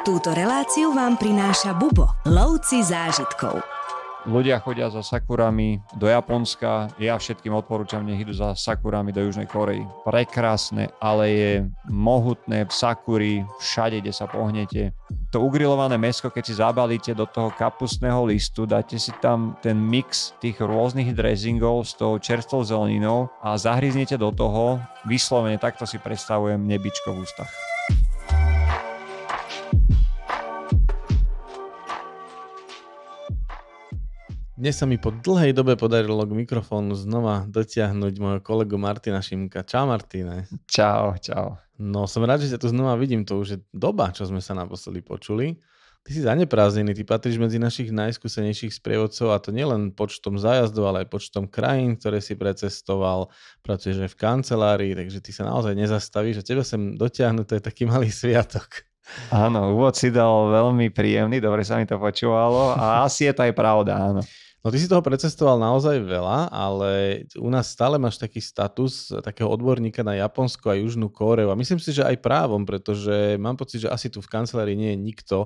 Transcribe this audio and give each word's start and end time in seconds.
Túto 0.00 0.32
reláciu 0.32 0.96
vám 0.96 1.20
prináša 1.20 1.76
Bubo, 1.76 2.08
lovci 2.24 2.80
zážitkov. 2.80 3.60
Ľudia 4.24 4.56
chodia 4.64 4.88
za 4.88 5.04
sakurami 5.04 5.76
do 5.92 6.08
Japonska, 6.08 6.88
ja 6.96 7.20
všetkým 7.20 7.52
odporúčam, 7.52 8.00
nech 8.08 8.24
idú 8.24 8.32
za 8.32 8.56
sakurami 8.56 9.12
do 9.12 9.20
Južnej 9.20 9.44
Korei. 9.44 9.84
Prekrásne, 10.08 10.88
ale 11.04 11.24
je 11.28 11.52
mohutné, 11.92 12.64
sakury, 12.72 13.44
všade, 13.60 14.00
kde 14.00 14.12
sa 14.16 14.24
pohnete. 14.24 14.96
To 15.36 15.44
ugrilované 15.44 16.00
mesko, 16.00 16.32
keď 16.32 16.44
si 16.48 16.56
zabalíte 16.56 17.12
do 17.12 17.28
toho 17.28 17.52
kapustného 17.52 18.24
listu, 18.24 18.64
dáte 18.64 18.96
si 18.96 19.12
tam 19.20 19.60
ten 19.60 19.76
mix 19.76 20.32
tých 20.40 20.64
rôznych 20.64 21.12
dressingov 21.12 21.84
s 21.84 21.92
tou 21.92 22.16
čerstvou 22.16 22.64
zeleninou 22.64 23.28
a 23.44 23.52
zahryznete 23.60 24.16
do 24.16 24.32
toho, 24.32 24.80
vyslovene 25.04 25.60
takto 25.60 25.84
si 25.84 26.00
predstavujem 26.00 26.64
nebičko 26.64 27.12
v 27.12 27.28
ústach. 27.28 27.69
Dnes 34.60 34.76
sa 34.76 34.84
mi 34.84 35.00
po 35.00 35.08
dlhej 35.08 35.56
dobe 35.56 35.72
podarilo 35.72 36.20
k 36.28 36.36
mikrofónu 36.36 36.92
znova 36.92 37.48
dotiahnuť 37.48 38.14
môjho 38.20 38.40
kolegu 38.44 38.76
Martina 38.76 39.24
Šimka. 39.24 39.64
Čau 39.64 39.88
Martine. 39.88 40.52
Čau, 40.68 41.16
čau. 41.16 41.56
No 41.80 42.04
som 42.04 42.28
rád, 42.28 42.44
že 42.44 42.52
ťa 42.52 42.60
tu 42.60 42.68
znova 42.68 42.92
vidím. 43.00 43.24
To 43.24 43.40
už 43.40 43.48
je 43.48 43.58
doba, 43.72 44.12
čo 44.12 44.28
sme 44.28 44.44
sa 44.44 44.52
naposledy 44.52 45.00
počuli. 45.00 45.56
Ty 46.04 46.10
si 46.12 46.20
zaneprázdnený, 46.20 46.92
ty 46.92 47.08
patríš 47.08 47.40
medzi 47.40 47.56
našich 47.56 47.88
najskúsenejších 47.88 48.76
sprievodcov 48.76 49.32
a 49.32 49.40
to 49.40 49.48
nielen 49.48 49.96
počtom 49.96 50.36
zájazdov, 50.36 50.92
ale 50.92 51.08
aj 51.08 51.08
počtom 51.08 51.48
krajín, 51.48 51.96
ktoré 51.96 52.20
si 52.20 52.36
precestoval, 52.36 53.32
pracuješ 53.64 54.04
aj 54.04 54.10
v 54.12 54.20
kancelárii, 54.20 54.92
takže 54.92 55.24
ty 55.24 55.32
sa 55.32 55.48
naozaj 55.48 55.72
nezastavíš 55.72 56.40
a 56.40 56.44
teba 56.44 56.68
sem 56.68 57.00
dotiahnuť, 57.00 57.44
to 57.48 57.56
je 57.56 57.62
taký 57.64 57.88
malý 57.88 58.12
sviatok. 58.12 58.84
Áno, 59.32 59.72
úvod 59.72 59.96
si 59.96 60.12
dal 60.12 60.52
veľmi 60.52 60.92
príjemný, 60.92 61.40
dobre 61.40 61.64
sa 61.64 61.80
mi 61.80 61.88
to 61.88 61.96
počúvalo 61.96 62.76
a 62.76 63.08
asi 63.08 63.24
je 63.24 63.32
to 63.32 63.44
aj 63.48 63.52
pravda, 63.56 63.96
áno. 63.96 64.24
No 64.60 64.68
ty 64.68 64.76
si 64.76 64.92
toho 64.92 65.00
precestoval 65.00 65.56
naozaj 65.56 66.04
veľa, 66.04 66.52
ale 66.52 67.24
u 67.40 67.48
nás 67.48 67.72
stále 67.72 67.96
máš 67.96 68.20
taký 68.20 68.44
status 68.44 69.08
takého 69.24 69.48
odborníka 69.48 70.04
na 70.04 70.20
Japonsko 70.20 70.68
a 70.68 70.76
Južnú 70.76 71.08
Kóreu 71.08 71.48
a 71.48 71.56
myslím 71.56 71.80
si, 71.80 71.96
že 71.96 72.04
aj 72.04 72.20
právom, 72.20 72.68
pretože 72.68 73.40
mám 73.40 73.56
pocit, 73.56 73.88
že 73.88 73.92
asi 73.92 74.12
tu 74.12 74.20
v 74.20 74.28
kancelárii 74.28 74.76
nie 74.76 74.92
je 74.92 75.00
nikto 75.00 75.36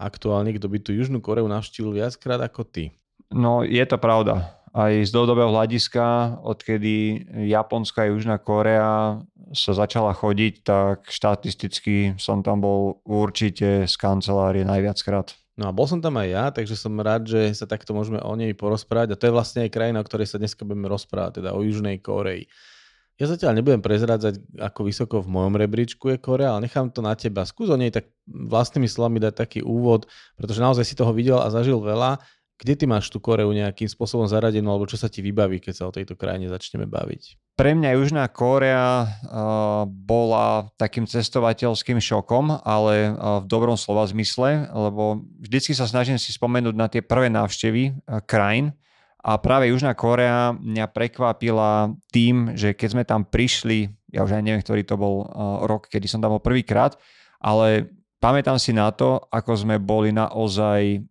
aktuálne, 0.00 0.56
kto 0.56 0.72
by 0.72 0.78
tú 0.80 0.96
Južnú 0.96 1.20
Kóreu 1.20 1.44
navštívil 1.44 2.00
viackrát 2.00 2.40
ako 2.40 2.64
ty. 2.64 2.96
No 3.28 3.60
je 3.60 3.84
to 3.84 4.00
pravda. 4.00 4.56
Aj 4.72 4.92
z 4.92 5.08
dlhodobého 5.08 5.52
hľadiska, 5.52 6.40
odkedy 6.40 7.28
Japonska 7.48 8.04
a 8.04 8.10
Južná 8.12 8.36
Korea 8.40 9.20
sa 9.52 9.72
začala 9.72 10.16
chodiť, 10.16 10.54
tak 10.64 11.08
štatisticky 11.08 12.16
som 12.16 12.40
tam 12.40 12.64
bol 12.64 13.04
určite 13.04 13.84
z 13.84 13.94
kancelárie 14.00 14.64
najviackrát. 14.64 15.32
No 15.56 15.68
a 15.68 15.72
bol 15.72 15.88
som 15.88 16.04
tam 16.04 16.20
aj 16.20 16.28
ja, 16.28 16.44
takže 16.52 16.76
som 16.76 16.92
rád, 17.00 17.32
že 17.32 17.56
sa 17.56 17.64
takto 17.64 17.96
môžeme 17.96 18.20
o 18.20 18.32
nej 18.36 18.52
porozprávať. 18.52 19.16
A 19.16 19.18
to 19.18 19.24
je 19.24 19.36
vlastne 19.36 19.64
aj 19.64 19.72
krajina, 19.72 20.04
o 20.04 20.06
ktorej 20.06 20.28
sa 20.28 20.36
dneska 20.36 20.68
budeme 20.68 20.84
rozprávať, 20.84 21.40
teda 21.40 21.56
o 21.56 21.64
Južnej 21.64 21.96
Koreji. 22.04 22.44
Ja 23.16 23.24
zatiaľ 23.24 23.56
nebudem 23.56 23.80
prezrádzať, 23.80 24.60
ako 24.60 24.80
vysoko 24.84 25.24
v 25.24 25.32
mojom 25.32 25.56
rebríčku 25.56 26.12
je 26.12 26.20
Korea, 26.20 26.52
ale 26.52 26.68
nechám 26.68 26.92
to 26.92 27.00
na 27.00 27.16
teba. 27.16 27.48
Skús 27.48 27.72
o 27.72 27.80
nej 27.80 27.88
tak 27.88 28.12
vlastnými 28.28 28.84
slovami 28.84 29.16
dať 29.24 29.32
taký 29.32 29.60
úvod, 29.64 30.04
pretože 30.36 30.60
naozaj 30.60 30.84
si 30.84 30.92
toho 30.92 31.16
videl 31.16 31.40
a 31.40 31.48
zažil 31.48 31.80
veľa. 31.80 32.20
Kde 32.56 32.72
ty 32.72 32.84
máš 32.88 33.12
tú 33.12 33.20
Koreu 33.20 33.52
nejakým 33.52 33.84
spôsobom 33.84 34.24
zaradenú, 34.24 34.72
alebo 34.72 34.88
čo 34.88 34.96
sa 34.96 35.12
ti 35.12 35.20
vybaví, 35.20 35.60
keď 35.60 35.74
sa 35.76 35.84
o 35.88 35.94
tejto 35.94 36.16
krajine 36.16 36.48
začneme 36.48 36.88
baviť? 36.88 37.54
Pre 37.56 37.72
mňa 37.72 37.96
Južná 37.96 38.24
Kórea 38.28 39.04
uh, 39.04 39.84
bola 39.88 40.68
takým 40.76 41.08
cestovateľským 41.08 42.00
šokom, 42.00 42.52
ale 42.64 43.12
uh, 43.12 43.40
v 43.40 43.46
dobrom 43.48 43.76
slova 43.80 44.04
zmysle, 44.08 44.68
lebo 44.72 45.24
vždycky 45.40 45.72
sa 45.72 45.88
snažím 45.88 46.20
si 46.20 46.32
spomenúť 46.32 46.74
na 46.76 46.88
tie 46.88 47.00
prvé 47.00 47.32
návštevy 47.32 47.92
uh, 47.92 48.20
krajín 48.24 48.76
a 49.26 49.42
práve 49.42 49.74
Južná 49.74 49.90
Kórea 49.98 50.54
mňa 50.54 50.86
prekvapila 50.94 51.90
tým, 52.14 52.54
že 52.54 52.78
keď 52.78 52.88
sme 52.94 53.02
tam 53.02 53.26
prišli, 53.26 53.90
ja 54.14 54.22
už 54.22 54.38
aj 54.38 54.44
neviem, 54.46 54.62
ktorý 54.62 54.86
to 54.86 54.94
bol 54.94 55.26
rok, 55.66 55.90
kedy 55.90 56.06
som 56.06 56.22
tam 56.22 56.38
bol 56.38 56.42
prvýkrát, 56.44 56.94
ale 57.42 57.90
pamätám 58.22 58.54
si 58.62 58.70
na 58.70 58.94
to, 58.94 59.18
ako 59.34 59.58
sme 59.58 59.82
boli 59.82 60.14
naozaj 60.14 61.02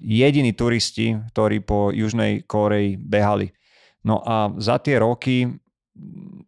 jediní 0.00 0.56
turisti, 0.56 1.18
ktorí 1.34 1.60
po 1.60 1.92
Južnej 1.92 2.46
Kóreji 2.48 2.96
behali. 2.96 3.52
No 4.02 4.22
a 4.24 4.50
za 4.56 4.80
tie 4.80 4.98
roky 4.98 5.50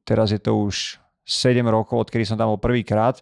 teraz 0.04 0.32
je 0.32 0.40
to 0.40 0.56
už 0.56 0.98
7 1.24 1.64
rokov, 1.64 2.08
odkedy 2.08 2.24
som 2.28 2.36
tam 2.36 2.52
bol 2.52 2.60
prvýkrát, 2.60 3.20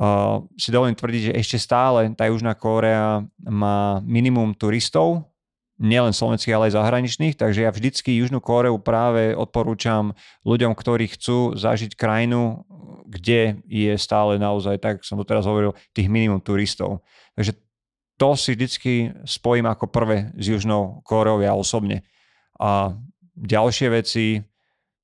uh, 0.00 0.40
si 0.56 0.72
dovolím 0.72 0.96
tvrdiť, 0.96 1.22
že 1.32 1.36
ešte 1.36 1.58
stále 1.60 2.12
tá 2.16 2.28
Južná 2.28 2.56
Kórea 2.56 3.20
má 3.44 4.00
minimum 4.04 4.56
turistov, 4.56 5.28
nielen 5.82 6.14
slovenských, 6.14 6.54
ale 6.54 6.70
aj 6.70 6.78
zahraničných, 6.78 7.34
takže 7.34 7.66
ja 7.66 7.74
vždycky 7.74 8.14
Južnú 8.14 8.38
Kóreu 8.38 8.78
práve 8.78 9.34
odporúčam 9.34 10.14
ľuďom, 10.46 10.78
ktorí 10.78 11.10
chcú 11.10 11.58
zažiť 11.58 11.98
krajinu, 11.98 12.62
kde 13.10 13.60
je 13.66 13.92
stále 13.98 14.38
naozaj, 14.38 14.78
tak 14.78 14.94
som 15.02 15.18
to 15.18 15.26
teraz 15.26 15.42
hovoril, 15.44 15.74
tých 15.90 16.06
minimum 16.06 16.38
turistov. 16.38 17.02
Takže 17.34 17.58
to 18.22 18.38
si 18.38 18.54
vždycky 18.54 19.10
spojím 19.26 19.66
ako 19.66 19.90
prvé 19.90 20.30
s 20.38 20.46
Južnou 20.46 21.02
Kóreou 21.02 21.42
ja 21.42 21.58
osobne. 21.58 22.06
A 22.54 22.94
ďalšie 23.34 23.90
veci, 23.90 24.38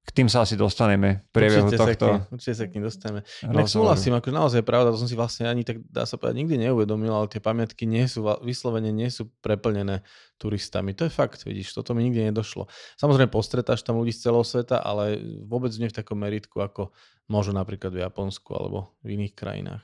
k 0.06 0.11
tým 0.15 0.31
sa 0.31 0.47
asi 0.47 0.55
dostaneme 0.55 1.27
priebehu 1.34 1.67
určite 1.67 1.83
tohto. 1.83 2.06
Sa 2.06 2.15
kým, 2.15 2.31
určite 2.31 2.55
sa 2.55 2.65
k 2.65 2.71
tým 2.79 2.84
dostaneme. 2.87 3.21
Tak 3.43 3.67
súhlasím, 3.67 4.15
akože 4.15 4.34
naozaj 4.39 4.62
pravda, 4.62 4.95
to 4.95 5.03
som 5.03 5.11
si 5.11 5.19
vlastne 5.19 5.51
ani 5.51 5.67
tak 5.67 5.83
dá 5.91 6.06
sa 6.06 6.15
povedať 6.15 6.47
nikdy 6.47 6.71
neuvedomil, 6.71 7.11
ale 7.11 7.27
tie 7.27 7.43
pamiatky 7.43 7.91
nie 7.91 8.06
sú, 8.06 8.23
vyslovene 8.47 8.95
nie 8.95 9.11
sú 9.11 9.27
preplnené 9.43 10.06
turistami. 10.39 10.95
To 10.95 11.03
je 11.03 11.11
fakt, 11.11 11.43
vidíš, 11.43 11.75
toto 11.75 11.99
mi 11.99 12.06
nikdy 12.06 12.31
nedošlo. 12.31 12.71
Samozrejme 13.03 13.35
postretáš 13.35 13.83
tam 13.83 13.99
ľudí 13.99 14.15
z 14.15 14.31
celého 14.31 14.47
sveta, 14.47 14.79
ale 14.79 15.19
vôbec 15.43 15.75
nie 15.75 15.91
v 15.91 15.99
takom 15.99 16.23
meritku, 16.23 16.62
ako 16.62 16.95
možno 17.27 17.59
napríklad 17.59 17.91
v 17.91 18.06
Japonsku 18.06 18.55
alebo 18.55 18.95
v 19.03 19.19
iných 19.19 19.35
krajinách. 19.35 19.83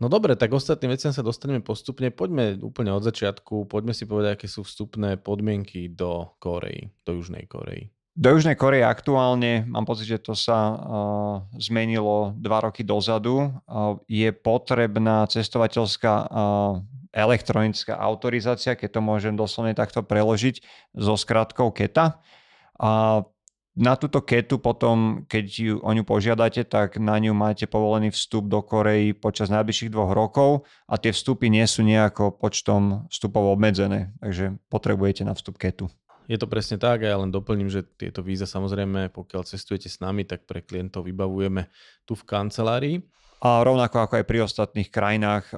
No 0.00 0.08
dobre, 0.08 0.32
tak 0.32 0.56
ostatným 0.56 0.96
veciam 0.96 1.12
sa 1.12 1.20
dostaneme 1.20 1.60
postupne. 1.60 2.08
Poďme 2.08 2.56
úplne 2.64 2.88
od 2.96 3.04
začiatku, 3.04 3.68
poďme 3.68 3.92
si 3.92 4.08
povedať, 4.08 4.40
aké 4.40 4.48
sú 4.48 4.64
vstupné 4.64 5.20
podmienky 5.20 5.92
do 5.92 6.32
Korei, 6.40 6.88
do 7.04 7.20
Južnej 7.20 7.44
Korei. 7.44 7.92
Do 8.16 8.32
Južnej 8.32 8.56
Koreje 8.56 8.88
aktuálne, 8.88 9.68
mám 9.68 9.84
pocit, 9.84 10.08
že 10.08 10.24
to 10.24 10.32
sa 10.32 10.58
uh, 10.72 10.76
zmenilo 11.60 12.32
dva 12.40 12.64
roky 12.64 12.80
dozadu, 12.80 13.52
uh, 13.52 14.00
je 14.08 14.32
potrebná 14.32 15.28
cestovateľská 15.28 16.14
uh, 16.26 16.80
elektronická 17.12 17.94
autorizácia, 18.00 18.74
keď 18.74 18.98
to 18.98 19.00
môžem 19.04 19.36
doslovne 19.36 19.76
takto 19.76 20.00
preložiť, 20.00 20.64
so 20.96 21.14
skratkou 21.14 21.70
KETA. 21.76 22.18
A 22.80 23.22
na 23.78 23.94
túto 23.94 24.18
ketu 24.18 24.58
potom, 24.58 25.22
keď 25.30 25.44
ju, 25.46 25.74
o 25.78 25.90
ňu 25.94 26.02
požiadate, 26.02 26.66
tak 26.66 26.98
na 26.98 27.14
ňu 27.22 27.30
máte 27.30 27.70
povolený 27.70 28.10
vstup 28.10 28.50
do 28.50 28.66
Korei 28.66 29.14
počas 29.14 29.46
najbližších 29.46 29.94
dvoch 29.94 30.10
rokov 30.10 30.66
a 30.90 30.98
tie 30.98 31.14
vstupy 31.14 31.46
nie 31.46 31.62
sú 31.70 31.86
nejako 31.86 32.34
počtom 32.34 33.06
vstupov 33.06 33.54
obmedzené, 33.54 34.10
takže 34.18 34.58
potrebujete 34.66 35.22
na 35.22 35.38
vstup 35.38 35.54
ketu. 35.54 35.86
Je 36.26 36.38
to 36.38 36.50
presne 36.50 36.78
tak 36.78 37.02
a 37.02 37.10
ja 37.10 37.16
len 37.18 37.30
doplním, 37.30 37.70
že 37.70 37.82
tieto 37.82 38.22
víza 38.22 38.46
samozrejme, 38.46 39.10
pokiaľ 39.10 39.46
cestujete 39.46 39.90
s 39.90 39.98
nami, 40.02 40.22
tak 40.26 40.46
pre 40.46 40.62
klientov 40.62 41.06
vybavujeme 41.06 41.66
tu 42.06 42.14
v 42.14 42.26
kancelárii. 42.26 42.96
A 43.40 43.64
rovnako 43.64 44.04
ako 44.04 44.14
aj 44.20 44.28
pri 44.28 44.38
ostatných 44.44 44.92
krajinách 44.92 45.48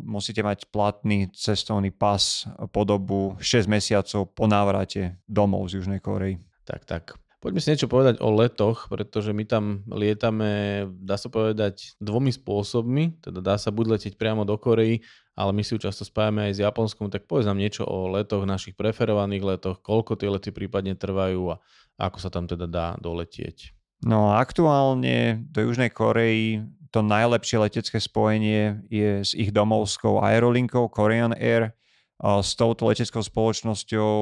musíte 0.00 0.40
mať 0.40 0.72
platný 0.72 1.28
cestovný 1.36 1.92
pas 1.92 2.48
po 2.72 2.82
dobu 2.88 3.36
6 3.38 3.68
mesiacov 3.68 4.32
po 4.32 4.48
návrate 4.48 5.20
domov 5.28 5.68
z 5.68 5.82
Južnej 5.82 6.00
Korei. 6.00 6.40
Tak, 6.64 6.88
tak. 6.88 7.25
Poďme 7.46 7.62
si 7.62 7.70
niečo 7.70 7.86
povedať 7.86 8.18
o 8.18 8.34
letoch, 8.34 8.90
pretože 8.90 9.30
my 9.30 9.46
tam 9.46 9.86
lietame, 9.86 10.82
dá 10.98 11.14
sa 11.14 11.30
povedať, 11.30 11.94
dvomi 12.02 12.34
spôsobmi. 12.34 13.22
Teda 13.22 13.38
dá 13.38 13.54
sa 13.54 13.70
buď 13.70 13.94
letieť 13.94 14.18
priamo 14.18 14.42
do 14.42 14.58
Korei, 14.58 15.06
ale 15.38 15.54
my 15.54 15.62
si 15.62 15.78
ju 15.78 15.78
často 15.78 16.02
spájame 16.02 16.50
aj 16.50 16.58
s 16.58 16.62
Japonskom, 16.66 17.06
tak 17.06 17.30
povedz 17.30 17.46
nám 17.46 17.62
niečo 17.62 17.86
o 17.86 18.10
letoch, 18.10 18.42
našich 18.50 18.74
preferovaných 18.74 19.46
letoch, 19.46 19.78
koľko 19.78 20.18
tie 20.18 20.26
lety 20.26 20.50
prípadne 20.50 20.98
trvajú 20.98 21.54
a 21.54 21.62
ako 22.02 22.18
sa 22.18 22.34
tam 22.34 22.50
teda 22.50 22.66
dá 22.66 22.98
doletieť. 22.98 23.70
No 24.02 24.34
aktuálne 24.34 25.46
do 25.46 25.70
Južnej 25.70 25.94
Korei 25.94 26.66
to 26.90 26.98
najlepšie 26.98 27.62
letecké 27.62 28.02
spojenie 28.02 28.82
je 28.90 29.22
s 29.22 29.38
ich 29.38 29.54
domovskou 29.54 30.18
aerolinkou 30.18 30.90
Korean 30.90 31.30
Air. 31.38 31.78
S 32.16 32.50
touto 32.56 32.88
leteckou 32.88 33.20
spoločnosťou 33.20 34.12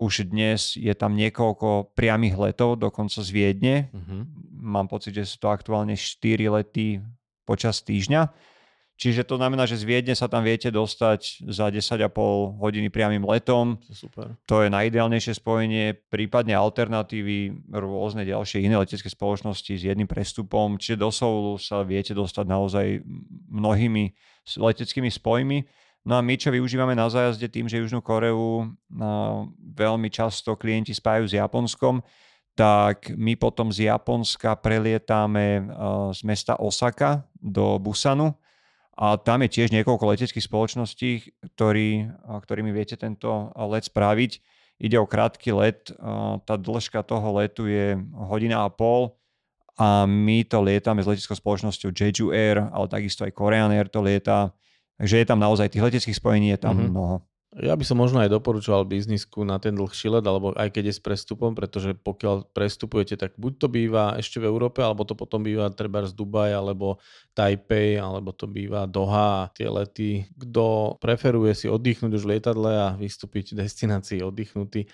už 0.00 0.32
dnes 0.32 0.76
je 0.76 0.92
tam 0.96 1.16
niekoľko 1.16 1.92
priamých 1.92 2.36
letov, 2.36 2.80
dokonca 2.80 3.20
z 3.20 3.30
Viedne. 3.32 3.92
Uh-huh. 3.92 4.24
Mám 4.60 4.88
pocit, 4.88 5.12
že 5.12 5.28
sú 5.28 5.40
to 5.44 5.48
aktuálne 5.52 5.96
4 5.96 6.20
lety 6.52 7.00
počas 7.44 7.84
týždňa, 7.84 8.32
Čiže 9.00 9.24
to 9.24 9.40
znamená, 9.40 9.64
že 9.64 9.80
z 9.80 9.88
Viedne 9.88 10.12
sa 10.12 10.28
tam 10.28 10.44
viete 10.44 10.68
dostať 10.68 11.48
za 11.48 11.72
10,5 11.72 12.60
hodiny 12.60 12.92
priamým 12.92 13.24
letom. 13.24 13.80
Super. 13.88 14.36
To 14.44 14.60
je 14.60 14.68
najideálnejšie 14.68 15.40
spojenie, 15.40 15.96
prípadne 16.12 16.52
alternatívy, 16.52 17.64
rôzne 17.72 18.28
ďalšie 18.28 18.60
iné 18.60 18.76
letecké 18.76 19.08
spoločnosti 19.08 19.72
s 19.72 19.88
jedným 19.88 20.04
prestupom. 20.04 20.76
Čiže 20.76 21.00
do 21.00 21.08
Soulu 21.08 21.56
sa 21.56 21.80
viete 21.80 22.12
dostať 22.12 22.44
naozaj 22.44 22.86
mnohými 23.48 24.12
leteckými 24.60 25.08
spojmi. 25.08 25.64
No 26.00 26.16
a 26.16 26.24
my, 26.24 26.34
čo 26.40 26.48
využívame 26.48 26.96
na 26.96 27.12
zájazde 27.12 27.44
tým, 27.52 27.68
že 27.68 27.76
Južnú 27.76 28.00
Koreu 28.00 28.72
no, 28.88 29.10
veľmi 29.60 30.08
často 30.08 30.56
klienti 30.56 30.96
spájajú 30.96 31.26
s 31.28 31.36
Japonskom, 31.36 32.00
tak 32.56 33.12
my 33.16 33.36
potom 33.36 33.68
z 33.72 33.88
Japonska 33.88 34.56
prelietame 34.58 35.64
z 36.12 36.20
mesta 36.24 36.56
Osaka 36.56 37.24
do 37.36 37.76
Busanu 37.80 38.36
a 38.96 39.16
tam 39.16 39.44
je 39.44 39.60
tiež 39.60 39.72
niekoľko 39.72 40.12
leteckých 40.12 40.44
spoločností, 40.44 41.10
ktorý, 41.56 42.12
ktorými 42.20 42.68
viete 42.72 43.00
tento 43.00 43.48
let 43.56 43.88
spraviť. 43.88 44.32
Ide 44.80 44.96
o 45.00 45.08
krátky 45.08 45.52
let, 45.56 45.92
tá 46.44 46.54
dĺžka 46.56 47.04
toho 47.04 47.36
letu 47.36 47.68
je 47.68 47.96
hodina 48.16 48.64
a 48.64 48.72
pol 48.72 49.16
a 49.80 50.04
my 50.04 50.44
to 50.44 50.60
lietame 50.60 51.00
s 51.00 51.08
leteckou 51.08 51.36
spoločnosťou 51.36 51.92
Jeju 51.92 52.32
Air, 52.32 52.60
ale 52.72 52.88
takisto 52.88 53.24
aj 53.24 53.32
Korean 53.32 53.72
Air 53.72 53.88
to 53.88 54.04
lieta. 54.04 54.52
Takže 55.00 55.16
je 55.16 55.26
tam 55.26 55.40
naozaj 55.40 55.72
tých 55.72 55.80
leteckých 55.80 56.20
spojení 56.20 56.52
je 56.52 56.60
tam 56.60 56.76
mm-hmm. 56.76 56.92
mnoho. 56.92 57.16
Ja 57.58 57.74
by 57.74 57.82
som 57.82 57.98
možno 57.98 58.22
aj 58.22 58.30
doporučoval 58.30 58.86
biznisku 58.86 59.42
na 59.42 59.58
ten 59.58 59.74
dlhší 59.74 60.06
let, 60.06 60.22
alebo 60.22 60.54
aj 60.54 60.70
keď 60.70 60.86
je 60.86 60.94
s 60.94 61.02
prestupom, 61.02 61.50
pretože 61.58 61.98
pokiaľ 61.98 62.54
prestupujete, 62.54 63.18
tak 63.18 63.34
buď 63.34 63.52
to 63.58 63.66
býva 63.66 64.14
ešte 64.22 64.38
v 64.38 64.46
Európe, 64.46 64.78
alebo 64.86 65.02
to 65.02 65.18
potom 65.18 65.42
býva 65.42 65.66
treba 65.74 66.06
z 66.06 66.14
Dubaj, 66.14 66.54
alebo 66.54 67.02
Taipei, 67.34 67.98
alebo 67.98 68.30
to 68.30 68.46
býva 68.46 68.86
Doha. 68.86 69.50
Tie 69.50 69.66
lety, 69.66 70.30
kto 70.30 70.94
preferuje 71.02 71.58
si 71.58 71.66
oddychnúť 71.66 72.12
už 72.14 72.22
v 72.22 72.30
lietadle 72.38 72.70
a 72.70 72.94
vystúpiť 72.94 73.58
v 73.58 73.66
destinácii 73.66 74.22
oddychnutý, 74.22 74.86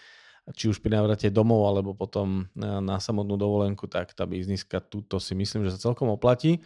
či 0.57 0.65
už 0.73 0.81
pri 0.81 0.97
návrate 0.97 1.29
domov, 1.29 1.69
alebo 1.69 1.93
potom 1.93 2.49
na 2.57 2.97
samotnú 2.97 3.37
dovolenku, 3.37 3.85
tak 3.85 4.17
tá 4.17 4.25
bizniska 4.25 4.81
túto 4.81 5.21
si 5.21 5.37
myslím, 5.37 5.69
že 5.69 5.77
sa 5.77 5.93
celkom 5.93 6.09
oplatí. 6.09 6.65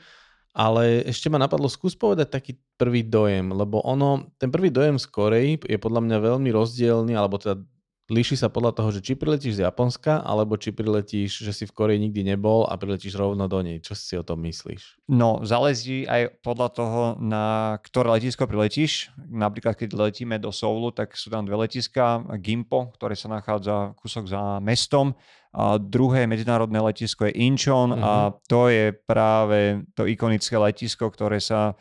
Ale 0.50 1.06
ešte 1.06 1.31
ma 1.31 1.38
napadlo, 1.38 1.70
skús 1.70 1.94
povedať 1.94 2.35
taký 2.35 2.52
prvý 2.75 3.06
dojem, 3.06 3.55
lebo 3.55 3.79
ono, 3.87 4.35
ten 4.35 4.50
prvý 4.50 4.75
dojem 4.75 4.99
z 4.99 5.06
Korei 5.06 5.49
je 5.55 5.79
podľa 5.79 6.02
mňa 6.02 6.17
veľmi 6.19 6.50
rozdielný, 6.50 7.14
alebo 7.14 7.38
teda 7.38 7.62
líši 8.11 8.35
sa 8.35 8.51
podľa 8.51 8.75
toho, 8.75 8.91
že 8.91 9.01
či 9.01 9.15
priletíš 9.15 9.62
z 9.62 9.65
Japonska, 9.65 10.21
alebo 10.21 10.59
či 10.59 10.75
priletíš, 10.75 11.47
že 11.47 11.55
si 11.55 11.65
v 11.65 11.73
Koreji 11.73 12.03
nikdy 12.03 12.35
nebol 12.35 12.67
a 12.67 12.75
priletíš 12.75 13.15
rovno 13.15 13.47
do 13.47 13.62
nej. 13.62 13.79
Čo 13.79 13.95
si 13.95 14.19
o 14.19 14.27
tom 14.27 14.43
myslíš? 14.43 15.07
No, 15.07 15.41
záleží 15.47 16.05
aj 16.11 16.43
podľa 16.43 16.69
toho, 16.75 17.03
na 17.23 17.79
ktoré 17.87 18.19
letisko 18.19 18.51
priletíš. 18.51 19.15
Napríklad, 19.17 19.79
keď 19.79 19.95
letíme 19.95 20.37
do 20.43 20.51
Soulu, 20.51 20.91
tak 20.91 21.15
sú 21.15 21.31
tam 21.31 21.47
dve 21.47 21.55
letiska. 21.65 22.27
Gimpo, 22.43 22.91
ktoré 22.99 23.15
sa 23.15 23.31
nachádza 23.31 23.95
kúsok 23.95 24.27
za 24.27 24.59
mestom 24.59 25.15
a 25.51 25.79
druhé 25.79 26.31
medzinárodné 26.31 26.79
letisko 26.79 27.27
je 27.27 27.35
Incheon 27.43 27.91
uh-huh. 27.91 28.03
a 28.03 28.12
mhm. 28.31 28.33
to 28.47 28.61
je 28.71 28.85
práve 28.95 29.83
to 29.95 30.07
ikonické 30.07 30.55
letisko, 30.59 31.11
ktoré 31.11 31.43
sa 31.43 31.75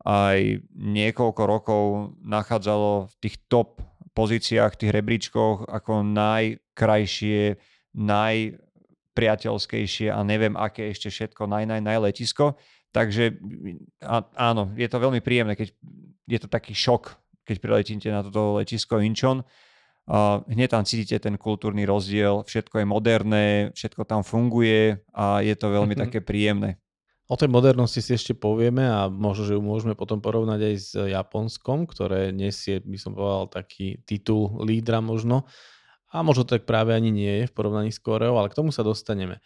aj 0.00 0.64
niekoľko 0.72 1.42
rokov 1.44 1.82
nachádzalo 2.24 3.12
v 3.12 3.14
tých 3.20 3.36
top 3.52 3.84
pozíciách, 4.16 4.76
tých 4.76 4.94
rebríčkoch 4.94 5.64
ako 5.70 6.02
najkrajšie, 6.06 7.56
najpriateľskejšie 7.96 10.10
a 10.10 10.22
neviem 10.26 10.56
aké 10.58 10.90
ešte 10.90 11.10
všetko, 11.10 11.46
naj, 11.46 11.66
naj, 11.66 11.80
najletisko. 11.80 12.54
Takže 12.90 13.38
a, 14.02 14.26
áno, 14.34 14.74
je 14.74 14.88
to 14.90 14.98
veľmi 14.98 15.22
príjemné, 15.22 15.54
keď 15.54 15.70
je 16.26 16.38
to 16.42 16.50
taký 16.50 16.74
šok, 16.74 17.14
keď 17.46 17.62
priletíte 17.62 18.10
na 18.10 18.26
toto 18.26 18.58
letisko 18.58 18.98
Incheon 18.98 19.46
hneď 20.50 20.68
tam 20.70 20.82
cítite 20.82 21.22
ten 21.22 21.38
kultúrny 21.38 21.86
rozdiel, 21.86 22.42
všetko 22.42 22.82
je 22.82 22.86
moderné, 22.86 23.46
všetko 23.76 24.02
tam 24.04 24.26
funguje 24.26 24.98
a 25.14 25.40
je 25.44 25.54
to 25.54 25.70
veľmi 25.70 25.94
mm-hmm. 25.94 26.10
také 26.10 26.18
príjemné. 26.24 26.82
O 27.30 27.38
tej 27.38 27.46
modernosti 27.46 28.02
si 28.02 28.18
ešte 28.18 28.34
povieme 28.34 28.90
a 28.90 29.06
možno, 29.06 29.46
že 29.46 29.54
ju 29.54 29.62
môžeme 29.62 29.94
potom 29.94 30.18
porovnať 30.18 30.60
aj 30.66 30.74
s 30.74 30.90
Japonskom, 30.98 31.86
ktoré 31.86 32.34
nesie, 32.34 32.82
by 32.82 32.98
som 32.98 33.14
povedal, 33.14 33.46
taký 33.46 34.02
titul 34.02 34.58
lídra 34.66 34.98
možno. 34.98 35.46
A 36.10 36.26
možno 36.26 36.42
tak 36.42 36.66
práve 36.66 36.90
ani 36.90 37.14
nie 37.14 37.30
je 37.38 37.44
v 37.46 37.54
porovnaní 37.54 37.94
s 37.94 38.02
Koreou, 38.02 38.34
ale 38.34 38.50
k 38.50 38.58
tomu 38.58 38.74
sa 38.74 38.82
dostaneme. 38.82 39.38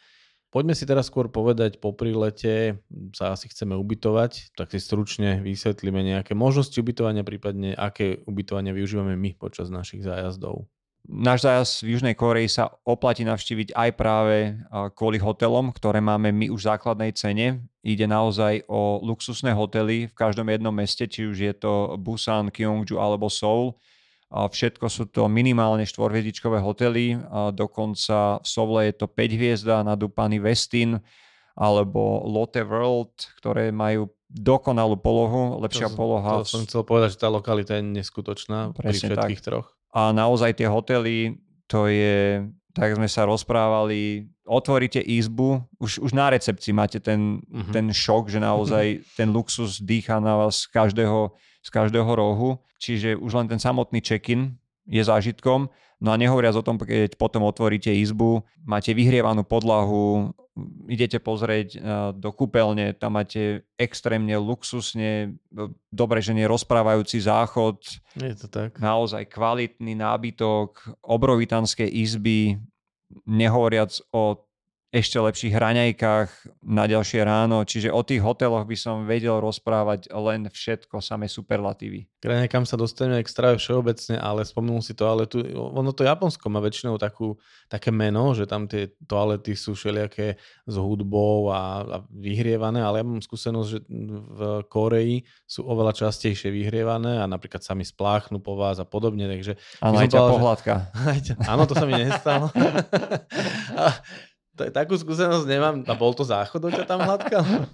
Poďme 0.48 0.72
si 0.72 0.88
teraz 0.88 1.12
skôr 1.12 1.28
povedať, 1.28 1.76
po 1.76 1.92
prílete 1.92 2.81
sa 3.12 3.36
asi 3.36 3.52
chceme 3.52 3.76
ubytovať, 3.76 4.56
tak 4.56 4.72
si 4.72 4.81
stručne 4.81 5.44
vysvetlíme 5.44 6.00
nejaké 6.00 6.32
možnosti 6.32 6.81
ubytovania, 6.81 7.20
prípadne 7.20 7.76
aké 7.76 8.25
ubytovania 8.25 8.72
využívame 8.72 9.12
my 9.12 9.36
počas 9.36 9.69
našich 9.69 10.08
zájazdov. 10.08 10.64
Náš 11.04 11.44
zájazd 11.44 11.84
v 11.84 11.88
Južnej 12.00 12.16
Koreji 12.16 12.48
sa 12.48 12.72
oplatí 12.88 13.28
navštíviť 13.28 13.76
aj 13.76 13.90
práve 13.92 14.56
kvôli 14.96 15.20
hotelom, 15.20 15.69
ktoré 15.69 16.00
máme 16.00 16.32
my 16.32 16.48
už 16.48 16.64
v 16.64 16.69
základnej 16.72 17.12
cene. 17.12 17.69
Ide 17.84 18.08
naozaj 18.08 18.64
o 18.64 19.04
luxusné 19.04 19.52
hotely 19.52 20.08
v 20.08 20.14
každom 20.16 20.48
jednom 20.48 20.72
meste, 20.72 21.04
či 21.04 21.28
už 21.28 21.36
je 21.36 21.52
to 21.52 22.00
Busan, 22.00 22.48
Gyeongju 22.48 22.96
alebo 22.96 23.28
Seoul 23.28 23.76
Všetko 24.34 24.90
sú 24.90 25.06
to 25.14 25.31
minimálne 25.31 25.86
štvorhviezdičkové 25.86 26.58
hotely, 26.58 27.14
dokonca 27.54 28.42
v 28.42 28.46
Sovle 28.50 28.90
je 28.90 28.94
to 28.98 29.06
5 29.06 29.38
hviezda 29.38 29.86
na 29.86 29.94
Dupany 29.94 30.42
Westin 30.42 30.98
alebo 31.54 32.26
Lotte 32.26 32.66
World, 32.66 33.14
ktoré 33.38 33.70
majú 33.70 34.10
dokonalú 34.26 34.98
polohu, 34.98 35.62
lepšia 35.62 35.86
to, 35.86 35.94
poloha. 35.94 36.42
To 36.42 36.50
som 36.50 36.66
chcel 36.66 36.82
povedať, 36.82 37.14
že 37.14 37.22
tá 37.22 37.31
lokalita 37.31 37.78
je 37.78 37.86
neskutočná 37.94 38.75
Presne 38.75 38.82
pri 38.82 38.94
všetkých 38.98 39.38
tak. 39.38 39.46
troch. 39.46 39.66
A 39.94 40.10
naozaj 40.10 40.58
tie 40.58 40.66
hotely, 40.66 41.38
to 41.70 41.86
je, 41.86 42.42
tak 42.75 42.98
sme 42.98 43.06
sa 43.06 43.31
rozprávali, 43.31 44.33
otvoríte 44.44 45.00
izbu, 45.00 45.64
už, 45.81 46.05
už 46.05 46.12
na 46.12 46.31
recepcii 46.31 46.76
máte 46.76 47.00
ten, 47.00 47.41
uh-huh. 47.49 47.73
ten 47.73 47.88
šok, 47.91 48.29
že 48.29 48.41
naozaj 48.41 49.00
ten 49.19 49.32
luxus 49.32 49.81
dýcha 49.81 50.20
na 50.20 50.37
vás 50.37 50.64
z 50.64 50.73
každého 50.73 51.32
z 51.64 51.69
každého 51.73 52.12
rohu, 52.12 52.61
čiže 52.76 53.17
už 53.17 53.32
len 53.41 53.46
ten 53.49 53.56
samotný 53.56 54.05
check-in 54.05 54.61
je 54.85 55.00
zážitkom. 55.00 55.73
No 55.96 56.12
a 56.12 56.20
nehovoriac 56.20 56.52
o 56.61 56.67
tom, 56.67 56.76
keď 56.76 57.17
potom 57.17 57.49
otvoríte 57.49 57.88
izbu, 57.88 58.44
máte 58.69 58.93
vyhrievanú 58.93 59.41
podlahu, 59.49 60.29
idete 60.85 61.17
pozrieť 61.17 61.69
e, 61.73 61.79
do 62.12 62.29
kúpeľne, 62.37 62.93
tam 62.93 63.17
máte 63.17 63.64
extrémne 63.81 64.37
luxusne, 64.37 65.32
e, 65.32 65.73
dobre, 65.88 66.20
že 66.20 66.37
nie 66.37 66.44
rozprávajúci 66.44 67.25
záchod. 67.25 67.81
Je 68.20 68.37
to 68.37 68.52
tak. 68.52 68.76
Naozaj 68.76 69.25
kvalitný 69.32 69.96
nábytok, 69.96 71.00
obrovitanské 71.00 71.88
izby, 71.88 72.61
nehovoriac 73.26 74.00
o 74.12 74.46
ešte 74.94 75.19
lepších 75.19 75.50
hraňajkách 75.58 76.31
na 76.70 76.87
ďalšie 76.87 77.26
ráno, 77.26 77.67
čiže 77.67 77.91
o 77.91 77.99
tých 78.06 78.23
hoteloch 78.23 78.62
by 78.62 78.79
som 78.79 79.02
vedel 79.11 79.43
rozprávať 79.43 80.06
len 80.14 80.46
všetko, 80.46 81.02
samé 81.02 81.26
superlatívy. 81.26 82.06
K 82.23 82.46
kam 82.46 82.62
sa 82.62 82.79
dostaneme 82.79 83.19
extra 83.19 83.58
všeobecne, 83.58 84.22
ale 84.22 84.46
spomenul 84.46 84.86
si 84.86 84.94
to, 84.94 85.05
ale 85.10 85.27
tu, 85.27 85.43
ono 85.51 85.91
to 85.91 86.06
Japonsko 86.06 86.46
má 86.46 86.63
väčšinou 86.63 86.94
takú, 86.94 87.34
také 87.67 87.91
meno, 87.91 88.39
že 88.39 88.46
tam 88.46 88.70
tie 88.70 88.94
toalety 89.10 89.58
sú 89.58 89.74
všelijaké 89.74 90.39
s 90.63 90.74
hudbou 90.79 91.51
a, 91.51 91.82
a 91.82 91.96
vyhrievané, 92.15 92.79
ale 92.79 93.03
ja 93.03 93.05
mám 93.05 93.19
skúsenosť, 93.19 93.69
že 93.69 93.79
v 94.31 94.41
Koreji 94.70 95.27
sú 95.43 95.67
oveľa 95.67 96.06
častejšie 96.06 96.55
vyhrievané 96.55 97.19
a 97.19 97.27
napríklad 97.27 97.67
sa 97.67 97.74
mi 97.74 97.82
spláchnu 97.82 98.39
po 98.39 98.55
vás 98.55 98.79
a 98.79 98.86
podobne, 98.86 99.27
takže... 99.27 99.58
Áno, 99.82 99.98
aj 99.98 100.06
ťa 100.06 100.22
pohľadka. 100.22 100.72
Áno, 101.53 101.67
to 101.67 101.74
sa 101.74 101.82
mi 101.82 101.98
nestalo. 101.98 102.46
takú 104.55 104.94
skúsenosť 104.94 105.46
nemám. 105.46 105.82
A 105.87 105.94
bol 105.99 106.15
to 106.15 106.23
záchod, 106.23 106.70
ťa 106.70 106.87
tam 106.87 107.03
hladkal? 107.03 107.44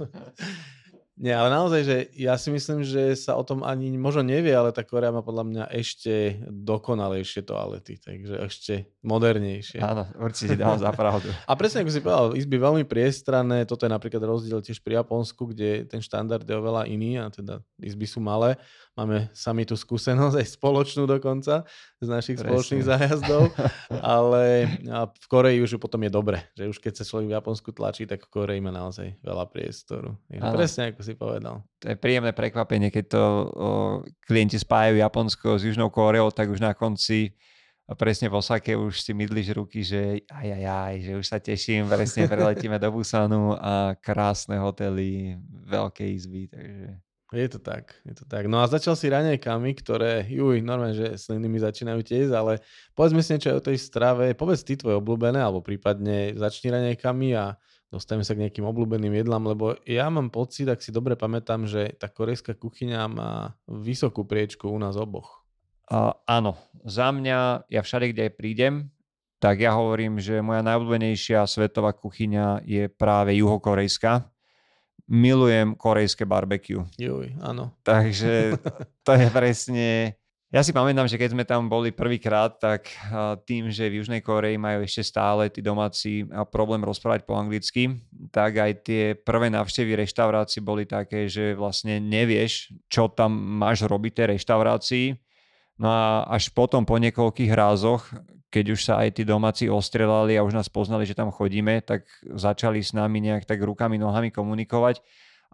Nie, 1.20 1.36
ale 1.36 1.52
naozaj, 1.52 1.80
že 1.84 1.96
ja 2.16 2.32
si 2.40 2.48
myslím, 2.48 2.80
že 2.80 3.12
sa 3.12 3.36
o 3.36 3.44
tom 3.44 3.60
ani 3.60 3.92
možno 4.00 4.24
nevie, 4.24 4.56
ale 4.56 4.72
tá 4.72 4.80
Korea 4.80 5.12
má 5.12 5.20
podľa 5.20 5.44
mňa 5.52 5.64
ešte 5.76 6.40
dokonalejšie 6.48 7.44
toalety, 7.44 8.00
takže 8.00 8.40
ešte 8.40 8.88
modernejšie. 9.04 9.84
Áno, 9.84 10.08
určite 10.16 10.56
dám 10.56 10.80
za 10.80 10.88
pravdu. 10.96 11.28
A 11.50 11.52
presne 11.60 11.84
ako 11.84 11.92
si 11.92 12.00
povedal, 12.00 12.32
izby 12.40 12.56
veľmi 12.56 12.88
priestranné, 12.88 13.68
toto 13.68 13.84
je 13.84 13.92
napríklad 13.92 14.24
rozdiel 14.24 14.64
tiež 14.64 14.80
pri 14.80 15.04
Japonsku, 15.04 15.52
kde 15.52 15.84
ten 15.84 16.00
štandard 16.00 16.40
je 16.40 16.56
oveľa 16.56 16.88
iný 16.88 17.20
a 17.20 17.28
teda 17.28 17.60
izby 17.84 18.08
sú 18.08 18.24
malé 18.24 18.56
Máme 19.00 19.32
sami 19.32 19.64
tú 19.64 19.80
skúsenosť, 19.80 20.36
aj 20.36 20.46
spoločnú 20.60 21.08
dokonca 21.08 21.64
z 21.96 22.08
našich 22.08 22.36
Presne. 22.36 22.52
spoločných 22.52 22.84
zájazdov, 22.84 23.48
ale 24.04 24.68
v 25.08 25.26
Koreji 25.32 25.64
už 25.64 25.80
potom 25.80 26.04
je 26.04 26.12
dobre, 26.12 26.44
že 26.52 26.68
už 26.68 26.76
keď 26.76 27.00
sa 27.00 27.08
človek 27.08 27.32
v 27.32 27.36
Japonsku 27.40 27.72
tlačí, 27.72 28.04
tak 28.04 28.28
v 28.28 28.28
Koreji 28.28 28.60
má 28.60 28.68
naozaj 28.68 29.16
veľa 29.24 29.48
priestoru. 29.48 30.20
presne 30.52 30.92
ako 30.92 31.00
si 31.00 31.16
povedal. 31.16 31.64
To 31.80 31.86
je 31.88 31.96
príjemné 31.96 32.36
prekvapenie, 32.36 32.92
keď 32.92 33.04
to 33.08 33.22
o, 33.24 33.40
klienti 34.28 34.60
spájajú 34.60 35.00
Japonsko 35.00 35.56
s 35.56 35.64
Južnou 35.64 35.88
Koreou, 35.88 36.28
tak 36.28 36.52
už 36.52 36.60
na 36.60 36.76
konci 36.76 37.32
a 37.90 37.96
presne 37.98 38.30
v 38.30 38.38
Osake 38.38 38.78
už 38.78 39.02
si 39.02 39.10
mydliš 39.10 39.56
ruky, 39.56 39.82
že 39.82 40.22
aj, 40.30 40.48
aj, 40.60 40.64
aj, 40.68 40.94
že 41.02 41.12
už 41.16 41.26
sa 41.26 41.38
teším, 41.40 41.90
presne 41.90 42.30
preletíme 42.30 42.76
do 42.76 42.92
Busanu 42.94 43.56
a 43.56 43.98
krásne 43.98 44.60
hotely, 44.62 45.40
veľké 45.66 46.04
izby, 46.04 46.46
takže 46.46 47.00
Je 47.30 47.46
to 47.46 47.62
tak, 47.62 47.94
je 48.02 48.14
to 48.18 48.26
tak. 48.26 48.50
No 48.50 48.58
a 48.58 48.66
začal 48.66 48.98
si 48.98 49.06
raňajkami, 49.06 49.70
ktoré, 49.78 50.26
juj, 50.26 50.66
normálne, 50.66 50.98
že 50.98 51.14
sliny 51.14 51.46
mi 51.46 51.62
začínajú 51.62 52.02
tiež, 52.02 52.34
ale 52.34 52.58
povedzme 52.98 53.22
si 53.22 53.38
niečo 53.38 53.54
o 53.54 53.62
tej 53.62 53.78
strave, 53.78 54.34
povedz 54.34 54.66
ty 54.66 54.74
tvoje 54.74 54.98
obľúbené, 54.98 55.38
alebo 55.38 55.62
prípadne 55.62 56.34
začni 56.34 56.74
raňajkami 56.74 57.28
a 57.38 57.54
dostaneme 57.86 58.26
sa 58.26 58.34
k 58.34 58.42
nejakým 58.42 58.66
obľúbeným 58.66 59.14
jedlám, 59.22 59.46
lebo 59.46 59.78
ja 59.86 60.10
mám 60.10 60.34
pocit, 60.34 60.66
ak 60.66 60.82
si 60.82 60.90
dobre 60.90 61.14
pamätám, 61.14 61.70
že 61.70 61.94
tá 62.02 62.10
korejská 62.10 62.58
kuchyňa 62.58 63.00
má 63.06 63.54
vysokú 63.70 64.26
priečku 64.26 64.66
u 64.66 64.78
nás 64.82 64.98
oboch. 64.98 65.46
Uh, 65.86 66.10
áno, 66.26 66.58
za 66.82 67.14
mňa, 67.14 67.70
ja 67.70 67.82
všade, 67.82 68.10
kde 68.10 68.34
prídem, 68.34 68.90
tak 69.38 69.62
ja 69.62 69.74
hovorím, 69.78 70.18
že 70.18 70.42
moja 70.42 70.66
najobľúbenejšia 70.66 71.46
svetová 71.46 71.94
kuchyňa 71.94 72.66
je 72.66 72.90
práve 72.90 73.38
juhokorejská 73.38 74.26
milujem 75.10 75.74
korejské 75.74 76.22
barbecue. 76.22 76.86
Juj, 76.94 77.34
áno. 77.42 77.74
Takže 77.82 78.54
to 79.06 79.12
je 79.18 79.26
presne... 79.34 79.88
Ja 80.50 80.66
si 80.66 80.74
pamätám, 80.74 81.06
že 81.06 81.14
keď 81.14 81.30
sme 81.30 81.44
tam 81.46 81.70
boli 81.70 81.94
prvýkrát, 81.94 82.58
tak 82.58 82.90
tým, 83.46 83.70
že 83.70 83.86
v 83.86 84.02
Južnej 84.02 84.18
Koreji 84.18 84.58
majú 84.58 84.82
ešte 84.82 85.06
stále 85.06 85.46
tí 85.46 85.62
domáci 85.62 86.26
problém 86.50 86.82
rozprávať 86.82 87.22
po 87.22 87.38
anglicky, 87.38 88.02
tak 88.34 88.58
aj 88.58 88.82
tie 88.82 89.14
prvé 89.14 89.46
návštevy 89.46 90.02
reštaurácií 90.02 90.58
boli 90.58 90.90
také, 90.90 91.30
že 91.30 91.54
vlastne 91.54 92.02
nevieš, 92.02 92.74
čo 92.90 93.06
tam 93.14 93.30
máš 93.62 93.86
robiť 93.86 94.10
tej 94.10 94.26
reštaurácii. 94.34 95.06
No 95.78 95.86
a 95.86 96.26
až 96.26 96.50
potom 96.50 96.82
po 96.82 96.98
niekoľkých 96.98 97.54
rázoch, 97.54 98.10
keď 98.50 98.64
už 98.74 98.80
sa 98.82 98.94
aj 99.00 99.16
tí 99.16 99.22
domáci 99.22 99.70
ostrelali 99.70 100.34
a 100.34 100.44
už 100.44 100.52
nás 100.52 100.66
poznali, 100.66 101.06
že 101.06 101.14
tam 101.14 101.30
chodíme, 101.30 101.80
tak 101.86 102.04
začali 102.26 102.82
s 102.82 102.90
nami 102.90 103.22
nejak 103.22 103.46
tak 103.46 103.62
rukami, 103.62 103.96
nohami 103.96 104.34
komunikovať 104.34 104.98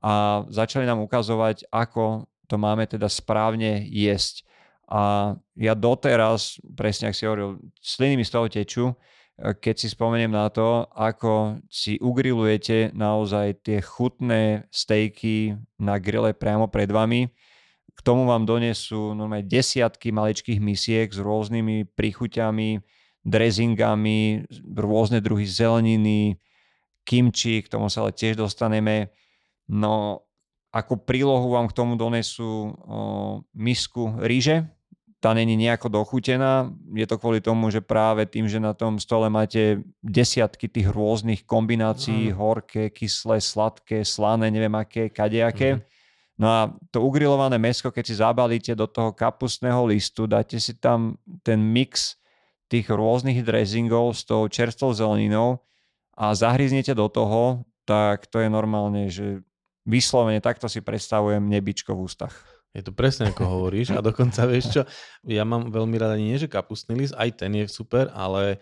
a 0.00 0.44
začali 0.48 0.88
nám 0.88 1.04
ukazovať, 1.04 1.68
ako 1.68 2.24
to 2.48 2.56
máme 2.56 2.88
teda 2.88 3.06
správne 3.12 3.84
jesť. 3.84 4.48
A 4.86 5.34
ja 5.58 5.74
doteraz, 5.74 6.62
presne 6.62 7.10
ak 7.10 7.18
si 7.18 7.26
hovoril, 7.26 7.58
sliny 7.82 8.14
mi 8.16 8.24
z 8.24 8.32
toho 8.32 8.46
tečú, 8.46 8.84
keď 9.36 9.74
si 9.76 9.92
spomeniem 9.92 10.32
na 10.32 10.48
to, 10.48 10.88
ako 10.96 11.60
si 11.68 12.00
ugrilujete 12.00 12.96
naozaj 12.96 13.60
tie 13.60 13.84
chutné 13.84 14.64
stejky 14.72 15.58
na 15.76 16.00
grille 16.00 16.32
priamo 16.32 16.72
pred 16.72 16.88
vami. 16.88 17.28
Tomu 18.06 18.30
vám 18.30 18.46
donesú 18.46 19.18
normálne 19.18 19.50
desiatky 19.50 20.14
maličkých 20.14 20.62
misiek 20.62 21.10
s 21.10 21.18
rôznymi 21.18 21.90
príchuťami, 21.98 22.78
dressingami, 23.26 24.46
rôzne 24.78 25.18
druhy 25.18 25.42
zeleniny, 25.42 26.38
kimči, 27.02 27.66
k 27.66 27.70
tomu 27.75 27.90
sa 27.90 28.06
ale 28.06 28.14
tiež 28.14 28.38
dostaneme. 28.38 29.10
No 29.66 30.22
ako 30.70 31.02
prílohu 31.02 31.50
vám 31.50 31.66
k 31.66 31.75
tomu 31.75 31.98
donesú 31.98 32.46
o, 32.46 32.62
misku 33.58 34.14
ríže, 34.22 34.70
tá 35.18 35.34
není 35.34 35.58
nejako 35.58 35.90
dochutená. 35.90 36.70
Je 36.94 37.08
to 37.08 37.18
kvôli 37.18 37.42
tomu, 37.42 37.72
že 37.75 37.82
práve 37.82 38.28
tým, 38.30 38.46
že 38.46 38.62
na 38.62 38.76
tom 38.76 39.02
stole 39.02 39.26
máte 39.26 39.82
desiatky 39.98 40.70
tých 40.70 40.86
rôznych 40.92 41.42
kombinácií, 41.42 42.30
mm. 42.30 42.36
horké, 42.38 42.94
kyslé, 42.94 43.42
sladké, 43.42 44.06
slané, 44.06 44.52
neviem 44.54 44.76
aké, 44.78 45.10
kadejaké. 45.10 45.80
Mm. 45.80 45.95
No 46.36 46.46
a 46.52 46.60
to 46.92 47.00
ugrilované 47.00 47.56
mesko, 47.56 47.88
keď 47.88 48.04
si 48.04 48.14
zabalíte 48.20 48.72
do 48.76 48.84
toho 48.84 49.12
kapustného 49.16 49.88
listu, 49.88 50.28
dáte 50.28 50.60
si 50.60 50.76
tam 50.76 51.16
ten 51.40 51.56
mix 51.56 52.20
tých 52.68 52.92
rôznych 52.92 53.40
dressingov 53.40 54.12
s 54.12 54.28
tou 54.28 54.44
čerstvou 54.44 54.92
zeleninou 54.92 55.64
a 56.12 56.36
zahryznete 56.36 56.92
do 56.92 57.08
toho, 57.08 57.64
tak 57.88 58.28
to 58.28 58.42
je 58.42 58.52
normálne, 58.52 59.08
že 59.08 59.40
vyslovene 59.86 60.42
takto 60.42 60.68
si 60.68 60.84
predstavujem 60.84 61.40
nebičko 61.40 61.94
v 61.96 62.04
ústach. 62.04 62.34
Je 62.76 62.84
to 62.84 62.92
presne 62.92 63.32
ako 63.32 63.46
hovoríš 63.46 63.96
a 63.96 64.04
dokonca 64.04 64.44
vieš 64.44 64.76
čo, 64.76 64.82
ja 65.24 65.48
mám 65.48 65.72
veľmi 65.72 65.96
rád 65.96 66.20
ani 66.20 66.34
nie, 66.34 66.36
že 66.36 66.52
kapustný 66.52 67.00
list, 67.00 67.16
aj 67.16 67.40
ten 67.40 67.56
je 67.56 67.64
super, 67.70 68.12
ale 68.12 68.60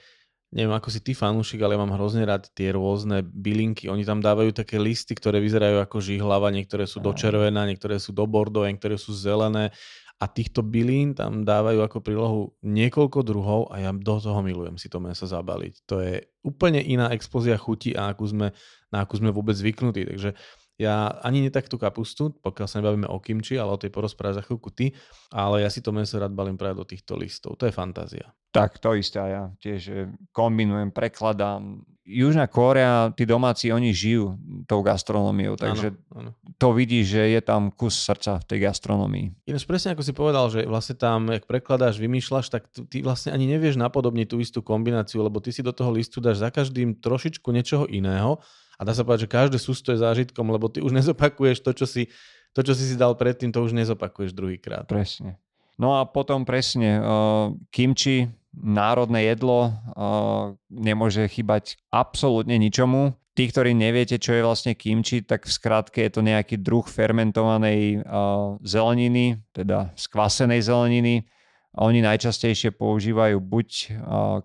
neviem 0.54 0.73
ako 0.73 0.88
si 0.88 1.02
ty 1.02 1.12
fanúšik, 1.12 1.58
ale 1.61 1.75
ja 1.75 1.82
mám 1.82 1.99
hrozne 1.99 2.23
rád 2.23 2.46
tie 2.54 2.70
rôzne 2.70 3.26
bylinky. 3.26 3.90
Oni 3.90 4.06
tam 4.06 4.23
dávajú 4.23 4.54
také 4.54 4.78
listy, 4.78 5.18
ktoré 5.18 5.42
vyzerajú 5.42 5.82
ako 5.82 5.99
žihlava, 5.99 6.54
niektoré 6.54 6.87
sú 6.87 7.02
do 7.02 7.11
červená, 7.11 7.66
niektoré 7.66 7.99
sú 7.99 8.14
do 8.14 8.25
bordové, 8.30 8.70
niektoré 8.70 8.94
sú 8.94 9.11
zelené 9.11 9.75
a 10.23 10.30
týchto 10.30 10.62
bylín 10.62 11.12
tam 11.18 11.42
dávajú 11.42 11.82
ako 11.82 11.99
prílohu 11.99 12.40
niekoľko 12.62 13.18
druhov 13.26 13.61
a 13.75 13.82
ja 13.82 13.90
do 13.90 14.16
toho 14.23 14.40
milujem 14.46 14.78
si 14.78 14.87
to 14.87 15.02
meso 15.02 15.26
zabaliť. 15.26 15.75
To 15.90 15.99
je 15.99 16.23
úplne 16.46 16.78
iná 16.78 17.11
expozia 17.11 17.58
chuti, 17.58 17.92
a 17.99 18.14
akú 18.14 18.23
sme, 18.25 18.54
na 18.94 19.02
akú 19.02 19.18
sme 19.18 19.34
vôbec 19.34 19.58
zvyknutí. 19.58 20.06
Takže 20.06 20.38
ja 20.74 21.06
ani 21.22 21.46
netak 21.46 21.70
tú 21.70 21.78
kapustu, 21.78 22.34
pokiaľ 22.42 22.66
sa 22.66 22.78
nebavíme 22.82 23.06
o 23.06 23.22
kimči, 23.22 23.54
ale 23.54 23.70
o 23.74 23.80
tej 23.80 23.94
porozpráve 23.94 24.34
za 24.34 24.42
chvíľku 24.42 24.74
ty, 24.74 24.90
ale 25.30 25.62
ja 25.62 25.70
si 25.70 25.78
to 25.78 25.94
meso 25.94 26.18
rád 26.18 26.34
balím 26.34 26.58
práve 26.58 26.82
do 26.82 26.86
týchto 26.86 27.14
listov. 27.14 27.54
To 27.62 27.70
je 27.70 27.74
fantázia. 27.74 28.34
Tak, 28.54 28.78
to 28.78 28.94
isté 28.94 29.18
ja 29.18 29.50
tiež 29.58 29.80
eh, 29.90 30.10
kombinujem, 30.30 30.94
prekladám. 30.94 31.82
Južná 32.04 32.44
Kórea, 32.52 33.16
tí 33.16 33.24
domáci, 33.24 33.72
oni 33.72 33.88
žijú 33.88 34.36
tou 34.68 34.84
gastronómiou, 34.84 35.56
takže 35.56 35.96
ano, 36.12 36.36
ano. 36.36 36.52
to 36.60 36.76
vidí, 36.76 37.00
že 37.00 37.32
je 37.32 37.40
tam 37.40 37.72
kus 37.72 37.96
srdca 37.96 38.44
v 38.44 38.44
tej 38.44 38.58
gastronómii. 38.68 39.48
Ináč 39.48 39.64
presne 39.64 39.96
ako 39.96 40.04
si 40.04 40.12
povedal, 40.12 40.52
že 40.52 40.68
vlastne 40.68 41.00
tam, 41.00 41.32
jak 41.32 41.48
prekladáš, 41.48 41.96
vymýšľaš, 41.96 42.52
tak 42.52 42.68
ty 42.92 43.00
vlastne 43.00 43.32
ani 43.32 43.48
nevieš 43.48 43.80
napodobniť 43.80 44.26
tú 44.28 44.36
istú 44.36 44.60
kombináciu, 44.60 45.24
lebo 45.24 45.40
ty 45.40 45.48
si 45.48 45.64
do 45.64 45.72
toho 45.72 45.96
listu 45.96 46.20
dáš 46.20 46.44
za 46.44 46.52
každým 46.52 47.00
trošičku 47.00 47.48
niečoho 47.48 47.88
iného 47.88 48.36
a 48.78 48.80
dá 48.82 48.92
sa 48.92 49.06
povedať, 49.06 49.26
že 49.26 49.34
každé 49.34 49.58
sústo 49.62 49.94
je 49.94 50.02
zážitkom, 50.02 50.46
lebo 50.50 50.66
ty 50.66 50.82
už 50.82 50.92
nezopakuješ 50.94 51.62
to, 51.62 51.70
čo 51.74 51.86
si, 51.86 52.02
to, 52.50 52.60
čo 52.62 52.74
si 52.74 52.84
si 52.90 52.94
dal 52.98 53.14
predtým, 53.14 53.54
to 53.54 53.62
už 53.62 53.74
nezopakuješ 53.74 54.34
druhýkrát. 54.34 54.86
Presne. 54.90 55.38
No 55.74 55.98
a 55.98 56.06
potom 56.06 56.46
presne 56.46 57.02
uh, 57.02 57.50
kimči, 57.74 58.30
národné 58.54 59.34
jedlo, 59.34 59.74
uh, 59.74 60.54
nemôže 60.70 61.26
chýbať 61.26 61.74
absolútne 61.90 62.54
ničomu. 62.54 63.18
Tí, 63.34 63.50
ktorí 63.50 63.74
neviete, 63.74 64.14
čo 64.14 64.30
je 64.30 64.46
vlastne 64.46 64.78
kimči, 64.78 65.26
tak 65.26 65.50
v 65.50 65.50
skratke 65.50 66.06
je 66.06 66.10
to 66.14 66.22
nejaký 66.22 66.62
druh 66.62 66.86
fermentovanej 66.86 68.06
uh, 68.06 68.54
zeleniny, 68.62 69.42
teda 69.50 69.90
skvasenej 69.98 70.62
zeleniny, 70.62 71.26
oni 71.74 72.06
najčastejšie 72.06 72.70
používajú 72.78 73.42
buď 73.42 73.68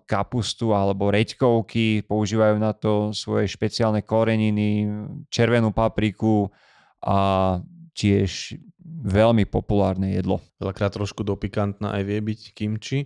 kapustu 0.02 0.74
alebo 0.74 1.14
reďkovky, 1.14 2.02
používajú 2.02 2.56
na 2.58 2.74
to 2.74 3.14
svoje 3.14 3.46
špeciálne 3.46 4.02
koreniny, 4.02 4.90
červenú 5.30 5.70
papriku 5.70 6.50
a 6.98 7.58
tiež 7.94 8.58
veľmi 8.90 9.46
populárne 9.46 10.12
jedlo. 10.18 10.42
Veľakrát 10.58 10.90
trošku 10.90 11.22
dopikantná 11.22 11.94
aj 11.94 12.02
vie 12.02 12.18
byť 12.18 12.40
kimči 12.50 12.98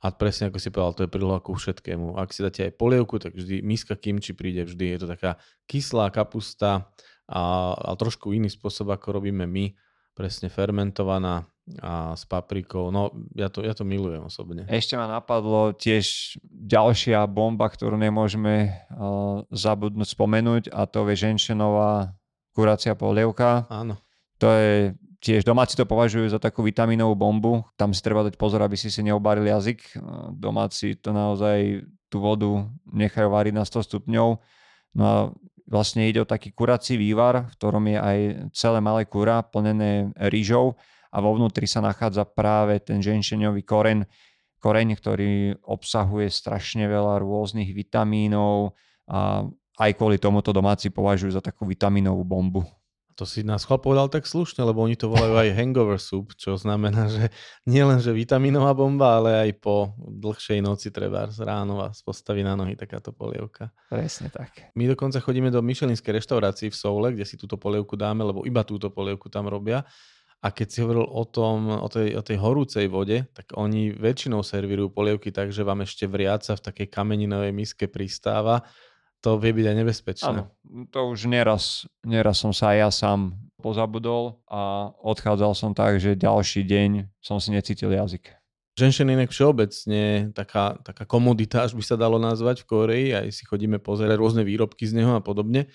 a 0.00 0.12
presne 0.12 0.48
ako 0.48 0.58
si 0.60 0.68
povedal, 0.72 0.96
to 0.96 1.04
je 1.04 1.12
príloha 1.12 1.40
ku 1.40 1.52
všetkému. 1.56 2.16
Ak 2.16 2.32
si 2.32 2.40
dáte 2.40 2.68
aj 2.68 2.76
polievku, 2.76 3.20
tak 3.20 3.36
vždy 3.36 3.60
miska 3.60 3.96
kimči 3.96 4.32
príde 4.32 4.64
vždy. 4.64 4.96
Je 4.96 4.98
to 5.04 5.08
taká 5.08 5.36
kyslá 5.68 6.08
kapusta 6.08 6.88
a, 7.28 7.42
a 7.76 7.90
trošku 7.96 8.32
iný 8.32 8.48
spôsob, 8.48 8.92
ako 8.92 9.20
robíme 9.20 9.44
my. 9.44 9.72
Presne 10.14 10.52
fermentovaná 10.52 11.46
a 11.78 12.18
s 12.18 12.26
paprikou. 12.26 12.90
No, 12.90 13.14
ja 13.38 13.46
to, 13.46 13.62
ja 13.62 13.70
to 13.76 13.86
milujem 13.86 14.26
osobne. 14.26 14.66
Ešte 14.66 14.98
ma 14.98 15.06
napadlo 15.06 15.70
tiež 15.70 16.36
ďalšia 16.50 17.22
bomba, 17.30 17.70
ktorú 17.70 17.94
nemôžeme 17.94 18.74
uh, 18.90 19.46
zabudnúť 19.54 20.08
spomenúť 20.10 20.64
a 20.74 20.90
to 20.90 21.06
je 21.06 21.30
ženšenová 21.30 22.10
kuracia 22.50 22.98
polievka. 22.98 23.70
Áno. 23.70 23.94
To 24.42 24.50
je 24.50 24.98
tiež 25.20 25.44
domáci 25.44 25.76
to 25.76 25.84
považujú 25.84 26.32
za 26.32 26.40
takú 26.40 26.64
vitaminovú 26.64 27.12
bombu. 27.14 27.52
Tam 27.76 27.92
si 27.92 28.00
treba 28.00 28.24
dať 28.24 28.40
pozor, 28.40 28.64
aby 28.64 28.74
si 28.74 28.88
si 28.88 29.04
neobaril 29.04 29.46
jazyk. 29.46 30.00
Domáci 30.32 30.96
to 30.96 31.12
naozaj 31.12 31.84
tú 32.08 32.24
vodu 32.24 32.66
nechajú 32.90 33.28
variť 33.30 33.54
na 33.54 33.64
100 33.68 33.86
stupňov. 33.86 34.28
No 34.90 35.02
a 35.06 35.16
vlastne 35.70 36.10
ide 36.10 36.20
o 36.20 36.28
taký 36.28 36.50
kurací 36.50 36.98
vývar, 36.98 37.46
v 37.46 37.54
ktorom 37.54 37.84
je 37.86 37.98
aj 38.02 38.18
celé 38.50 38.78
malé 38.82 39.06
kura 39.06 39.46
plnené 39.46 40.10
rýžou 40.28 40.74
a 41.14 41.22
vo 41.22 41.38
vnútri 41.38 41.70
sa 41.70 41.78
nachádza 41.78 42.26
práve 42.26 42.82
ten 42.82 42.98
ženšeňový 42.98 43.62
koreň, 43.62 44.02
koreň, 44.58 44.88
ktorý 44.98 45.54
obsahuje 45.62 46.26
strašne 46.26 46.90
veľa 46.90 47.22
rôznych 47.22 47.70
vitamínov 47.70 48.74
a 49.06 49.46
aj 49.80 49.90
kvôli 49.96 50.20
tomuto 50.20 50.52
domáci 50.52 50.92
považujú 50.92 51.38
za 51.38 51.42
takú 51.42 51.64
vitamínovú 51.64 52.20
bombu. 52.26 52.62
To 53.18 53.28
si 53.28 53.44
nás 53.44 53.68
chval 53.68 53.82
povedal 53.82 54.08
tak 54.08 54.24
slušne, 54.24 54.64
lebo 54.64 54.80
oni 54.80 54.96
to 54.96 55.10
volajú 55.10 55.36
aj 55.36 55.56
hangover 55.56 55.98
soup, 56.00 56.32
čo 56.36 56.56
znamená, 56.56 57.10
že 57.10 57.28
nie 57.68 57.82
len, 57.84 58.00
že 58.00 58.14
vitamínová 58.14 58.72
bomba, 58.72 59.20
ale 59.20 59.48
aj 59.48 59.50
po 59.60 59.92
dlhšej 59.98 60.60
noci 60.64 60.88
treba 60.94 61.28
z 61.28 61.44
ráno 61.44 61.80
vás 61.80 62.00
postaví 62.00 62.40
na 62.40 62.56
nohy 62.56 62.78
takáto 62.78 63.12
polievka. 63.12 63.72
Presne 63.92 64.32
tak. 64.32 64.72
My 64.78 64.88
dokonca 64.88 65.20
chodíme 65.20 65.52
do 65.52 65.60
Michelinskej 65.60 66.16
reštaurácii 66.22 66.72
v 66.72 66.76
Soule, 66.76 67.08
kde 67.12 67.28
si 67.28 67.36
túto 67.36 67.60
polievku 67.60 67.98
dáme, 67.98 68.24
lebo 68.24 68.46
iba 68.48 68.64
túto 68.64 68.88
polievku 68.88 69.28
tam 69.28 69.50
robia 69.50 69.84
a 70.40 70.48
keď 70.48 70.66
si 70.72 70.78
hovoril 70.80 71.04
o, 71.04 71.24
tom, 71.28 71.68
o, 71.68 71.88
tej, 71.92 72.16
o 72.16 72.24
tej 72.24 72.40
horúcej 72.40 72.88
vode, 72.88 73.28
tak 73.36 73.52
oni 73.52 73.92
väčšinou 73.92 74.40
servírujú 74.40 74.88
polievky 74.88 75.28
tak, 75.28 75.52
že 75.52 75.60
vám 75.60 75.84
ešte 75.84 76.08
vriaca 76.08 76.56
v 76.56 76.64
takej 76.64 76.86
kameninovej 76.88 77.52
miske 77.52 77.92
pristáva. 77.92 78.64
To 79.20 79.36
vie 79.36 79.52
byť 79.52 79.66
aj 79.68 79.76
nebezpečné. 79.76 80.38
Áno, 80.44 80.52
to 80.88 81.00
už 81.12 81.28
neraz, 81.28 81.84
neraz 82.04 82.40
som 82.40 82.56
sa 82.56 82.72
aj 82.72 82.76
ja 82.76 82.90
sám 82.90 83.36
pozabudol 83.60 84.40
a 84.48 84.90
odchádzal 85.04 85.52
som 85.52 85.70
tak, 85.76 86.00
že 86.00 86.16
ďalší 86.16 86.64
deň 86.64 86.90
som 87.20 87.36
si 87.36 87.52
necítil 87.52 87.92
jazyk. 87.92 88.32
Ženšen 88.80 89.12
inak 89.12 89.28
všeobecne 89.28 90.32
taká, 90.32 90.80
taká 90.80 91.04
komodita, 91.04 91.68
až 91.68 91.76
by 91.76 91.84
sa 91.84 92.00
dalo 92.00 92.16
nazvať 92.16 92.64
v 92.64 92.68
Koreji, 92.70 93.08
aj 93.12 93.28
si 93.36 93.44
chodíme 93.44 93.76
pozerať 93.76 94.16
rôzne 94.16 94.40
výrobky 94.40 94.88
z 94.88 94.96
neho 94.96 95.12
a 95.12 95.20
podobne. 95.20 95.68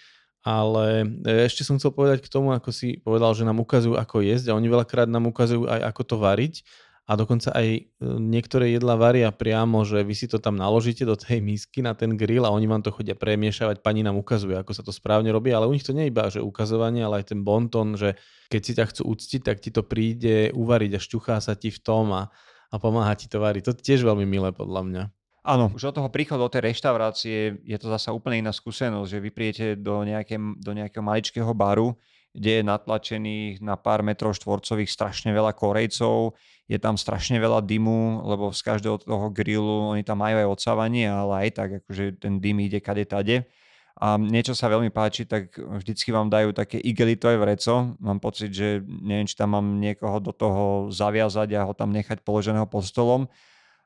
Ale 0.46 1.06
e, 1.26 1.50
ešte 1.50 1.66
som 1.66 1.78
chcel 1.78 1.94
povedať 1.94 2.22
k 2.22 2.30
tomu, 2.30 2.54
ako 2.54 2.70
si 2.70 3.02
povedal, 3.02 3.34
že 3.34 3.46
nám 3.46 3.62
ukazujú, 3.62 3.98
ako 3.98 4.26
jesť 4.26 4.54
a 4.54 4.58
oni 4.58 4.70
veľakrát 4.70 5.10
nám 5.10 5.30
ukazujú 5.30 5.66
aj, 5.66 5.90
ako 5.90 6.02
to 6.06 6.16
variť 6.22 6.56
a 7.06 7.14
dokonca 7.14 7.54
aj 7.54 7.68
e, 7.70 7.82
niektoré 8.18 8.74
jedla 8.74 8.98
varia 8.98 9.30
priamo, 9.30 9.86
že 9.86 10.02
vy 10.02 10.16
si 10.18 10.26
to 10.26 10.42
tam 10.42 10.58
naložíte 10.58 11.06
do 11.06 11.14
tej 11.14 11.38
misky 11.38 11.86
na 11.86 11.94
ten 11.94 12.18
grill 12.18 12.50
a 12.50 12.54
oni 12.54 12.66
vám 12.66 12.82
to 12.82 12.90
chodia 12.90 13.14
premiešavať, 13.14 13.86
pani 13.86 14.02
nám 14.02 14.18
ukazuje, 14.18 14.58
ako 14.58 14.74
sa 14.74 14.82
to 14.82 14.90
správne 14.90 15.30
robí, 15.30 15.54
ale 15.54 15.70
u 15.70 15.74
nich 15.74 15.86
to 15.86 15.94
nie 15.94 16.10
je 16.10 16.12
iba, 16.12 16.26
že 16.34 16.42
ukazovanie, 16.42 17.06
ale 17.06 17.22
aj 17.22 17.38
ten 17.38 17.46
bonton, 17.46 17.94
že 17.94 18.18
keď 18.50 18.62
si 18.66 18.74
ťa 18.74 18.86
chcú 18.90 19.02
uctiť, 19.14 19.42
tak 19.46 19.62
ti 19.62 19.70
to 19.70 19.86
príde 19.86 20.50
uvariť 20.58 20.92
a 20.98 21.00
šťuchá 21.00 21.38
sa 21.46 21.54
ti 21.54 21.70
v 21.70 21.78
tom 21.78 22.10
a, 22.10 22.34
a 22.74 22.76
pomáha 22.82 23.14
ti 23.14 23.30
to 23.30 23.38
variť. 23.38 23.70
To 23.70 23.72
je 23.78 23.86
tiež 23.86 24.02
veľmi 24.02 24.26
milé 24.26 24.50
podľa 24.50 24.82
mňa. 24.82 25.04
Áno, 25.46 25.70
už 25.78 25.94
od 25.94 25.96
toho 26.02 26.10
príchodu 26.10 26.42
do 26.42 26.50
tej 26.50 26.74
reštaurácie 26.74 27.62
je 27.62 27.78
to 27.78 27.86
zasa 27.86 28.10
úplne 28.10 28.42
iná 28.42 28.50
skúsenosť, 28.50 29.06
že 29.06 29.22
vy 29.22 29.30
príjete 29.30 29.66
do, 29.78 30.02
nejaké, 30.02 30.42
do 30.42 30.72
nejakého 30.74 31.06
maličkého 31.06 31.54
baru, 31.54 31.94
kde 32.36 32.62
je 32.62 32.64
natlačených 32.68 33.64
na 33.64 33.80
pár 33.80 34.04
metrov 34.04 34.36
štvorcových 34.36 34.92
strašne 34.92 35.32
veľa 35.32 35.56
Korejcov, 35.56 36.36
je 36.68 36.78
tam 36.82 37.00
strašne 37.00 37.40
veľa 37.40 37.64
dymu, 37.64 38.26
lebo 38.26 38.52
z 38.52 38.62
každého 38.62 38.98
toho 39.02 39.28
grillu 39.32 39.96
oni 39.96 40.04
tam 40.04 40.20
majú 40.20 40.36
aj 40.44 40.52
odsávanie, 40.52 41.08
ale 41.08 41.48
aj 41.48 41.50
tak, 41.56 41.70
akože 41.84 42.20
ten 42.20 42.42
dym 42.42 42.58
ide 42.60 42.84
kade 42.84 43.06
tade. 43.06 43.48
A 43.96 44.20
niečo 44.20 44.52
sa 44.52 44.68
veľmi 44.68 44.92
páči, 44.92 45.24
tak 45.24 45.56
vždycky 45.56 46.12
vám 46.12 46.28
dajú 46.28 46.52
také 46.52 46.76
igelitové 46.84 47.40
vreco. 47.40 47.96
Mám 48.04 48.20
pocit, 48.20 48.52
že 48.52 48.84
neviem, 48.84 49.24
či 49.24 49.40
tam 49.40 49.56
mám 49.56 49.80
niekoho 49.80 50.20
do 50.20 50.36
toho 50.36 50.92
zaviazať 50.92 51.56
a 51.56 51.64
ho 51.64 51.72
tam 51.72 51.96
nechať 51.96 52.20
položeného 52.20 52.68
pod 52.68 52.84
stolom 52.84 53.32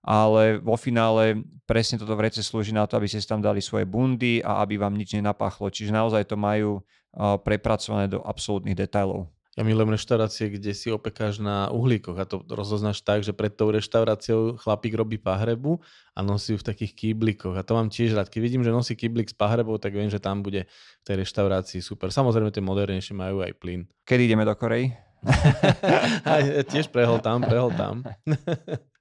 ale 0.03 0.63
vo 0.63 0.79
finále 0.79 1.43
presne 1.67 1.99
toto 1.99 2.15
vrece 2.15 2.39
slúži 2.39 2.71
na 2.71 2.87
to, 2.87 2.95
aby 2.95 3.07
ste 3.07 3.19
tam 3.27 3.43
dali 3.43 3.59
svoje 3.59 3.83
bundy 3.83 4.39
a 4.39 4.63
aby 4.63 4.79
vám 4.79 4.95
nič 4.95 5.15
nenapachlo. 5.15 5.67
Čiže 5.67 5.91
naozaj 5.91 6.23
to 6.31 6.39
majú 6.39 6.79
prepracované 7.17 8.07
do 8.07 8.21
absolútnych 8.21 8.77
detailov. 8.77 9.29
Ja 9.57 9.67
milujem 9.67 9.91
reštaurácie, 9.91 10.55
kde 10.55 10.71
si 10.71 10.87
opekáš 10.87 11.43
na 11.43 11.67
uhlíkoch 11.67 12.15
a 12.15 12.23
to 12.23 12.47
rozoznáš 12.47 13.03
tak, 13.03 13.27
že 13.27 13.35
pred 13.35 13.51
tou 13.51 13.67
reštauráciou 13.67 14.55
chlapík 14.55 14.95
robí 14.95 15.19
pahrebu 15.19 15.83
a 16.15 16.23
nosí 16.23 16.55
ju 16.55 16.63
v 16.63 16.67
takých 16.71 16.95
kýblikoch. 16.95 17.59
A 17.59 17.65
to 17.67 17.75
mám 17.75 17.91
tiež 17.91 18.15
rád. 18.15 18.31
Keď 18.31 18.39
vidím, 18.39 18.63
že 18.63 18.71
nosí 18.71 18.95
kýblik 18.95 19.27
s 19.27 19.35
pahrebou, 19.35 19.75
tak 19.75 19.99
viem, 19.99 20.07
že 20.07 20.21
tam 20.21 20.39
bude 20.39 20.63
v 20.71 21.03
tej 21.03 21.27
reštaurácii 21.27 21.83
super. 21.83 22.07
Samozrejme, 22.07 22.55
tie 22.55 22.63
modernejšie 22.63 23.11
majú 23.11 23.43
aj 23.43 23.51
plyn. 23.59 23.83
Kedy 24.07 24.31
ideme 24.31 24.47
do 24.47 24.55
Korei? 24.55 24.95
tiež 26.71 26.87
prehol 26.87 27.19
tam, 27.19 27.43
prehol 27.43 27.75
tam. 27.75 28.07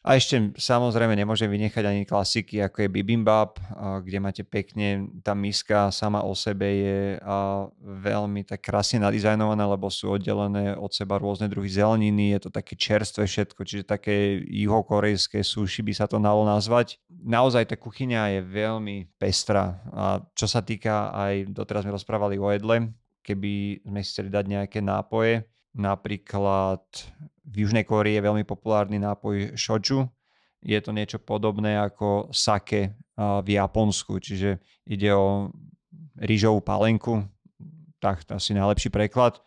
A 0.00 0.16
ešte 0.16 0.56
samozrejme 0.56 1.12
nemôžem 1.12 1.44
vynechať 1.44 1.84
ani 1.84 2.08
klasiky, 2.08 2.64
ako 2.64 2.88
je 2.88 2.88
bibimbap, 2.88 3.60
kde 4.00 4.16
máte 4.16 4.40
pekne, 4.48 5.12
tá 5.20 5.36
miska 5.36 5.92
sama 5.92 6.24
o 6.24 6.32
sebe 6.32 6.64
je 6.64 7.00
veľmi 7.84 8.48
tak 8.48 8.64
krásne 8.64 8.96
nadizajnovaná, 9.04 9.60
lebo 9.68 9.92
sú 9.92 10.16
oddelené 10.16 10.72
od 10.72 10.88
seba 10.88 11.20
rôzne 11.20 11.52
druhy 11.52 11.68
zeleniny, 11.68 12.32
je 12.32 12.48
to 12.48 12.50
také 12.50 12.80
čerstvé 12.80 13.28
všetko, 13.28 13.60
čiže 13.60 13.84
také 13.84 14.40
juhokorejské 14.48 15.44
sushi 15.44 15.84
by 15.84 15.92
sa 15.92 16.08
to 16.08 16.16
dalo 16.16 16.48
nazvať. 16.48 16.96
Naozaj 17.12 17.68
tá 17.68 17.76
kuchyňa 17.76 18.40
je 18.40 18.40
veľmi 18.40 19.20
pestrá. 19.20 19.84
A 19.92 20.24
čo 20.32 20.48
sa 20.48 20.64
týka 20.64 21.12
aj, 21.12 21.52
doteraz 21.52 21.84
sme 21.84 21.92
rozprávali 21.92 22.40
o 22.40 22.48
jedle, 22.48 22.88
keby 23.20 23.84
sme 23.84 24.00
chceli 24.00 24.32
dať 24.32 24.44
nejaké 24.48 24.80
nápoje, 24.80 25.44
napríklad 25.76 26.82
v 27.46 27.54
Južnej 27.66 27.86
Kórii 27.86 28.18
je 28.18 28.26
veľmi 28.26 28.44
populárny 28.46 28.98
nápoj 28.98 29.54
shoju. 29.58 30.06
Je 30.60 30.78
to 30.82 30.92
niečo 30.92 31.18
podobné 31.22 31.80
ako 31.80 32.28
sake 32.34 32.94
v 33.16 33.48
Japonsku, 33.48 34.20
čiže 34.20 34.60
ide 34.84 35.10
o 35.16 35.48
rýžovú 36.20 36.60
palenku, 36.60 37.24
tak 37.96 38.24
to 38.28 38.36
asi 38.36 38.52
najlepší 38.52 38.92
preklad. 38.92 39.40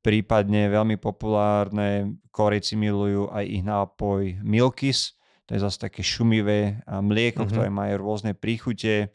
Prípadne 0.00 0.70
veľmi 0.72 0.96
populárne, 0.96 2.16
Korejci 2.30 2.78
milujú 2.78 3.28
aj 3.32 3.44
ich 3.44 3.64
nápoj 3.66 4.38
Milkis, 4.40 5.18
to 5.44 5.54
je 5.54 5.60
zase 5.60 5.78
také 5.82 6.00
šumivé 6.00 6.80
mlieko, 6.88 7.44
mm-hmm. 7.44 7.52
ktoré 7.52 7.68
majú 7.68 7.94
rôzne 8.00 8.32
príchute. 8.32 9.12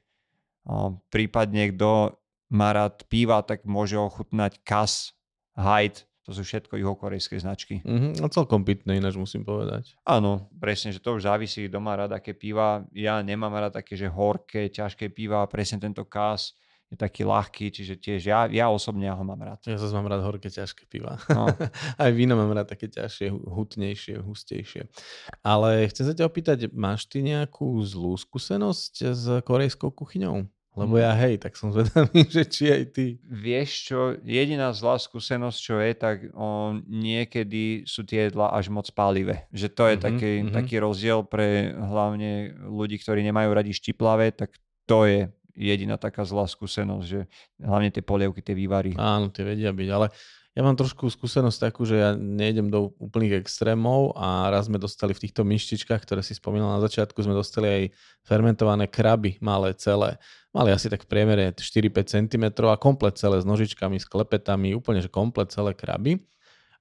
Prípadne 1.10 1.74
kto 1.74 2.22
má 2.54 2.70
rád 2.76 3.08
piva, 3.10 3.42
tak 3.42 3.66
môže 3.66 3.98
ochutnať 3.98 4.62
Kas, 4.62 5.16
Hyde, 5.58 6.06
to 6.22 6.38
sú 6.38 6.46
všetko 6.46 6.78
juhokorejské 6.78 7.42
značky. 7.42 7.82
Mm-hmm, 7.82 8.22
a 8.22 8.28
celkom 8.30 8.62
pitné 8.62 9.02
ináč 9.02 9.18
musím 9.18 9.42
povedať. 9.42 9.98
Áno, 10.06 10.54
presne, 10.62 10.94
že 10.94 11.02
to 11.02 11.18
už 11.18 11.26
závisí, 11.26 11.66
kto 11.66 11.82
má 11.82 11.98
rád 11.98 12.14
aké 12.14 12.38
piva. 12.38 12.86
Ja 12.94 13.18
nemám 13.26 13.58
rád 13.58 13.82
také, 13.82 13.98
že 13.98 14.06
horké, 14.06 14.70
ťažké 14.70 15.10
piva, 15.10 15.42
presne 15.50 15.82
tento 15.82 16.06
kás 16.06 16.54
je 16.92 17.00
taký 17.00 17.24
ľahký, 17.24 17.72
čiže 17.72 17.96
tiež 18.04 18.22
ja, 18.28 18.40
ja 18.52 18.68
osobne 18.68 19.08
ho 19.08 19.24
mám 19.24 19.40
rád. 19.40 19.64
Ja 19.64 19.80
zase 19.80 19.96
mám 19.96 20.12
rád 20.12 20.28
horké, 20.28 20.52
ťažké 20.52 20.92
piva. 20.92 21.16
No. 21.32 21.48
Aj 22.04 22.12
víno 22.12 22.36
mám 22.36 22.52
rád 22.52 22.68
také 22.68 22.92
ťažšie, 22.92 23.32
hutnejšie, 23.32 24.20
hustejšie. 24.20 24.92
Ale 25.40 25.88
chcem 25.88 26.04
sa 26.04 26.14
ťa 26.14 26.28
opýtať, 26.28 26.68
máš 26.76 27.08
ty 27.08 27.24
nejakú 27.24 27.80
zlú 27.88 28.20
skúsenosť 28.20 28.94
s 29.16 29.24
korejskou 29.48 29.88
kuchyňou? 29.96 30.44
Lebo 30.72 30.96
ja 30.96 31.12
hej, 31.20 31.36
tak 31.36 31.60
som 31.60 31.76
zvedavý, 31.76 32.24
že 32.36 32.48
či 32.48 32.72
aj 32.72 32.84
ty. 32.96 33.20
Vieš 33.28 33.70
čo, 33.92 34.00
jediná 34.24 34.72
zlá 34.72 34.96
skúsenosť, 34.96 35.58
čo 35.60 35.76
je, 35.84 35.92
tak 35.92 36.18
on, 36.32 36.80
niekedy 36.88 37.84
sú 37.84 38.08
tie 38.08 38.32
jedla 38.32 38.56
až 38.56 38.72
moc 38.72 38.88
pálivé. 38.96 39.52
Že 39.52 39.68
to 39.76 39.84
je 39.84 39.96
mm-hmm, 39.96 40.08
taký, 40.08 40.32
mm-hmm. 40.32 40.56
taký 40.56 40.76
rozdiel 40.80 41.20
pre 41.28 41.76
hlavne 41.76 42.56
ľudí, 42.64 42.96
ktorí 43.04 43.20
nemajú 43.28 43.52
radi 43.52 43.76
štiplavé, 43.76 44.32
tak 44.32 44.56
to 44.88 45.04
je 45.04 45.28
jediná 45.60 46.00
taká 46.00 46.24
zlá 46.24 46.48
skúsenosť, 46.48 47.06
že 47.06 47.28
hlavne 47.60 47.92
tie 47.92 48.04
polievky, 48.04 48.40
tie 48.40 48.56
vývary. 48.56 48.96
Áno, 48.96 49.28
tie 49.28 49.44
vedia 49.44 49.76
byť, 49.76 49.90
ale 49.92 50.08
ja 50.52 50.62
mám 50.68 50.76
trošku 50.76 51.08
skúsenosť 51.08 51.72
takú, 51.72 51.88
že 51.88 51.96
ja 51.96 52.12
nejdem 52.12 52.68
do 52.68 52.92
úplných 53.00 53.40
extrémov 53.40 54.12
a 54.20 54.52
raz 54.52 54.68
sme 54.68 54.76
dostali 54.76 55.16
v 55.16 55.24
týchto 55.24 55.48
myštičkách, 55.48 56.04
ktoré 56.04 56.20
si 56.20 56.36
spomínal 56.36 56.76
na 56.76 56.84
začiatku, 56.84 57.24
sme 57.24 57.32
dostali 57.32 57.68
aj 57.72 57.84
fermentované 58.28 58.92
kraby, 58.92 59.40
malé, 59.40 59.72
celé. 59.80 60.20
Mali 60.52 60.76
asi 60.76 60.92
tak 60.92 61.08
v 61.08 61.12
priemere 61.12 61.56
4-5 61.56 62.28
cm 62.28 62.46
a 62.68 62.76
komplet 62.76 63.16
celé 63.16 63.40
s 63.40 63.48
nožičkami, 63.48 63.96
s 63.96 64.04
klepetami, 64.04 64.76
úplne 64.76 65.00
že 65.00 65.08
komplet 65.08 65.48
celé 65.56 65.72
kraby. 65.72 66.20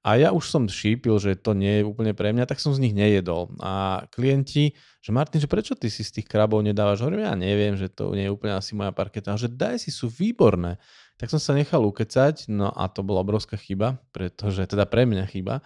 A 0.01 0.17
ja 0.17 0.33
už 0.33 0.49
som 0.49 0.65
šípil, 0.65 1.21
že 1.21 1.37
to 1.37 1.53
nie 1.53 1.79
je 1.79 1.83
úplne 1.85 2.17
pre 2.17 2.33
mňa, 2.33 2.49
tak 2.49 2.57
som 2.57 2.73
z 2.73 2.81
nich 2.81 2.97
nejedol. 2.97 3.53
A 3.61 4.03
klienti, 4.09 4.73
že 5.05 5.13
Martin, 5.13 5.45
že 5.45 5.47
prečo 5.47 5.77
ty 5.77 5.93
si 5.93 6.01
z 6.01 6.19
tých 6.19 6.27
krabov 6.27 6.65
nedávaš? 6.65 7.05
Hovorím, 7.05 7.29
ja 7.29 7.37
neviem, 7.37 7.77
že 7.77 7.93
to 7.93 8.17
nie 8.17 8.27
je 8.27 8.33
úplne 8.33 8.57
asi 8.57 8.73
moja 8.73 8.97
parketa. 8.97 9.37
Že 9.37 9.53
daj 9.53 9.77
si, 9.85 9.93
sú 9.93 10.09
výborné. 10.09 10.81
Tak 11.21 11.29
som 11.29 11.37
sa 11.37 11.53
nechal 11.53 11.85
ukecať, 11.85 12.49
no 12.49 12.73
a 12.73 12.89
to 12.89 13.05
bola 13.05 13.21
obrovská 13.21 13.61
chyba, 13.61 14.01
pretože, 14.09 14.65
teda 14.65 14.89
pre 14.89 15.05
mňa 15.05 15.29
chyba, 15.29 15.61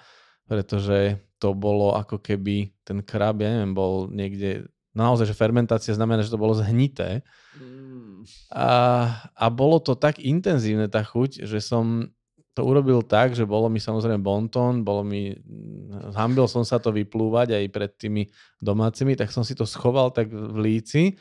pretože 0.50 1.22
to 1.38 1.54
bolo 1.54 1.94
ako 1.94 2.18
keby 2.18 2.74
ten 2.82 2.98
krab, 3.06 3.38
ja 3.38 3.54
neviem, 3.54 3.70
bol 3.70 4.10
niekde, 4.10 4.66
no 4.98 5.14
naozaj, 5.14 5.30
že 5.30 5.38
fermentácia 5.38 5.94
znamená, 5.94 6.26
že 6.26 6.34
to 6.34 6.42
bolo 6.42 6.58
zhnité. 6.58 7.22
Mm. 7.54 8.26
A, 8.50 8.70
a 9.30 9.46
bolo 9.46 9.78
to 9.78 9.94
tak 9.94 10.18
intenzívne 10.18 10.90
tá 10.90 11.06
chuť, 11.06 11.46
že 11.46 11.62
som 11.62 12.10
to 12.54 12.66
urobil 12.66 13.06
tak, 13.06 13.34
že 13.38 13.46
bolo 13.46 13.70
mi 13.70 13.78
samozrejme 13.78 14.18
bonton, 14.22 14.82
bolo 14.82 15.06
mi, 15.06 15.38
hambil 16.18 16.50
som 16.50 16.66
sa 16.66 16.82
to 16.82 16.90
vyplúvať 16.90 17.54
aj 17.54 17.64
pred 17.70 17.90
tými 17.94 18.22
domácimi, 18.58 19.14
tak 19.14 19.30
som 19.30 19.46
si 19.46 19.54
to 19.54 19.66
schoval 19.66 20.10
tak 20.10 20.30
v 20.30 20.58
líci 20.58 21.14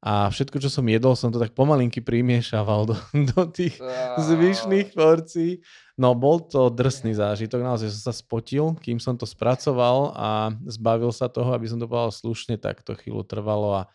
a 0.00 0.32
všetko, 0.32 0.56
čo 0.64 0.72
som 0.72 0.88
jedol, 0.88 1.12
som 1.12 1.28
to 1.28 1.36
tak 1.36 1.52
pomalinky 1.52 2.00
primiešaval 2.00 2.88
do, 2.88 2.96
do 3.36 3.42
tých 3.52 3.76
zvyšných 4.16 4.96
porcií. 4.96 5.60
No 6.00 6.16
bol 6.16 6.40
to 6.40 6.72
drsný 6.72 7.12
zážitok, 7.12 7.60
naozaj 7.60 7.92
som 7.92 8.08
sa 8.08 8.14
spotil, 8.16 8.72
kým 8.80 8.96
som 8.96 9.20
to 9.20 9.28
spracoval 9.28 10.16
a 10.16 10.56
zbavil 10.64 11.12
sa 11.12 11.28
toho, 11.28 11.52
aby 11.52 11.68
som 11.68 11.76
to 11.76 11.84
povedal 11.84 12.08
slušne, 12.08 12.56
tak 12.56 12.80
to 12.80 12.96
chvíľu 12.96 13.28
trvalo 13.28 13.84
a 13.84 13.92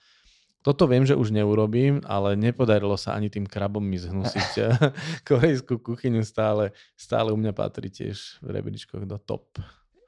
toto 0.66 0.90
viem, 0.90 1.06
že 1.06 1.14
už 1.14 1.30
neurobím, 1.30 2.02
ale 2.10 2.34
nepodarilo 2.34 2.98
sa 2.98 3.14
ani 3.14 3.30
tým 3.30 3.46
krabom 3.46 3.86
mi 3.86 4.02
zhnusiť. 4.02 4.52
Korejskú 5.30 5.78
kuchyňu 5.78 6.26
stále, 6.26 6.74
stále 6.98 7.30
u 7.30 7.38
mňa 7.38 7.54
patrí 7.54 7.94
tiež 7.94 8.42
v 8.42 8.50
rebríčkoch 8.50 9.06
do 9.06 9.22
top. 9.22 9.62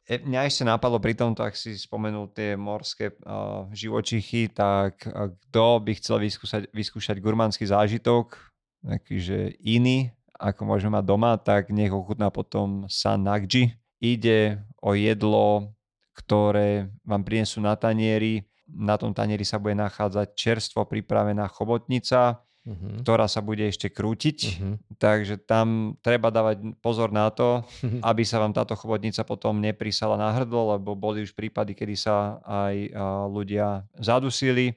E, 0.07 0.23
mňa 0.23 0.47
ešte 0.47 0.63
napadlo 0.63 1.03
pri 1.03 1.19
tomto, 1.19 1.43
ak 1.43 1.51
si 1.59 1.75
spomenul 1.75 2.31
tie 2.31 2.55
morské 2.55 3.11
uh, 3.27 3.67
živočichy, 3.75 4.47
tak 4.47 5.03
uh, 5.03 5.35
kto 5.51 5.83
by 5.83 5.91
chcel 5.99 6.23
vyskúšať, 6.23 6.71
vyskúšať 6.71 7.19
gurmánsky 7.19 7.67
zážitok, 7.67 8.39
takýže 8.79 9.59
iný, 9.59 10.15
ako 10.39 10.63
môžeme 10.63 10.95
mať 10.95 11.05
doma, 11.05 11.35
tak 11.35 11.75
nech 11.75 11.91
ochutná 11.91 12.31
potom 12.31 12.87
san 12.87 13.19
nakji. 13.19 13.75
Ide 13.99 14.63
o 14.79 14.95
jedlo, 14.95 15.75
ktoré 16.15 16.87
vám 17.03 17.27
prinesú 17.27 17.59
na 17.59 17.75
tanieri 17.75 18.47
na 18.67 18.99
tom 18.99 19.15
tanieri 19.15 19.47
sa 19.47 19.63
bude 19.63 19.79
nachádzať 19.79 20.35
čerstvo 20.35 20.83
pripravená 20.83 21.47
chobotnica, 21.47 22.43
uh-huh. 22.67 23.01
ktorá 23.07 23.31
sa 23.31 23.39
bude 23.39 23.63
ešte 23.63 23.87
krútiť. 23.87 24.37
Uh-huh. 24.59 24.75
Takže 24.99 25.39
tam 25.39 25.95
treba 26.03 26.27
dávať 26.27 26.75
pozor 26.83 27.15
na 27.15 27.31
to, 27.31 27.63
aby 28.09 28.27
sa 28.27 28.43
vám 28.43 28.51
táto 28.51 28.75
chobotnica 28.75 29.23
potom 29.23 29.63
neprisala 29.63 30.19
na 30.19 30.35
hrdlo, 30.35 30.75
lebo 30.75 30.91
boli 30.99 31.23
už 31.23 31.31
prípady, 31.31 31.71
kedy 31.71 31.95
sa 31.95 32.43
aj 32.43 32.91
ľudia 33.31 33.87
zadusili. 33.95 34.75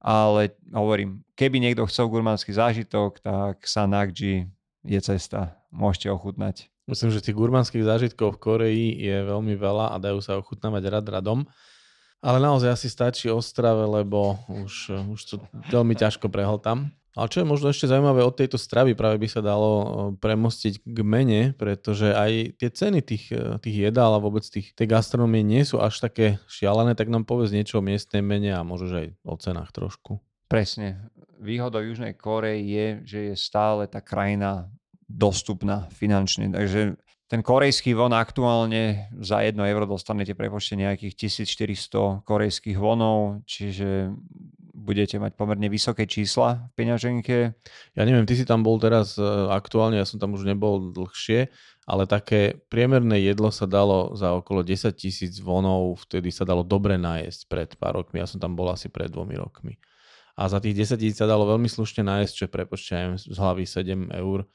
Ale 0.00 0.56
hovorím, 0.72 1.20
keby 1.36 1.60
niekto 1.60 1.84
chcel 1.84 2.08
gurmánsky 2.08 2.56
zážitok, 2.56 3.20
tak 3.20 3.60
Sanakji 3.68 4.48
je 4.80 5.00
cesta. 5.00 5.60
Môžete 5.68 6.08
ochutnať. 6.08 6.72
Myslím, 6.88 7.12
že 7.12 7.22
tých 7.22 7.36
gurmanských 7.36 7.84
zážitkov 7.84 8.34
v 8.34 8.42
Koreji 8.42 8.88
je 8.98 9.16
veľmi 9.22 9.54
veľa 9.54 9.94
a 9.94 9.96
dajú 10.00 10.18
sa 10.24 10.40
ochutnávať 10.40 10.82
rad 10.90 11.06
radom. 11.06 11.44
Ale 12.20 12.36
naozaj 12.36 12.76
asi 12.76 12.88
stačí 12.92 13.32
Ostrave, 13.32 13.86
lebo 13.88 14.36
už, 14.50 14.92
už 15.14 15.20
to 15.24 15.34
veľmi 15.72 15.96
ťažko 15.96 16.28
prehltám. 16.28 16.92
Ale 17.20 17.28
čo 17.28 17.44
je 17.44 17.52
možno 17.52 17.68
ešte 17.68 17.84
zaujímavé 17.84 18.24
od 18.24 18.32
tejto 18.32 18.56
stravy, 18.56 18.96
práve 18.96 19.20
by 19.20 19.28
sa 19.28 19.44
dalo 19.44 20.16
premostiť 20.24 20.80
k 20.80 20.98
mene, 21.04 21.52
pretože 21.52 22.16
aj 22.16 22.56
tie 22.56 22.72
ceny 22.72 23.04
tých, 23.04 23.28
e, 23.28 23.60
tých 23.60 23.92
jedál 23.92 24.16
a 24.16 24.24
vôbec 24.24 24.40
tých, 24.40 24.72
tej 24.72 24.88
gastronomie 24.88 25.44
nie 25.44 25.60
sú 25.68 25.84
až 25.84 26.00
také 26.00 26.40
šialené, 26.48 26.96
tak 26.96 27.12
nám 27.12 27.28
povedz 27.28 27.52
niečo 27.52 27.76
o 27.76 27.84
miestnej 27.84 28.24
mene 28.24 28.56
a 28.56 28.64
možno 28.64 29.04
aj 29.04 29.12
o 29.20 29.36
cenách 29.36 29.68
trošku. 29.68 30.16
Presne. 30.48 31.12
Výhodou 31.36 31.84
Južnej 31.84 32.16
Korei 32.16 32.64
je, 32.64 32.86
že 33.04 33.18
je 33.28 33.34
stále 33.36 33.84
tá 33.84 34.00
krajina 34.00 34.72
dostupná 35.04 35.92
finančne. 35.92 36.48
Takže 36.48 36.96
ten 37.30 37.46
korejský 37.46 37.94
von 37.94 38.10
aktuálne 38.10 39.12
za 39.22 39.44
1 39.44 39.54
euro 39.54 39.86
dostanete 39.86 40.34
prepočte 40.34 40.74
nejakých 40.74 41.14
1400 41.46 42.26
korejských 42.26 42.74
vonov, 42.74 43.46
čiže 43.46 44.10
budete 44.80 45.20
mať 45.20 45.36
pomerne 45.36 45.68
vysoké 45.68 46.08
čísla 46.08 46.72
v 46.72 46.80
peňaženke. 46.80 47.36
Ja 47.92 48.02
neviem, 48.08 48.24
ty 48.24 48.32
si 48.32 48.48
tam 48.48 48.64
bol 48.64 48.80
teraz 48.80 49.20
e, 49.20 49.24
aktuálne, 49.52 50.00
ja 50.00 50.08
som 50.08 50.16
tam 50.16 50.32
už 50.32 50.48
nebol 50.48 50.90
dlhšie, 50.96 51.52
ale 51.84 52.08
také 52.08 52.64
priemerné 52.72 53.20
jedlo 53.20 53.52
sa 53.52 53.68
dalo 53.68 54.16
za 54.16 54.32
okolo 54.32 54.64
10 54.64 54.96
tisíc 54.96 55.36
vonov, 55.38 56.08
vtedy 56.08 56.32
sa 56.32 56.48
dalo 56.48 56.64
dobre 56.64 56.96
nájsť 56.96 57.40
pred 57.46 57.70
pár 57.76 58.00
rokmi, 58.00 58.24
ja 58.24 58.26
som 58.26 58.40
tam 58.40 58.56
bol 58.56 58.72
asi 58.72 58.88
pred 58.88 59.12
dvomi 59.12 59.36
rokmi. 59.36 59.76
A 60.40 60.48
za 60.48 60.56
tých 60.56 60.72
10 60.88 60.96
tisíc 60.96 61.20
sa 61.20 61.28
dalo 61.28 61.44
veľmi 61.44 61.68
slušne 61.68 62.00
nájsť, 62.00 62.32
čo 62.32 62.46
prepočte 62.48 63.20
z 63.20 63.36
hlavy 63.36 63.68
7 63.68 64.16
eur 64.16 64.48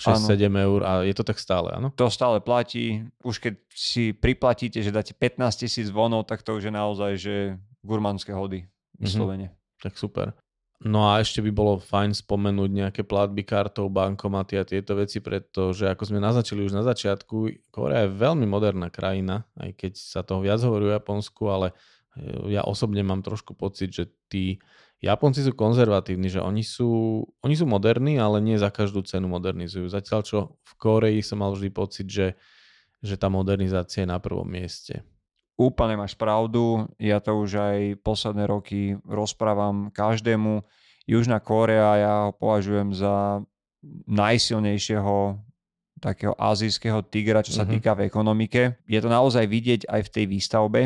6-7 0.00 0.48
eur 0.48 0.80
a 0.82 0.92
je 1.04 1.14
to 1.14 1.22
tak 1.22 1.36
stále, 1.36 1.68
áno? 1.70 1.92
To 1.94 2.08
stále 2.08 2.40
platí. 2.40 3.04
Už 3.22 3.38
keď 3.38 3.54
si 3.70 4.16
priplatíte, 4.16 4.80
že 4.80 4.90
dáte 4.90 5.12
15 5.12 5.68
tisíc 5.68 5.92
vonov, 5.92 6.24
tak 6.24 6.40
to 6.40 6.56
už 6.56 6.66
je 6.66 6.72
naozaj, 6.72 7.12
že 7.20 7.34
gurmanské 7.84 8.32
hody. 8.32 8.71
Vyslovene. 9.02 9.50
Mm-hmm. 9.50 9.82
Tak 9.82 9.94
super. 9.98 10.26
No 10.82 11.14
a 11.14 11.22
ešte 11.22 11.38
by 11.38 11.50
bolo 11.54 11.78
fajn 11.78 12.10
spomenúť 12.10 12.70
nejaké 12.74 13.02
platby 13.06 13.46
kartou, 13.46 13.86
bankomaty 13.86 14.58
a 14.58 14.66
tieto 14.66 14.98
veci, 14.98 15.22
pretože 15.22 15.86
ako 15.86 16.10
sme 16.10 16.18
naznačili 16.18 16.66
už 16.66 16.74
na 16.74 16.82
začiatku, 16.82 17.70
Korea 17.70 18.06
je 18.06 18.18
veľmi 18.18 18.42
moderná 18.50 18.90
krajina, 18.90 19.46
aj 19.62 19.78
keď 19.78 19.92
sa 19.94 20.26
toho 20.26 20.42
viac 20.42 20.58
hovorí 20.58 20.90
o 20.90 20.96
Japonsku, 20.98 21.42
ale 21.46 21.70
e, 22.18 22.58
ja 22.58 22.66
osobne 22.66 23.06
mám 23.06 23.22
trošku 23.22 23.54
pocit, 23.54 23.94
že 23.94 24.10
tí 24.26 24.58
Japonci 24.98 25.46
sú 25.46 25.54
konzervatívni, 25.54 26.26
že 26.26 26.42
oni 26.42 26.66
sú, 26.66 27.22
oni 27.46 27.54
sú 27.54 27.66
moderní, 27.66 28.18
ale 28.18 28.42
nie 28.42 28.58
za 28.58 28.74
každú 28.74 29.06
cenu 29.06 29.30
modernizujú. 29.30 29.86
Zatiaľ 29.86 30.20
čo 30.26 30.38
v 30.66 30.72
Koreji 30.82 31.22
som 31.22 31.42
mal 31.46 31.54
vždy 31.54 31.70
pocit, 31.70 32.10
že, 32.10 32.34
že 32.98 33.14
tá 33.14 33.30
modernizácia 33.30 34.02
je 34.02 34.10
na 34.10 34.18
prvom 34.18 34.46
mieste. 34.46 35.06
Úplne 35.60 36.00
máš 36.00 36.16
pravdu, 36.16 36.88
ja 36.96 37.20
to 37.20 37.36
už 37.36 37.50
aj 37.60 37.78
posledné 38.00 38.48
roky 38.48 38.96
rozprávam 39.04 39.92
každému. 39.92 40.64
Južná 41.04 41.38
Kórea 41.42 41.98
ja 41.98 42.12
ho 42.26 42.30
považujem 42.32 42.96
za 42.96 43.44
najsilnejšieho 44.08 45.38
takého 46.02 46.34
azijského 46.34 46.98
tigra, 47.06 47.46
čo 47.46 47.54
sa 47.54 47.62
mm-hmm. 47.62 47.74
týka 47.78 47.90
v 47.94 48.04
ekonomike. 48.10 48.62
Je 48.90 48.98
to 48.98 49.06
naozaj 49.06 49.46
vidieť 49.46 49.86
aj 49.86 50.00
v 50.02 50.12
tej 50.12 50.24
výstavbe 50.26 50.80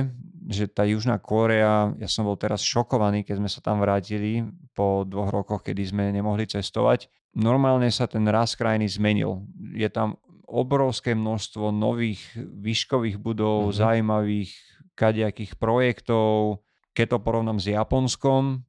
že 0.46 0.70
tá 0.70 0.86
Južná 0.86 1.18
Kórea, 1.18 1.90
ja 1.98 2.06
som 2.06 2.22
bol 2.22 2.38
teraz 2.38 2.62
šokovaný, 2.62 3.26
keď 3.26 3.42
sme 3.42 3.50
sa 3.50 3.58
tam 3.58 3.82
vrátili 3.82 4.46
po 4.78 5.02
dvoch 5.02 5.34
rokoch, 5.34 5.66
kedy 5.66 5.82
sme 5.90 6.14
nemohli 6.14 6.46
cestovať. 6.46 7.10
Normálne 7.34 7.90
sa 7.90 8.06
ten 8.06 8.22
raz 8.30 8.54
krajiny 8.54 8.86
zmenil. 8.86 9.42
Je 9.74 9.90
tam 9.90 10.14
obrovské 10.46 11.12
množstvo 11.12 11.74
nových 11.74 12.22
výškových 12.38 13.18
budov, 13.18 13.70
mm-hmm. 13.70 13.78
zaujímavých 13.78 14.50
kadejakých 14.96 15.58
projektov. 15.58 16.62
Keď 16.96 17.06
to 17.12 17.18
porovnám 17.20 17.60
s 17.60 17.70
Japonskom, 17.70 18.64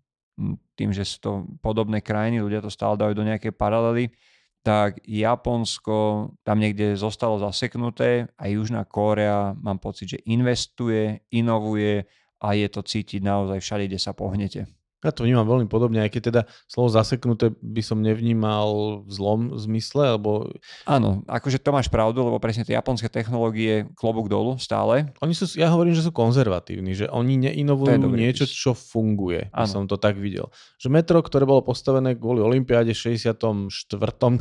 tým, 0.78 0.92
že 0.94 1.08
sú 1.08 1.18
to 1.22 1.32
podobné 1.63 2.04
krajiny, 2.04 2.44
ľudia 2.44 2.62
to 2.62 2.70
stále 2.70 3.00
dajú 3.00 3.18
do 3.18 3.26
nejaké 3.26 3.50
paralely, 3.50 4.13
tak 4.62 5.00
Japonsko 5.08 6.30
tam 6.44 6.60
niekde 6.60 7.00
zostalo 7.00 7.40
zaseknuté 7.40 8.28
a 8.36 8.52
Južná 8.52 8.84
Kórea 8.84 9.56
mám 9.56 9.80
pocit, 9.80 10.18
že 10.18 10.20
investuje, 10.28 11.24
inovuje 11.32 12.04
a 12.44 12.54
je 12.54 12.68
to 12.68 12.84
cítiť 12.84 13.24
naozaj 13.24 13.63
všade, 13.63 13.88
kde 13.88 14.00
sa 14.02 14.12
pohnete. 14.12 14.77
Ja 15.06 15.14
to 15.14 15.30
vnímam 15.30 15.46
veľmi 15.46 15.70
podobne, 15.70 16.02
aj 16.02 16.10
keď 16.10 16.22
teda 16.34 16.42
slovo 16.66 16.90
zaseknuté 16.90 17.54
by 17.54 17.82
som 17.86 18.02
nevnímal 18.02 19.02
v 19.06 19.12
zlom 19.14 19.54
zmysle, 19.54 20.18
alebo... 20.18 20.50
Áno, 20.90 21.22
akože 21.30 21.62
to 21.62 21.70
máš 21.70 21.86
pravdu, 21.86 22.26
lebo 22.26 22.42
presne 22.42 22.66
tie 22.66 22.74
japonské 22.74 23.06
technológie 23.06 23.86
klobúk 23.94 24.26
dolu 24.26 24.58
stále. 24.58 25.14
Oni 25.22 25.38
sú, 25.38 25.46
ja 25.54 25.70
hovorím, 25.70 25.94
že 25.94 26.02
sú 26.02 26.10
konzervatívni, 26.10 26.98
že 26.98 27.06
oni 27.14 27.38
neinovujú 27.38 28.10
niečo, 28.10 28.50
čo 28.50 28.74
funguje, 28.74 29.54
by 29.54 29.70
som 29.70 29.86
to 29.86 30.02
tak 30.02 30.18
videl. 30.18 30.50
Že 30.82 30.90
metro, 30.90 31.22
ktoré 31.22 31.46
bolo 31.46 31.62
postavené 31.62 32.18
kvôli 32.18 32.42
Olympiáde 32.42 32.98
64. 32.98 33.70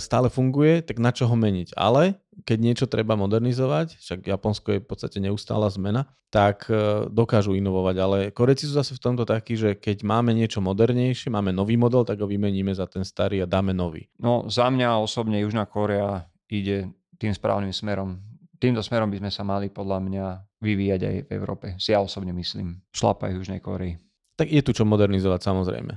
stále 0.01 0.33
funguje, 0.33 0.81
tak 0.81 0.97
na 0.97 1.13
čo 1.13 1.29
ho 1.29 1.37
meniť? 1.37 1.77
Ale 1.77 2.17
keď 2.45 2.59
niečo 2.61 2.87
treba 2.91 3.17
modernizovať, 3.17 3.97
však 3.97 4.29
Japonsko 4.29 4.77
je 4.77 4.83
v 4.85 4.89
podstate 4.89 5.19
neustála 5.23 5.73
zmena, 5.73 6.11
tak 6.29 6.69
e, 6.69 7.09
dokážu 7.09 7.57
inovovať. 7.57 7.97
Ale 7.97 8.19
Koreci 8.35 8.69
sú 8.69 8.77
zase 8.77 8.93
v 8.93 9.03
tomto 9.03 9.25
takí, 9.25 9.57
že 9.57 9.79
keď 9.79 10.05
máme 10.05 10.37
niečo 10.37 10.61
modernejšie, 10.61 11.33
máme 11.33 11.55
nový 11.55 11.81
model, 11.81 12.05
tak 12.05 12.21
ho 12.21 12.29
vymeníme 12.29 12.75
za 12.77 12.85
ten 12.85 13.07
starý 13.07 13.41
a 13.41 13.49
dáme 13.49 13.73
nový. 13.73 14.11
No 14.21 14.45
za 14.53 14.69
mňa 14.69 15.01
osobne 15.01 15.41
Južná 15.41 15.65
Korea 15.65 16.29
ide 16.53 16.93
tým 17.17 17.33
správnym 17.33 17.73
smerom. 17.73 18.21
Týmto 18.61 18.85
smerom 18.85 19.09
by 19.09 19.21
sme 19.25 19.31
sa 19.33 19.45
mali 19.45 19.73
podľa 19.73 19.99
mňa 20.05 20.27
vyvíjať 20.61 21.01
aj 21.05 21.17
v 21.29 21.31
Európe. 21.33 21.67
Si 21.81 21.93
ja 21.93 22.01
osobne 22.01 22.33
myslím. 22.37 22.81
Šlapaj 22.93 23.37
Južnej 23.37 23.61
Koreji. 23.61 24.01
Tak 24.37 24.53
je 24.53 24.61
tu 24.61 24.77
čo 24.77 24.85
modernizovať 24.85 25.41
samozrejme. 25.49 25.97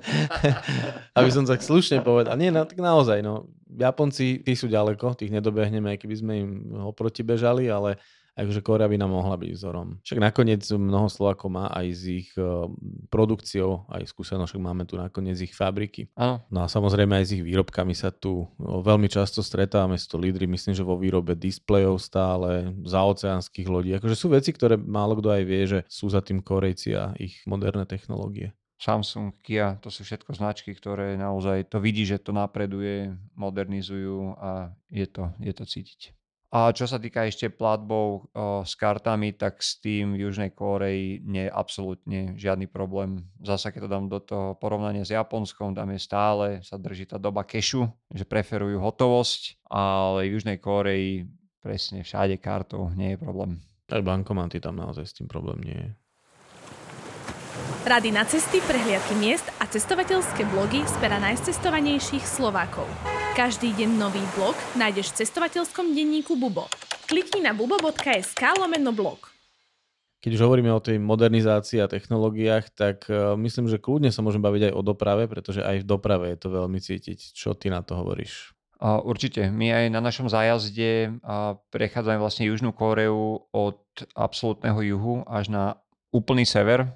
Aby 1.20 1.28
som 1.28 1.44
tak 1.44 1.60
slušne 1.60 2.00
povedal. 2.00 2.32
Nie, 2.40 2.48
no, 2.48 2.64
tak 2.64 2.80
naozaj, 2.80 3.20
no. 3.20 3.44
Japonci, 3.76 4.42
tí 4.42 4.52
sú 4.58 4.66
ďaleko, 4.66 5.14
tých 5.14 5.30
nedobehneme, 5.30 5.94
aj 5.94 5.98
keby 6.02 6.14
sme 6.18 6.32
im 6.42 6.50
oproti 6.82 7.22
bežali, 7.22 7.70
ale 7.70 8.00
Takže 8.40 8.64
Korea 8.64 8.88
by 8.88 8.96
nám 8.96 9.12
mohla 9.12 9.36
byť 9.36 9.50
vzorom. 9.52 10.00
Však 10.00 10.16
nakoniec 10.16 10.64
mnoho 10.64 11.12
Slovákov 11.12 11.52
má 11.52 11.68
aj 11.76 11.86
s 11.92 12.02
ich 12.08 12.30
eh, 12.40 12.46
produkciou, 13.12 13.84
aj 13.92 14.08
skúsenosť, 14.08 14.56
máme 14.56 14.88
tu 14.88 14.96
nakoniec 14.96 15.36
ich 15.42 15.52
fabriky. 15.52 16.08
Áno. 16.16 16.40
No 16.48 16.64
a 16.64 16.66
samozrejme 16.70 17.20
aj 17.20 17.24
s 17.28 17.34
ich 17.36 17.44
výrobkami 17.44 17.92
sa 17.92 18.08
tu 18.14 18.48
veľmi 18.56 19.12
často 19.12 19.44
stretávame, 19.44 20.00
sú 20.00 20.16
to 20.16 20.22
lídry, 20.22 20.48
myslím, 20.48 20.72
že 20.72 20.86
vo 20.86 20.96
výrobe 20.96 21.36
displejov 21.36 22.00
stále, 22.00 22.72
za 22.88 23.04
oceánskych 23.04 23.68
lodí. 23.68 23.92
Akože 23.98 24.16
sú 24.16 24.32
veci, 24.32 24.56
ktoré 24.56 24.80
málo 24.80 25.20
kto 25.20 25.28
aj 25.36 25.42
vie, 25.44 25.62
že 25.68 25.78
sú 25.90 26.08
za 26.08 26.24
tým 26.24 26.40
Korejci 26.40 26.96
a 26.96 27.12
ich 27.20 27.42
moderné 27.44 27.84
technológie. 27.84 28.56
Samsung, 28.80 29.36
Kia, 29.44 29.76
to 29.84 29.92
sú 29.92 30.08
všetko 30.08 30.32
značky, 30.32 30.72
ktoré 30.72 31.20
naozaj 31.20 31.68
to 31.68 31.84
vidí, 31.84 32.08
že 32.08 32.16
to 32.16 32.32
napreduje, 32.32 33.12
modernizujú 33.36 34.40
a 34.40 34.72
je 34.88 35.04
to, 35.04 35.28
je 35.36 35.52
to 35.52 35.64
cítiť. 35.68 36.16
A 36.50 36.74
čo 36.74 36.82
sa 36.90 36.98
týka 36.98 37.22
ešte 37.30 37.46
platbou 37.46 38.26
o, 38.26 38.66
s 38.66 38.74
kartami, 38.74 39.30
tak 39.38 39.62
s 39.62 39.78
tým 39.78 40.18
v 40.18 40.26
Južnej 40.26 40.50
Kóreji 40.50 41.22
nie 41.22 41.46
je 41.46 41.52
absolútne 41.54 42.34
žiadny 42.34 42.66
problém. 42.66 43.22
Zasa 43.38 43.70
keď 43.70 43.86
to 43.86 43.92
dám 43.92 44.06
do 44.10 44.18
toho 44.18 44.58
porovnania 44.58 45.06
s 45.06 45.14
Japonskom, 45.14 45.78
tam 45.78 45.94
je 45.94 46.00
stále, 46.02 46.46
sa 46.66 46.74
drží 46.74 47.06
tá 47.06 47.22
doba 47.22 47.46
kešu, 47.46 47.86
že 48.10 48.26
preferujú 48.26 48.82
hotovosť, 48.82 49.62
ale 49.70 50.26
v 50.26 50.40
Južnej 50.40 50.58
Kóreji 50.58 51.30
presne 51.62 52.02
všade 52.02 52.34
kartou 52.42 52.90
nie 52.98 53.14
je 53.14 53.18
problém. 53.22 53.62
Aj 53.86 54.02
bankomaty 54.02 54.58
tam 54.58 54.74
naozaj 54.74 55.06
s 55.06 55.14
tým 55.22 55.30
problém 55.30 55.62
nie 55.62 55.78
je. 55.78 55.99
Rady 57.86 58.10
na 58.12 58.28
cesty, 58.28 58.60
prehliadky 58.64 59.16
miest 59.16 59.46
a 59.56 59.64
cestovateľské 59.64 60.44
blogy 60.50 60.84
z 60.84 60.94
pera 61.00 61.16
najcestovanejších 61.22 62.22
Slovákov. 62.22 62.84
Každý 63.32 63.72
deň 63.72 63.90
nový 63.96 64.20
blog 64.36 64.58
nájdeš 64.76 65.14
v 65.14 65.24
cestovateľskom 65.24 65.96
denníku 65.96 66.36
Bubo. 66.36 66.68
Klikni 67.08 67.40
na 67.46 67.56
bubo.sk 67.56 68.42
lomeno 68.58 68.92
blog. 68.92 69.32
Keď 70.20 70.30
už 70.36 70.44
hovoríme 70.44 70.68
o 70.68 70.84
tej 70.84 71.00
modernizácii 71.00 71.80
a 71.80 71.88
technológiách, 71.88 72.68
tak 72.76 73.08
uh, 73.08 73.32
myslím, 73.40 73.72
že 73.72 73.80
kľudne 73.80 74.12
sa 74.12 74.20
môžeme 74.20 74.44
baviť 74.44 74.68
aj 74.68 74.72
o 74.76 74.82
doprave, 74.84 75.24
pretože 75.24 75.64
aj 75.64 75.80
v 75.80 75.88
doprave 75.88 76.36
je 76.36 76.38
to 76.44 76.48
veľmi 76.52 76.76
cítiť. 76.76 77.32
Čo 77.32 77.56
ty 77.56 77.72
na 77.72 77.80
to 77.80 77.96
hovoríš? 77.96 78.52
Určite. 78.80 79.52
My 79.52 79.76
aj 79.76 79.84
na 79.92 80.00
našom 80.00 80.32
zájazde 80.32 81.20
prechádzame 81.68 82.16
vlastne 82.16 82.48
Južnú 82.48 82.72
Kóreu 82.72 83.44
od 83.52 83.80
absolútneho 84.16 84.80
juhu 84.80 85.20
až 85.28 85.52
na 85.52 85.64
úplný 86.16 86.48
sever 86.48 86.88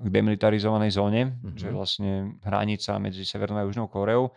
k 0.00 0.08
demilitarizovanej 0.08 0.90
zóne, 0.96 1.22
mm-hmm. 1.28 1.56
čo 1.56 1.64
je 1.68 1.76
vlastne 1.76 2.12
hranica 2.40 2.96
medzi 2.96 3.22
Severnou 3.28 3.60
a 3.60 3.66
Južnou 3.68 3.92
Koreou. 3.92 4.32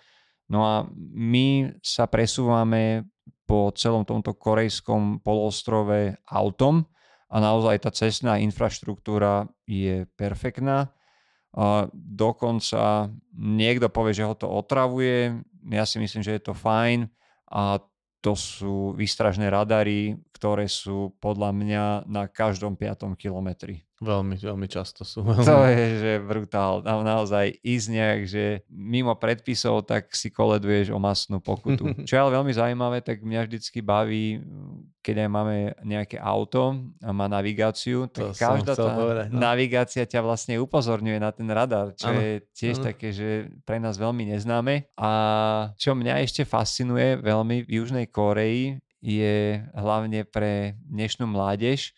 No 0.52 0.60
a 0.68 0.84
my 1.16 1.80
sa 1.80 2.06
presúvame 2.12 3.08
po 3.48 3.72
celom 3.76 4.04
tomto 4.04 4.36
korejskom 4.36 5.24
poloostrove 5.24 6.20
autom 6.28 6.84
a 7.32 7.36
naozaj 7.40 7.88
tá 7.88 7.92
cestná 7.96 8.38
infraštruktúra 8.44 9.48
je 9.64 10.06
perfektná. 10.20 10.92
A 11.54 11.86
dokonca 11.94 13.14
niekto 13.38 13.88
povie, 13.88 14.18
že 14.18 14.26
ho 14.26 14.34
to 14.34 14.50
otravuje, 14.50 15.38
ja 15.70 15.86
si 15.86 16.02
myslím, 16.02 16.26
že 16.26 16.36
je 16.36 16.44
to 16.50 16.54
fajn 16.58 17.08
a 17.54 17.78
to 18.24 18.34
sú 18.40 18.96
výstražné 18.96 19.52
radary, 19.52 20.16
ktoré 20.32 20.66
sú 20.72 21.12
podľa 21.20 21.52
mňa 21.52 21.86
na 22.08 22.32
každom 22.32 22.80
piatom 22.80 23.20
kilometri. 23.20 23.84
Veľmi, 24.04 24.36
veľmi 24.36 24.68
často 24.68 25.08
sú. 25.08 25.24
To 25.24 25.64
je, 25.64 25.86
že 25.98 26.12
brutál. 26.20 26.84
Tam 26.84 27.02
naozaj 27.08 27.58
ísť 27.64 27.88
nejak, 27.88 28.20
že 28.28 28.46
mimo 28.68 29.16
predpisov, 29.16 29.88
tak 29.88 30.12
si 30.12 30.28
koleduješ 30.28 30.92
o 30.92 31.00
masnú 31.00 31.40
pokutu. 31.40 31.96
Čo 32.08 32.12
je 32.14 32.22
ale 32.22 32.36
veľmi 32.36 32.52
zaujímavé, 32.52 33.00
tak 33.00 33.24
mňa 33.24 33.48
vždycky 33.48 33.80
baví, 33.80 34.44
keď 35.00 35.28
aj 35.28 35.30
máme 35.32 35.58
nejaké 35.88 36.20
auto 36.20 36.76
a 37.00 37.10
má 37.16 37.32
navigáciu, 37.32 38.12
To 38.12 38.32
tak 38.32 38.36
som 38.36 38.60
každá 38.60 38.74
tá 38.76 38.92
povedať, 38.92 39.28
no. 39.32 39.40
navigácia 39.40 40.04
ťa 40.04 40.20
vlastne 40.24 40.60
upozorňuje 40.60 41.18
na 41.24 41.32
ten 41.32 41.48
radar, 41.48 41.96
čo 41.96 42.12
Áno, 42.12 42.20
je 42.20 42.32
tiež 42.52 42.84
áno. 42.84 42.86
také, 42.92 43.16
že 43.16 43.48
pre 43.64 43.80
nás 43.80 43.96
veľmi 43.96 44.36
neznáme. 44.36 44.92
A 45.00 45.12
čo 45.80 45.96
mňa 45.96 46.24
ešte 46.24 46.44
fascinuje 46.44 47.20
veľmi 47.24 47.64
v 47.64 47.70
Južnej 47.80 48.08
Koreji, 48.12 48.84
je 49.04 49.60
hlavne 49.76 50.24
pre 50.24 50.80
dnešnú 50.88 51.28
mládež, 51.28 51.92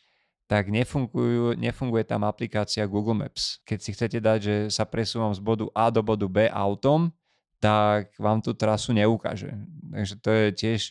tak 0.46 0.70
nefungujú, 0.70 1.58
nefunguje 1.58 2.06
tam 2.06 2.22
aplikácia 2.24 2.86
Google 2.86 3.26
Maps. 3.26 3.62
Keď 3.66 3.80
si 3.82 3.90
chcete 3.98 4.18
dať, 4.22 4.40
že 4.42 4.56
sa 4.70 4.86
presúvam 4.86 5.34
z 5.34 5.42
bodu 5.42 5.66
A 5.74 5.90
do 5.90 6.06
bodu 6.06 6.30
B 6.30 6.46
autom, 6.50 7.10
tak 7.58 8.14
vám 8.22 8.46
tú 8.46 8.54
trasu 8.54 8.94
neukáže. 8.94 9.58
Takže 9.90 10.14
to 10.22 10.30
je 10.30 10.46
tiež 10.54 10.82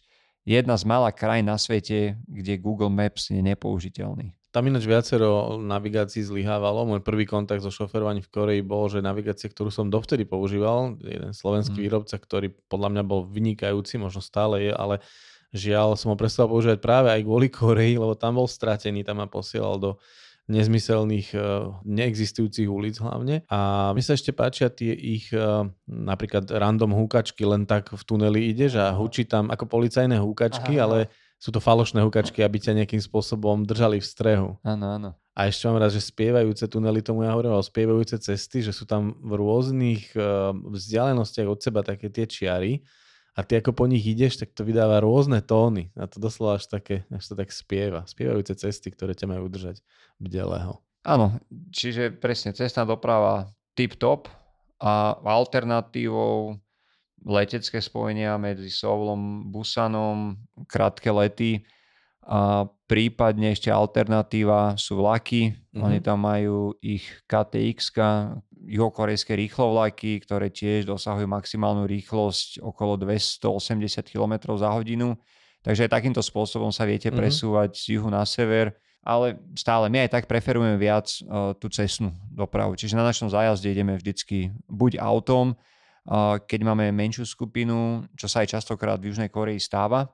jedna 0.42 0.74
z 0.74 0.84
mála 0.84 1.14
krajín 1.14 1.46
na 1.46 1.54
svete, 1.54 2.18
kde 2.26 2.58
Google 2.58 2.90
Maps 2.90 3.30
je 3.30 3.38
nepoužiteľný. 3.38 4.34
Tam 4.54 4.70
ináč 4.70 4.86
viacero 4.86 5.58
navigácií 5.58 6.22
zlyhávalo. 6.22 6.86
Môj 6.86 7.02
prvý 7.02 7.26
kontakt 7.26 7.58
so 7.58 7.74
šoferovaním 7.74 8.22
v 8.22 8.30
Koreji 8.30 8.62
bol, 8.62 8.86
že 8.86 9.02
navigácia, 9.02 9.50
ktorú 9.50 9.70
som 9.74 9.90
dovtedy 9.90 10.22
používal, 10.22 10.94
jeden 11.02 11.34
slovenský 11.34 11.82
Mm. 11.82 11.84
výrobca, 11.90 12.14
ktorý 12.14 12.54
podľa 12.70 12.88
mňa 12.94 13.02
bol 13.02 13.26
vynikajúci, 13.26 13.98
možno 13.98 14.22
stále 14.22 14.70
je, 14.70 14.72
ale 14.74 15.02
žiaľ 15.54 15.94
som 15.94 16.10
ho 16.10 16.18
prestal 16.18 16.50
používať 16.50 16.82
práve 16.82 17.08
aj 17.14 17.22
kvôli 17.22 17.46
Koreji, 17.46 17.94
lebo 17.94 18.18
tam 18.18 18.42
bol 18.42 18.50
stratený, 18.50 19.06
tam 19.06 19.22
ma 19.22 19.30
posielal 19.30 19.78
do 19.78 19.90
nezmyselných, 20.44 21.28
eh, 21.32 21.40
neexistujúcich 21.88 22.68
ulic 22.68 23.00
hlavne. 23.00 23.48
A 23.48 23.90
mi 23.96 24.04
sa 24.04 24.12
ešte 24.12 24.34
páčia 24.34 24.68
tie 24.68 24.92
ich 24.92 25.32
eh, 25.32 25.40
napríklad 25.88 26.50
random 26.50 26.92
húkačky, 26.92 27.48
len 27.48 27.64
tak 27.64 27.94
v 27.94 28.02
tuneli 28.04 28.52
ideš 28.52 28.76
a 28.76 28.92
hučí 28.92 29.24
tam 29.24 29.48
ako 29.48 29.64
policajné 29.64 30.20
húkačky, 30.20 30.76
Aha, 30.76 30.84
ale 30.84 30.98
sú 31.40 31.48
to 31.48 31.64
falošné 31.64 32.04
húkačky, 32.04 32.44
aby 32.44 32.60
ťa 32.60 32.84
nejakým 32.84 33.00
spôsobom 33.00 33.64
držali 33.64 34.00
v 34.00 34.06
strehu. 34.06 34.48
Áno, 34.64 34.86
áno. 34.96 35.10
A 35.34 35.50
ešte 35.50 35.66
mám 35.66 35.82
rád, 35.82 35.92
že 35.92 36.00
spievajúce 36.00 36.64
tunely, 36.70 37.02
tomu 37.02 37.26
ja 37.26 37.34
hovorím, 37.34 37.58
ale 37.58 37.64
spievajúce 37.66 38.16
cesty, 38.22 38.62
že 38.62 38.70
sú 38.70 38.86
tam 38.86 39.18
v 39.18 39.34
rôznych 39.34 40.14
uh, 40.14 40.54
vzdialenostiach 40.54 41.48
od 41.50 41.58
seba 41.58 41.82
také 41.82 42.06
tie 42.06 42.24
čiary 42.24 42.86
a 43.34 43.42
ty 43.42 43.58
ako 43.58 43.74
po 43.74 43.84
nich 43.90 44.06
ideš, 44.06 44.38
tak 44.38 44.54
to 44.54 44.62
vydáva 44.62 45.02
rôzne 45.02 45.42
tóny 45.42 45.90
a 45.98 46.06
to 46.06 46.22
doslova 46.22 46.62
až, 46.62 46.70
také, 46.70 47.02
až 47.10 47.24
to 47.26 47.34
tak 47.34 47.50
spieva. 47.50 48.06
Spievajúce 48.06 48.54
cesty, 48.54 48.94
ktoré 48.94 49.18
ťa 49.18 49.26
majú 49.26 49.50
udržať 49.50 49.82
bdelého. 50.22 50.78
Áno, 51.02 51.36
čiže 51.74 52.14
presne 52.14 52.54
cestná 52.54 52.86
doprava 52.86 53.50
tip-top 53.74 54.30
a 54.78 55.18
alternatívou 55.20 56.56
letecké 57.24 57.80
spojenia 57.82 58.38
medzi 58.38 58.70
Soulom, 58.70 59.50
Busanom, 59.50 60.38
krátke 60.70 61.10
lety 61.10 61.64
a 62.24 62.68
prípadne 62.94 63.50
ešte 63.50 63.74
alternatíva 63.74 64.78
sú 64.78 65.02
vlaky. 65.02 65.58
Mhm. 65.74 65.82
Oni 65.82 65.98
tam 65.98 66.22
majú 66.22 66.78
ich 66.78 67.02
KTX, 67.26 67.90
juhokorejské 68.64 69.34
rýchlovlaky, 69.34 70.22
ktoré 70.22 70.48
tiež 70.48 70.86
dosahujú 70.86 71.26
maximálnu 71.26 71.90
rýchlosť 71.90 72.62
okolo 72.62 72.94
280 72.96 74.06
km 74.06 74.54
za 74.54 74.70
hodinu. 74.70 75.18
Takže 75.66 75.90
aj 75.90 76.00
takýmto 76.00 76.22
spôsobom 76.22 76.70
sa 76.70 76.86
viete 76.86 77.10
Mhm. 77.10 77.18
presúvať 77.18 77.70
z 77.74 77.84
juhu 77.98 78.08
na 78.08 78.22
sever 78.22 78.78
ale 79.04 79.36
stále 79.52 79.92
my 79.92 80.08
aj 80.08 80.16
tak 80.16 80.24
preferujeme 80.24 80.80
viac 80.80 81.04
uh, 81.28 81.52
tú 81.60 81.68
cestnú 81.68 82.16
dopravu. 82.32 82.72
Čiže 82.72 82.96
na 82.96 83.04
našom 83.04 83.28
zájazde 83.28 83.68
ideme 83.68 84.00
vždycky 84.00 84.48
buď 84.64 84.96
autom, 84.96 85.52
uh, 85.52 86.40
keď 86.40 86.60
máme 86.64 86.88
menšiu 86.88 87.28
skupinu, 87.28 88.08
čo 88.16 88.32
sa 88.32 88.40
aj 88.40 88.56
častokrát 88.56 88.96
v 88.96 89.12
Južnej 89.12 89.28
Koreji 89.28 89.60
stáva, 89.60 90.08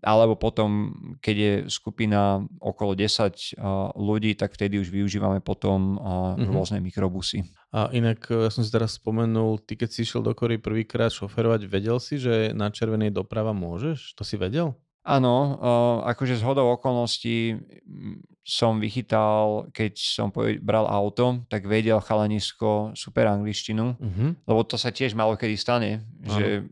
alebo 0.00 0.34
potom, 0.34 0.92
keď 1.18 1.36
je 1.36 1.52
skupina 1.68 2.38
okolo 2.58 2.94
10 2.94 3.58
uh, 3.58 3.90
ľudí, 3.94 4.34
tak 4.34 4.54
vtedy 4.54 4.78
už 4.78 4.88
využívame 4.88 5.40
potom 5.40 5.96
uh, 5.96 6.34
Mhm. 6.38 6.50
rôzne 6.50 6.78
mikrobusy. 6.78 7.42
A 7.68 7.90
inak 7.90 8.24
eh, 8.30 8.46
ja 8.46 8.50
som 8.50 8.62
si 8.62 8.70
teraz 8.70 8.96
spomenul, 8.96 9.60
ty 9.60 9.74
keď 9.74 9.88
si 9.90 10.02
išiel 10.02 10.22
do 10.22 10.32
Korei 10.32 10.56
prvýkrát 10.56 11.10
šoferovať, 11.10 11.66
vedel 11.66 11.98
si, 11.98 12.16
že 12.16 12.54
na 12.54 12.70
červenej 12.70 13.10
doprava 13.10 13.50
môžeš? 13.52 14.14
To 14.14 14.22
si 14.24 14.38
vedel? 14.38 14.72
Áno, 15.08 15.56
akože 16.04 16.36
z 16.36 16.44
hodou 16.44 16.68
okolností 16.68 17.56
mm, 17.56 18.44
som 18.44 18.76
vychytal, 18.76 19.68
keď 19.72 19.96
som 19.96 20.28
bral 20.60 20.84
auto, 20.84 21.44
tak 21.48 21.64
vedel 21.64 21.96
chalanisko 22.00 22.92
super 22.92 23.24
angličtinu, 23.28 23.96
Uh-huh. 23.96 24.36
lebo 24.44 24.60
to 24.68 24.76
sa 24.76 24.92
tiež 24.92 25.16
malo 25.16 25.32
kedy 25.36 25.56
stane, 25.56 26.04
že 26.24 26.68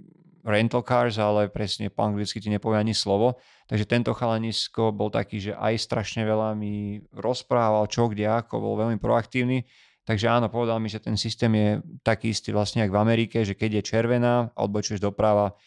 rental 0.47 0.87
cars, 0.87 1.19
ale 1.19 1.51
presne 1.51 1.91
po 1.91 2.07
anglicky 2.07 2.39
ti 2.39 2.47
nepovie 2.47 2.79
ani 2.79 2.95
slovo. 2.95 3.43
Takže 3.67 3.85
tento 3.91 4.15
chalanisko 4.15 4.95
bol 4.95 5.11
taký, 5.11 5.43
že 5.43 5.53
aj 5.59 5.75
strašne 5.83 6.23
veľa 6.23 6.55
mi 6.55 7.03
rozprával, 7.11 7.91
čo 7.91 8.07
kde 8.07 8.31
ako, 8.31 8.63
bol 8.63 8.75
veľmi 8.79 9.03
proaktívny. 9.03 9.67
Takže 10.07 10.31
áno, 10.31 10.47
povedal 10.47 10.79
mi, 10.79 10.87
že 10.87 11.03
ten 11.03 11.19
systém 11.19 11.51
je 11.51 11.69
taký 12.07 12.31
istý 12.31 12.55
vlastne 12.55 12.87
ako 12.87 12.95
v 12.95 13.03
Amerike, 13.03 13.43
že 13.43 13.59
keď 13.59 13.83
je 13.83 13.89
červená 13.91 14.55
alebo 14.55 14.79
čo 14.79 14.95
je 14.95 15.03
doprava, 15.03 15.59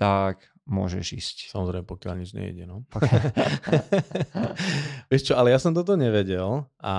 tak 0.00 0.48
môžeš 0.62 1.06
ísť. 1.18 1.36
Samozrejme, 1.50 1.82
pokiaľ 1.82 2.14
nič 2.22 2.30
nejde, 2.38 2.70
no. 2.70 2.86
Vieš 5.10 5.32
čo, 5.32 5.34
ale 5.34 5.50
ja 5.50 5.58
som 5.58 5.74
toto 5.74 5.98
nevedel 5.98 6.70
a 6.78 6.94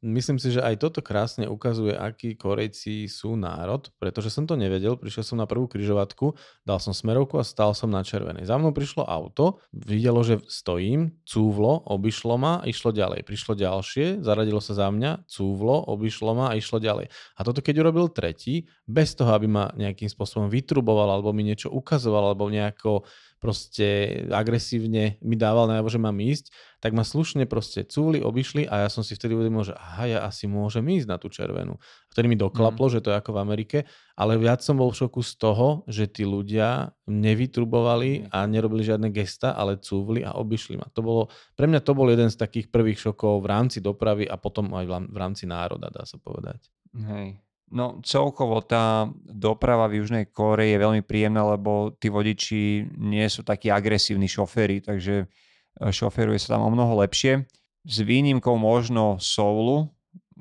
myslím 0.00 0.38
si, 0.38 0.54
že 0.54 0.62
aj 0.62 0.78
toto 0.78 1.02
krásne 1.02 1.50
ukazuje, 1.50 1.90
akí 1.98 2.38
Korejci 2.38 3.10
sú 3.10 3.34
národ, 3.34 3.90
pretože 3.98 4.30
som 4.30 4.46
to 4.46 4.54
nevedel, 4.54 4.94
prišiel 4.94 5.26
som 5.26 5.36
na 5.42 5.50
prvú 5.50 5.66
kryžovatku, 5.66 6.38
dal 6.62 6.78
som 6.78 6.94
smerovku 6.94 7.42
a 7.42 7.44
stál 7.44 7.74
som 7.74 7.90
na 7.90 8.06
červenej. 8.06 8.46
Za 8.46 8.62
mnou 8.62 8.70
prišlo 8.70 9.02
auto, 9.02 9.58
videlo, 9.74 10.22
že 10.22 10.38
stojím, 10.46 11.18
cúvlo, 11.26 11.82
obišlo 11.90 12.38
ma, 12.38 12.62
išlo 12.62 12.94
ďalej. 12.94 13.26
Prišlo 13.26 13.58
ďalšie, 13.58 14.22
zaradilo 14.22 14.62
sa 14.62 14.78
za 14.78 14.86
mňa, 14.86 15.26
cúvlo, 15.26 15.82
obišlo 15.90 16.30
ma 16.38 16.54
a 16.54 16.56
išlo 16.56 16.78
ďalej. 16.78 17.10
A 17.10 17.40
toto 17.42 17.58
keď 17.58 17.82
urobil 17.82 18.06
tretí, 18.14 18.70
bez 18.86 19.18
toho, 19.18 19.34
aby 19.34 19.50
ma 19.50 19.74
nejakým 19.74 20.06
spôsobom 20.06 20.46
vytruboval 20.46 21.18
alebo 21.18 21.34
mi 21.34 21.42
niečo 21.46 21.70
ukazoval 21.70 22.32
alebo 22.32 22.46
nejako 22.50 22.99
proste 23.40 24.20
agresívne 24.28 25.16
mi 25.24 25.34
dával 25.34 25.64
najavo, 25.64 25.88
že 25.88 25.96
mám 25.96 26.16
ísť, 26.20 26.52
tak 26.80 26.92
ma 26.92 27.04
slušne 27.04 27.48
proste 27.48 27.88
cúvli, 27.88 28.20
obišli 28.20 28.68
a 28.68 28.84
ja 28.84 28.88
som 28.92 29.00
si 29.00 29.16
vtedy 29.16 29.32
uvedomil, 29.32 29.64
že 29.64 29.74
aha, 29.76 30.04
ja 30.06 30.18
asi 30.28 30.44
môžem 30.44 30.84
ísť 30.84 31.08
na 31.08 31.16
tú 31.16 31.32
červenú. 31.32 31.80
Vtedy 32.12 32.28
mi 32.28 32.36
doklaplo, 32.36 32.88
mm. 32.88 32.92
že 32.92 33.00
to 33.00 33.08
je 33.12 33.16
ako 33.16 33.32
v 33.32 33.40
Amerike, 33.40 33.78
ale 34.12 34.36
viac 34.36 34.60
som 34.60 34.76
bol 34.76 34.92
v 34.92 35.00
šoku 35.00 35.24
z 35.24 35.32
toho, 35.40 35.88
že 35.88 36.04
tí 36.08 36.28
ľudia 36.28 36.92
nevytrubovali 37.08 38.28
a 38.28 38.44
nerobili 38.44 38.84
žiadne 38.84 39.08
gesta, 39.08 39.56
ale 39.56 39.80
cúvli 39.80 40.20
a 40.20 40.36
obišli 40.36 40.76
ma. 40.76 40.88
To 40.92 41.00
bolo, 41.00 41.22
pre 41.56 41.64
mňa 41.64 41.80
to 41.80 41.96
bol 41.96 42.12
jeden 42.12 42.28
z 42.28 42.36
takých 42.36 42.68
prvých 42.68 43.00
šokov 43.00 43.40
v 43.40 43.50
rámci 43.50 43.80
dopravy 43.80 44.28
a 44.28 44.36
potom 44.36 44.68
aj 44.76 44.84
v 45.08 45.16
rámci 45.16 45.48
národa, 45.48 45.88
dá 45.88 46.04
sa 46.04 46.20
povedať. 46.20 46.68
Hej. 46.92 47.40
No 47.70 48.02
celkovo 48.02 48.58
tá 48.66 49.06
doprava 49.30 49.86
v 49.86 50.02
Južnej 50.02 50.26
Kóre 50.26 50.74
je 50.74 50.82
veľmi 50.82 51.06
príjemná, 51.06 51.46
lebo 51.54 51.94
tí 51.94 52.10
vodiči 52.10 52.90
nie 52.98 53.26
sú 53.30 53.46
takí 53.46 53.70
agresívni 53.70 54.26
šoféry, 54.26 54.82
takže 54.82 55.30
šoferuje 55.78 56.42
sa 56.42 56.58
tam 56.58 56.66
o 56.66 56.70
mnoho 56.74 56.98
lepšie. 57.06 57.46
S 57.86 57.96
výnimkou 58.02 58.58
možno 58.58 59.22
Soulu, 59.22 59.86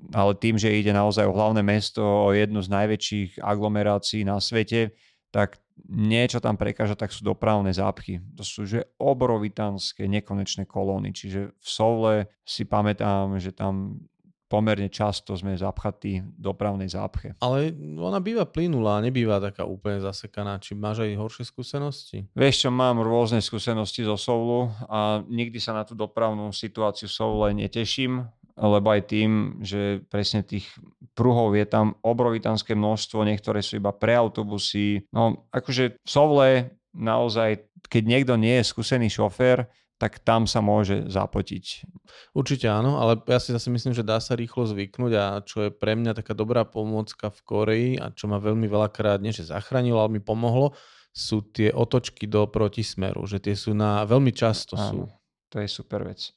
ale 0.09 0.33
tým, 0.41 0.57
že 0.57 0.73
ide 0.73 0.89
naozaj 0.89 1.29
o 1.29 1.35
hlavné 1.37 1.61
mesto, 1.61 2.01
o 2.01 2.33
jednu 2.33 2.65
z 2.65 2.69
najväčších 2.73 3.31
aglomerácií 3.45 4.25
na 4.25 4.41
svete, 4.41 4.97
tak 5.29 5.61
niečo 5.85 6.41
tam 6.41 6.57
prekáža, 6.57 6.97
tak 6.97 7.13
sú 7.13 7.23
dopravné 7.23 7.71
zápchy. 7.71 8.19
To 8.35 8.43
sú 8.43 8.65
že 8.65 8.89
obrovitánske 8.97 10.09
nekonečné 10.09 10.65
kolóny, 10.65 11.13
čiže 11.13 11.53
v 11.53 11.67
Soule 11.69 12.15
si 12.41 12.65
pamätám, 12.65 13.37
že 13.37 13.53
tam 13.53 14.01
pomerne 14.49 14.89
často 14.89 15.38
sme 15.38 15.53
zapchatí 15.53 16.25
v 16.25 16.39
dopravnej 16.41 16.89
zápche. 16.89 17.38
Ale 17.38 17.69
ona 18.01 18.17
býva 18.17 18.49
plynulá, 18.49 18.97
nebýva 18.99 19.38
taká 19.38 19.63
úplne 19.63 20.01
zasekaná. 20.01 20.57
Či 20.57 20.73
máš 20.73 21.05
aj 21.05 21.21
horšie 21.21 21.45
skúsenosti? 21.45 22.25
Vieš 22.33 22.65
čo, 22.65 22.69
mám 22.73 22.97
rôzne 22.99 23.39
skúsenosti 23.45 24.01
zo 24.01 24.17
Soulu 24.17 24.73
a 24.89 25.21
nikdy 25.29 25.62
sa 25.62 25.77
na 25.77 25.85
tú 25.85 25.93
dopravnú 25.93 26.49
situáciu 26.49 27.05
v 27.05 27.13
Soule 27.13 27.47
neteším. 27.53 28.25
lebo 28.59 28.91
aj 28.91 29.01
tým, 29.07 29.63
že 29.63 30.03
presne 30.12 30.43
tých 30.43 30.67
pruhov 31.15 31.55
je 31.55 31.63
tam 31.63 31.95
obrovitánske 32.03 32.75
množstvo, 32.75 33.23
niektoré 33.23 33.63
sú 33.63 33.79
iba 33.79 33.95
pre 33.95 34.19
autobusy. 34.19 35.07
No 35.15 35.47
akože 35.55 36.03
v 36.03 36.09
Sovle 36.09 36.49
naozaj, 36.91 37.63
keď 37.88 38.03
niekto 38.03 38.33
nie 38.35 38.59
je 38.59 38.67
skúsený 38.67 39.07
šofér, 39.07 39.71
tak 39.99 40.23
tam 40.23 40.47
sa 40.47 40.63
môže 40.63 41.12
zapotiť. 41.12 41.83
Určite 42.31 42.71
áno, 42.71 43.03
ale 43.03 43.19
ja 43.27 43.35
si 43.38 43.51
zase 43.51 43.67
myslím, 43.67 43.91
že 43.91 44.07
dá 44.07 44.23
sa 44.23 44.39
rýchlo 44.39 44.63
zvyknúť 44.63 45.12
a 45.19 45.25
čo 45.43 45.67
je 45.67 45.69
pre 45.75 45.99
mňa 45.99 46.15
taká 46.15 46.31
dobrá 46.31 46.63
pomôcka 46.63 47.27
v 47.27 47.39
Koreji 47.43 47.91
a 47.99 48.07
čo 48.15 48.31
ma 48.31 48.39
veľmi 48.39 48.63
veľakrát 48.65 49.19
nie 49.19 49.35
že 49.35 49.51
zachránilo, 49.51 49.99
ale 49.99 50.15
mi 50.15 50.21
pomohlo, 50.23 50.71
sú 51.12 51.43
tie 51.43 51.75
otočky 51.75 52.31
do 52.31 52.47
protismeru, 52.47 53.27
že 53.27 53.43
tie 53.43 53.59
sú 53.59 53.75
na 53.75 54.07
veľmi 54.07 54.31
často 54.31 54.79
sú. 54.79 55.03
Áno, 55.03 55.19
to 55.51 55.59
je 55.59 55.67
super 55.67 56.07
vec. 56.07 56.31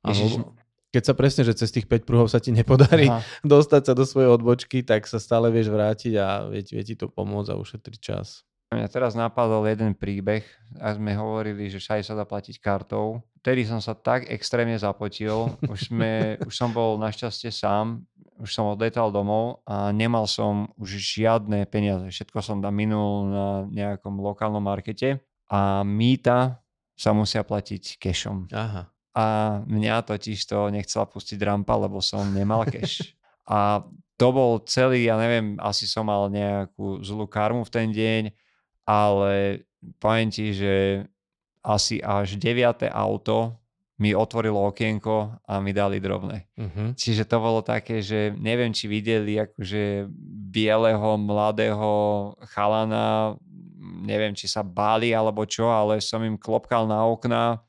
Ježiš... 0.00 0.40
keď 0.88 1.02
sa 1.04 1.14
presne, 1.16 1.42
že 1.44 1.52
cez 1.52 1.68
tých 1.68 1.84
5 1.84 2.08
pruhov 2.08 2.32
sa 2.32 2.40
ti 2.40 2.56
nepodarí 2.56 3.12
Aha. 3.12 3.20
dostať 3.44 3.82
sa 3.84 3.92
do 3.92 4.08
svojej 4.08 4.32
odbočky, 4.32 4.80
tak 4.80 5.04
sa 5.04 5.20
stále 5.20 5.52
vieš 5.52 5.68
vrátiť 5.68 6.12
a 6.16 6.48
vie, 6.48 6.64
vie 6.64 6.84
ti 6.88 6.96
to 6.96 7.12
pomôcť 7.12 7.52
a 7.52 7.60
ušetriť 7.60 8.00
čas. 8.00 8.48
Mňa 8.74 8.90
teraz 8.90 9.14
napadol 9.14 9.70
jeden 9.70 9.94
príbeh 9.94 10.42
a 10.82 10.98
sme 10.98 11.14
hovorili, 11.14 11.70
že 11.70 11.78
všade 11.78 12.02
sa 12.02 12.18
dá 12.18 12.26
platiť 12.26 12.58
kartou. 12.58 13.22
Vtedy 13.38 13.62
som 13.62 13.78
sa 13.78 13.94
tak 13.94 14.26
extrémne 14.26 14.74
zapotil, 14.74 15.54
už, 15.70 15.94
sme, 15.94 16.34
už 16.48 16.50
som 16.50 16.74
bol 16.74 16.98
našťastie 16.98 17.54
sám, 17.54 18.02
už 18.42 18.50
som 18.50 18.66
odletal 18.66 19.14
domov 19.14 19.62
a 19.62 19.94
nemal 19.94 20.26
som 20.26 20.74
už 20.74 20.98
žiadne 20.98 21.62
peniaze. 21.70 22.10
Všetko 22.10 22.42
som 22.42 22.58
tam 22.58 22.74
minul 22.74 23.30
na 23.30 23.46
nejakom 23.70 24.18
lokálnom 24.18 24.58
markete 24.58 25.22
a 25.46 25.86
mýta 25.86 26.58
sa 26.98 27.14
musia 27.14 27.46
platiť 27.46 28.02
cashom. 28.02 28.50
Aha. 28.50 28.90
A 29.14 29.24
mňa 29.70 30.02
totiž 30.02 30.42
to 30.50 30.74
nechcela 30.74 31.06
pustiť 31.06 31.38
rampa, 31.38 31.78
lebo 31.78 32.02
som 32.02 32.26
nemal 32.34 32.66
cash. 32.66 33.14
a 33.46 33.86
to 34.18 34.26
bol 34.34 34.58
celý, 34.66 35.06
ja 35.06 35.14
neviem, 35.14 35.54
asi 35.62 35.86
som 35.86 36.10
mal 36.10 36.26
nejakú 36.26 37.02
zlú 37.06 37.30
karmu 37.30 37.62
v 37.62 37.70
ten 37.70 37.88
deň 37.94 38.34
ale 38.84 39.64
poviem 40.00 40.28
ti, 40.32 40.52
že 40.52 41.04
asi 41.64 42.00
až 42.04 42.36
9. 42.36 42.88
auto 42.92 43.56
mi 43.94 44.10
otvorilo 44.10 44.58
okienko 44.74 45.38
a 45.46 45.62
mi 45.62 45.70
dali 45.70 46.02
drobné. 46.02 46.50
Uh-huh. 46.58 46.90
Čiže 46.98 47.30
to 47.30 47.38
bolo 47.38 47.62
také, 47.62 48.02
že 48.02 48.34
neviem, 48.34 48.74
či 48.74 48.90
videli 48.90 49.38
akože 49.38 50.10
bieleho, 50.50 51.14
mladého 51.14 51.92
chalana, 52.50 53.38
neviem, 54.02 54.34
či 54.34 54.50
sa 54.50 54.66
báli 54.66 55.14
alebo 55.14 55.46
čo, 55.46 55.70
ale 55.70 56.02
som 56.02 56.18
im 56.26 56.34
klopkal 56.34 56.90
na 56.90 57.06
okna. 57.06 57.62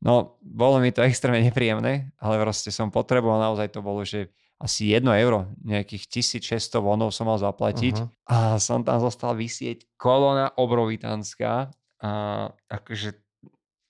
No, 0.00 0.40
bolo 0.40 0.80
mi 0.80 0.88
to 0.96 1.04
extrémne 1.08 1.44
nepríjemné, 1.44 2.08
ale 2.16 2.34
proste 2.40 2.72
som 2.72 2.88
potreboval, 2.88 3.52
naozaj 3.52 3.68
to 3.68 3.84
bolo, 3.84 4.00
že 4.00 4.32
asi 4.60 4.92
1 4.92 5.00
euro, 5.24 5.48
nejakých 5.64 6.20
1600 6.36 6.84
vonov 6.84 7.16
som 7.16 7.24
mal 7.24 7.40
zaplatiť 7.40 7.96
uh-huh. 7.96 8.28
a 8.28 8.38
som 8.60 8.84
tam 8.84 9.00
zostal 9.00 9.32
vysieť 9.32 9.88
kolona 9.96 10.52
obrovitánska 10.52 11.72
a 12.04 12.10
akože 12.68 13.16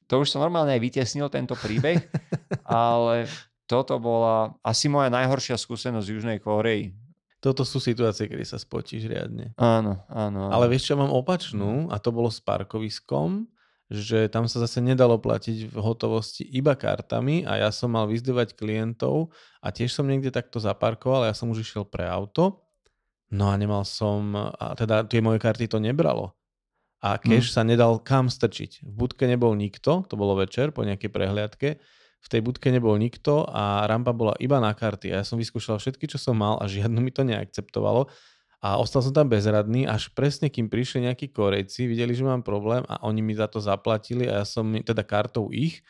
to 0.07 0.23
už 0.23 0.31
som 0.31 0.43
normálne 0.43 0.75
aj 0.75 0.83
vytesnil 0.83 1.27
tento 1.31 1.59
príbeh, 1.59 1.99
ale 2.67 3.27
toto 3.67 3.99
bola 4.03 4.55
asi 4.63 4.91
moja 4.91 5.11
najhoršia 5.11 5.55
skúsenosť 5.55 6.07
z 6.07 6.13
Južnej 6.19 6.39
Koreji. 6.43 6.95
Toto 7.39 7.63
sú 7.63 7.79
situácie, 7.79 8.27
kedy 8.27 8.43
sa 8.43 8.59
spotíš 8.59 9.07
riadne. 9.07 9.55
Áno, 9.57 10.03
áno, 10.11 10.51
áno. 10.51 10.55
Ale 10.55 10.67
vieš 10.71 10.93
čo, 10.93 10.99
mám 10.99 11.15
opačnú 11.15 11.89
a 11.89 11.97
to 12.03 12.11
bolo 12.11 12.29
s 12.29 12.43
parkoviskom 12.43 13.47
že 13.91 14.31
tam 14.31 14.47
sa 14.47 14.63
zase 14.63 14.79
nedalo 14.79 15.19
platiť 15.19 15.67
v 15.67 15.77
hotovosti 15.83 16.47
iba 16.47 16.79
kartami 16.79 17.43
a 17.43 17.59
ja 17.59 17.71
som 17.75 17.91
mal 17.91 18.07
vyzdevať 18.07 18.55
klientov 18.55 19.35
a 19.59 19.75
tiež 19.75 19.91
som 19.91 20.07
niekde 20.07 20.31
takto 20.31 20.63
zaparkoval, 20.63 21.27
ja 21.27 21.35
som 21.35 21.51
už 21.51 21.67
išiel 21.67 21.83
pre 21.83 22.07
auto, 22.07 22.63
no 23.35 23.51
a 23.51 23.59
nemal 23.59 23.83
som, 23.83 24.31
a 24.39 24.79
teda 24.79 25.03
tie 25.11 25.19
moje 25.19 25.43
karty 25.43 25.67
to 25.67 25.83
nebralo. 25.83 26.39
A 27.03 27.19
cash 27.19 27.51
hmm. 27.51 27.57
sa 27.57 27.63
nedal 27.65 27.97
kam 27.99 28.29
strčiť. 28.29 28.85
V 28.85 28.93
budke 28.93 29.25
nebol 29.25 29.57
nikto, 29.57 30.05
to 30.07 30.15
bolo 30.15 30.37
večer 30.39 30.71
po 30.71 30.87
nejakej 30.87 31.11
prehliadke, 31.11 31.69
v 32.21 32.29
tej 32.29 32.41
budke 32.45 32.69
nebol 32.69 32.95
nikto 33.01 33.49
a 33.49 33.89
rampa 33.89 34.13
bola 34.13 34.37
iba 34.37 34.61
na 34.61 34.77
karty. 34.77 35.09
A 35.11 35.21
ja 35.21 35.25
som 35.25 35.41
vyskúšal 35.41 35.81
všetky, 35.81 36.05
čo 36.05 36.21
som 36.21 36.37
mal 36.37 36.61
a 36.61 36.69
žiadnu 36.69 37.01
mi 37.01 37.09
to 37.09 37.25
neakceptovalo 37.25 38.13
a 38.61 38.77
ostal 38.77 39.01
som 39.01 39.17
tam 39.17 39.33
bezradný, 39.33 39.89
až 39.89 40.13
presne 40.13 40.53
kým 40.53 40.69
prišli 40.69 41.09
nejakí 41.09 41.33
Korejci, 41.33 41.89
videli, 41.89 42.13
že 42.13 42.29
mám 42.29 42.45
problém 42.45 42.85
a 42.85 43.01
oni 43.09 43.25
mi 43.25 43.33
za 43.33 43.49
to 43.49 43.57
zaplatili 43.57 44.29
a 44.29 44.45
ja 44.45 44.47
som 44.47 44.69
teda 44.85 45.01
kartou 45.01 45.49
ich 45.49 45.81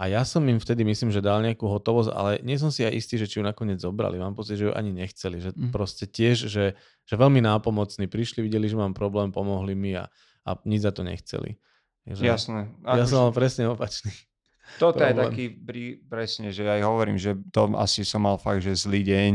a 0.00 0.08
ja 0.08 0.24
som 0.24 0.40
im 0.48 0.56
vtedy 0.56 0.80
myslím, 0.80 1.12
že 1.12 1.20
dal 1.20 1.44
nejakú 1.44 1.68
hotovosť, 1.68 2.08
ale 2.16 2.40
nie 2.40 2.56
som 2.56 2.72
si 2.72 2.88
aj 2.88 2.96
istý, 2.96 3.20
že 3.20 3.28
či 3.28 3.36
ju 3.36 3.44
nakoniec 3.44 3.84
zobrali. 3.84 4.16
Mám 4.16 4.32
pocit, 4.32 4.56
že 4.56 4.68
ju 4.68 4.72
ani 4.72 4.96
nechceli. 4.96 5.44
Že 5.44 5.50
mm. 5.52 5.68
proste 5.68 6.08
tiež, 6.08 6.48
že, 6.48 6.72
že 7.04 7.14
veľmi 7.20 7.44
nápomocní. 7.44 8.08
Prišli, 8.08 8.40
videli, 8.40 8.64
že 8.64 8.80
mám 8.80 8.96
problém, 8.96 9.28
pomohli 9.28 9.76
mi 9.76 9.92
a, 9.92 10.08
a 10.48 10.56
nič 10.64 10.88
za 10.88 10.96
to 10.96 11.04
nechceli. 11.04 11.60
Takže 12.08 12.24
Jasné. 12.24 12.60
ja 12.80 13.04
som 13.04 13.28
mal 13.28 13.36
presne 13.36 13.68
opačný. 13.68 14.08
Toto 14.80 15.04
je 15.04 15.12
taký, 15.12 15.60
presne, 16.08 16.48
že 16.48 16.64
aj 16.64 16.80
hovorím, 16.80 17.20
že 17.20 17.36
to 17.52 17.68
asi 17.76 18.00
som 18.00 18.24
mal 18.24 18.40
fakt, 18.40 18.64
že 18.64 18.72
zlý 18.72 19.04
deň, 19.04 19.32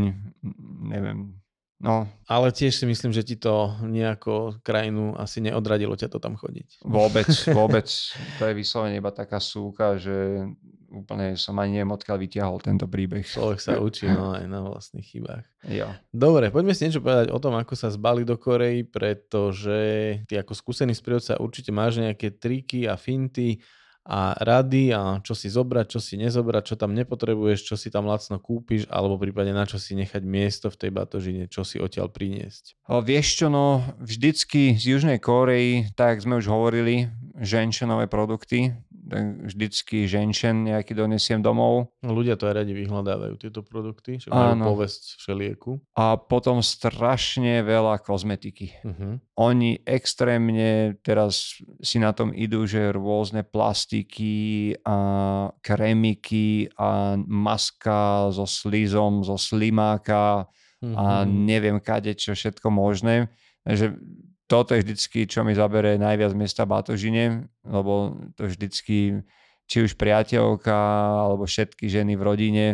neviem, 0.89 1.38
No. 1.76 2.08
Ale 2.32 2.56
tiež 2.56 2.72
si 2.72 2.86
myslím, 2.88 3.12
že 3.12 3.28
ti 3.28 3.36
to 3.36 3.76
nejako 3.84 4.64
krajinu 4.64 5.12
asi 5.20 5.44
neodradilo 5.44 5.94
ťa 6.00 6.08
to 6.08 6.24
tam 6.24 6.40
chodiť. 6.40 6.88
Vôbec, 6.88 7.28
vôbec. 7.60 7.88
To 8.40 8.44
je 8.48 8.54
vyslovene 8.56 8.96
iba 8.96 9.12
taká 9.12 9.44
súka, 9.44 10.00
že 10.00 10.48
úplne 10.96 11.36
som 11.36 11.60
ani 11.60 11.80
neviem, 11.80 11.92
odkiaľ 11.92 12.18
vytiahol 12.24 12.58
tento 12.64 12.88
príbeh. 12.88 13.28
Človek 13.28 13.60
sa 13.60 13.76
učí 13.88 14.08
no, 14.08 14.32
aj 14.32 14.48
na 14.48 14.64
vlastných 14.64 15.04
chybách. 15.04 15.46
Jo. 15.68 15.92
Dobre, 16.16 16.48
poďme 16.50 16.72
si 16.72 16.88
niečo 16.88 17.04
povedať 17.04 17.36
o 17.36 17.40
tom, 17.44 17.60
ako 17.60 17.76
sa 17.76 17.92
zbali 17.92 18.24
do 18.24 18.40
Korei, 18.40 18.88
pretože 18.88 19.78
ty 20.32 20.40
ako 20.40 20.56
skúsený 20.56 20.96
sprievodca 20.96 21.36
určite 21.44 21.76
máš 21.76 22.00
nejaké 22.00 22.40
triky 22.40 22.88
a 22.88 22.96
finty, 22.96 23.60
a 24.06 24.38
rady 24.38 24.94
a 24.94 25.18
čo 25.26 25.34
si 25.34 25.50
zobrať, 25.50 25.98
čo 25.98 26.00
si 26.00 26.13
nezobrať, 26.22 26.74
čo 26.74 26.76
tam 26.78 26.94
nepotrebuješ, 26.94 27.74
čo 27.74 27.76
si 27.76 27.89
tam 27.89 28.06
lacno 28.06 28.38
kúpiš 28.38 28.86
alebo 28.94 29.18
prípadne 29.18 29.58
na 29.58 29.65
čo 29.65 29.82
si 29.82 29.98
nechať 29.98 30.22
miesto 30.22 30.70
v 30.70 30.78
tej 30.78 30.91
batožine, 30.94 31.44
čo 31.50 31.65
si 31.65 31.82
odtiaľ 31.82 32.13
priniesť. 32.13 32.78
O, 32.86 33.02
vieš 33.02 33.41
čo, 33.41 33.50
no 33.50 33.82
vždycky 33.98 34.78
z 34.78 34.94
Južnej 34.94 35.18
Kórei, 35.18 35.89
tak 35.98 36.22
sme 36.22 36.38
už 36.38 36.46
hovorili, 36.46 37.10
ženšenové 37.41 38.06
produkty, 38.06 38.78
vždycky 39.46 40.10
ženšen 40.10 40.65
nejaký 40.65 40.98
donesiem 40.98 41.39
domov. 41.39 41.94
Ľudia 42.02 42.36
to 42.36 42.50
aj 42.50 42.65
radi 42.65 42.74
vyhľadávajú, 42.74 43.34
tieto 43.38 43.62
produkty, 43.62 44.18
že 44.18 44.34
majú 44.34 44.76
povesť 44.76 45.22
všelieku. 45.22 45.78
A 45.94 46.18
potom 46.18 46.65
strašne 46.65 47.62
veľa 47.62 48.02
kozmetiky. 48.02 48.74
Uh-huh. 48.82 49.22
Oni 49.38 49.78
extrémne 49.86 50.98
teraz 51.06 51.62
si 51.86 51.98
na 52.02 52.12
tom 52.12 52.34
idú, 52.34 52.65
že 52.65 52.94
rôzne 52.94 53.46
plastiky 53.46 54.74
a 54.82 54.98
kremiky 55.62 56.74
a 56.76 57.20
maska 57.22 58.34
so 58.34 58.50
slizom, 58.50 59.22
zo 59.22 59.38
slimáka 59.38 60.50
uh-huh. 60.82 60.96
a 60.98 61.06
mhm. 61.24 61.30
neviem 61.46 61.78
kade 61.78 62.18
čo 62.18 62.34
všetko 62.34 62.74
možné. 62.74 63.30
Že 63.65 63.98
toto 64.46 64.78
je 64.78 64.86
vždycky, 64.86 65.26
čo 65.26 65.42
mi 65.42 65.58
zabere 65.58 65.98
najviac 65.98 66.38
miesta 66.38 66.70
batožine, 66.70 67.50
lebo 67.66 68.18
to 68.38 68.46
vždycky, 68.46 69.26
či 69.66 69.78
už 69.82 69.98
priateľka, 69.98 70.78
alebo 71.26 71.50
všetky 71.50 71.90
ženy 71.90 72.14
v 72.14 72.26
rodine, 72.26 72.66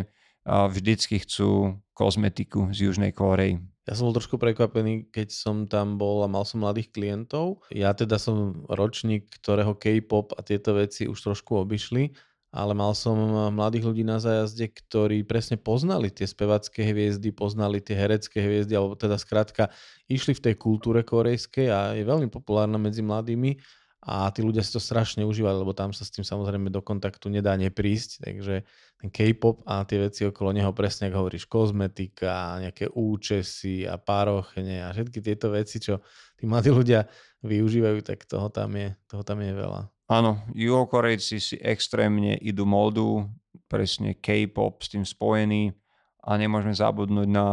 vždycky 0.44 1.22
chcú 1.22 1.80
kozmetiku 1.96 2.68
z 2.74 2.92
Južnej 2.92 3.16
Kórei. 3.16 3.62
Ja 3.82 3.98
som 3.98 4.06
bol 4.06 4.14
trošku 4.14 4.38
prekvapený, 4.38 5.10
keď 5.10 5.34
som 5.34 5.66
tam 5.66 5.98
bol 5.98 6.22
a 6.22 6.30
mal 6.30 6.46
som 6.46 6.62
mladých 6.62 6.94
klientov. 6.94 7.66
Ja 7.74 7.90
teda 7.90 8.14
som 8.14 8.62
ročník, 8.70 9.26
ktorého 9.42 9.74
K-pop 9.74 10.38
a 10.38 10.40
tieto 10.46 10.78
veci 10.78 11.10
už 11.10 11.18
trošku 11.18 11.58
obišli 11.66 12.14
ale 12.52 12.76
mal 12.76 12.92
som 12.92 13.16
eh, 13.16 13.48
mladých 13.48 13.88
ľudí 13.88 14.04
na 14.04 14.20
zájazde, 14.20 14.68
ktorí 14.68 15.24
presne 15.24 15.56
poznali 15.56 16.12
tie 16.12 16.28
spevacké 16.28 16.84
hviezdy, 16.92 17.32
poznali 17.32 17.80
tie 17.80 17.96
herecké 17.96 18.44
hviezdy, 18.44 18.76
alebo 18.76 18.94
teda 18.94 19.16
skrátka 19.16 19.72
išli 20.06 20.36
v 20.36 20.44
tej 20.52 20.54
kultúre 20.60 21.00
korejskej 21.00 21.66
a 21.72 21.78
je 21.96 22.04
veľmi 22.04 22.28
populárna 22.28 22.76
medzi 22.76 23.00
mladými 23.00 23.56
a 24.02 24.26
tí 24.34 24.42
ľudia 24.42 24.66
si 24.66 24.74
to 24.74 24.82
strašne 24.82 25.22
užívali, 25.22 25.62
lebo 25.62 25.70
tam 25.70 25.94
sa 25.94 26.02
s 26.02 26.10
tým 26.10 26.26
samozrejme 26.26 26.74
do 26.74 26.82
kontaktu 26.82 27.30
nedá 27.30 27.54
neprísť, 27.54 28.26
takže 28.26 28.66
ten 28.98 29.08
K-pop 29.14 29.62
a 29.62 29.86
tie 29.86 30.10
veci 30.10 30.26
okolo 30.26 30.50
neho 30.50 30.74
presne, 30.74 31.06
ako 31.06 31.22
hovoríš, 31.22 31.46
kozmetika, 31.46 32.58
nejaké 32.58 32.90
účesy 32.90 33.86
a 33.86 34.02
párochne 34.02 34.82
a 34.82 34.90
všetky 34.90 35.22
tieto 35.22 35.54
veci, 35.54 35.78
čo 35.78 36.02
tí 36.34 36.50
mladí 36.50 36.74
ľudia 36.74 37.06
využívajú, 37.46 38.02
tak 38.02 38.26
toho 38.26 38.50
tam 38.50 38.74
je, 38.74 38.90
toho 39.06 39.22
tam 39.22 39.38
je 39.38 39.54
veľa. 39.54 39.86
Áno, 40.12 40.44
juhokorejci 40.52 41.40
si 41.40 41.56
extrémne 41.56 42.36
idú 42.36 42.68
módu, 42.68 43.24
presne 43.64 44.12
K-pop 44.12 44.84
s 44.84 44.92
tým 44.92 45.08
spojený 45.08 45.72
a 46.22 46.30
nemôžeme 46.38 46.74
zabudnúť 46.74 47.28
na 47.28 47.46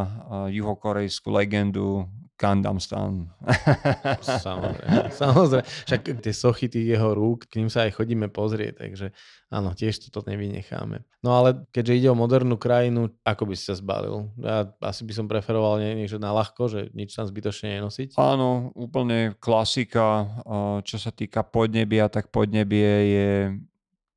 juhokorejskú 0.54 1.34
legendu 1.34 2.06
Gundam 2.40 2.80
Stan. 2.80 3.28
samozrejme, 4.24 5.12
samozrejme. 5.12 5.66
Však 5.68 6.02
tie 6.24 6.34
sochy 6.34 6.72
tých 6.72 6.96
jeho 6.96 7.12
rúk, 7.12 7.52
k 7.52 7.60
ním 7.60 7.68
sa 7.68 7.84
aj 7.84 8.00
chodíme 8.00 8.32
pozrieť, 8.32 8.80
takže 8.80 9.12
áno, 9.52 9.76
tiež 9.76 10.08
toto 10.08 10.24
nevynecháme. 10.24 11.04
No 11.20 11.36
ale 11.36 11.68
keďže 11.76 12.00
ide 12.00 12.08
o 12.08 12.16
modernú 12.16 12.56
krajinu, 12.56 13.12
ako 13.28 13.44
by 13.44 13.54
si 13.60 13.68
sa 13.68 13.76
zbalil? 13.76 14.32
Ja 14.40 14.72
asi 14.80 15.04
by 15.04 15.14
som 15.20 15.28
preferoval 15.28 15.84
niečo 15.84 16.16
na 16.16 16.32
ľahko, 16.32 16.72
že 16.72 16.82
nič 16.96 17.12
tam 17.12 17.28
zbytočne 17.28 17.76
nenosiť. 17.76 18.16
Áno, 18.16 18.72
úplne 18.72 19.36
klasika. 19.36 20.32
Čo 20.88 20.96
sa 20.96 21.12
týka 21.12 21.44
podnebia, 21.44 22.08
tak 22.08 22.32
podnebie 22.32 22.92
je 23.12 23.30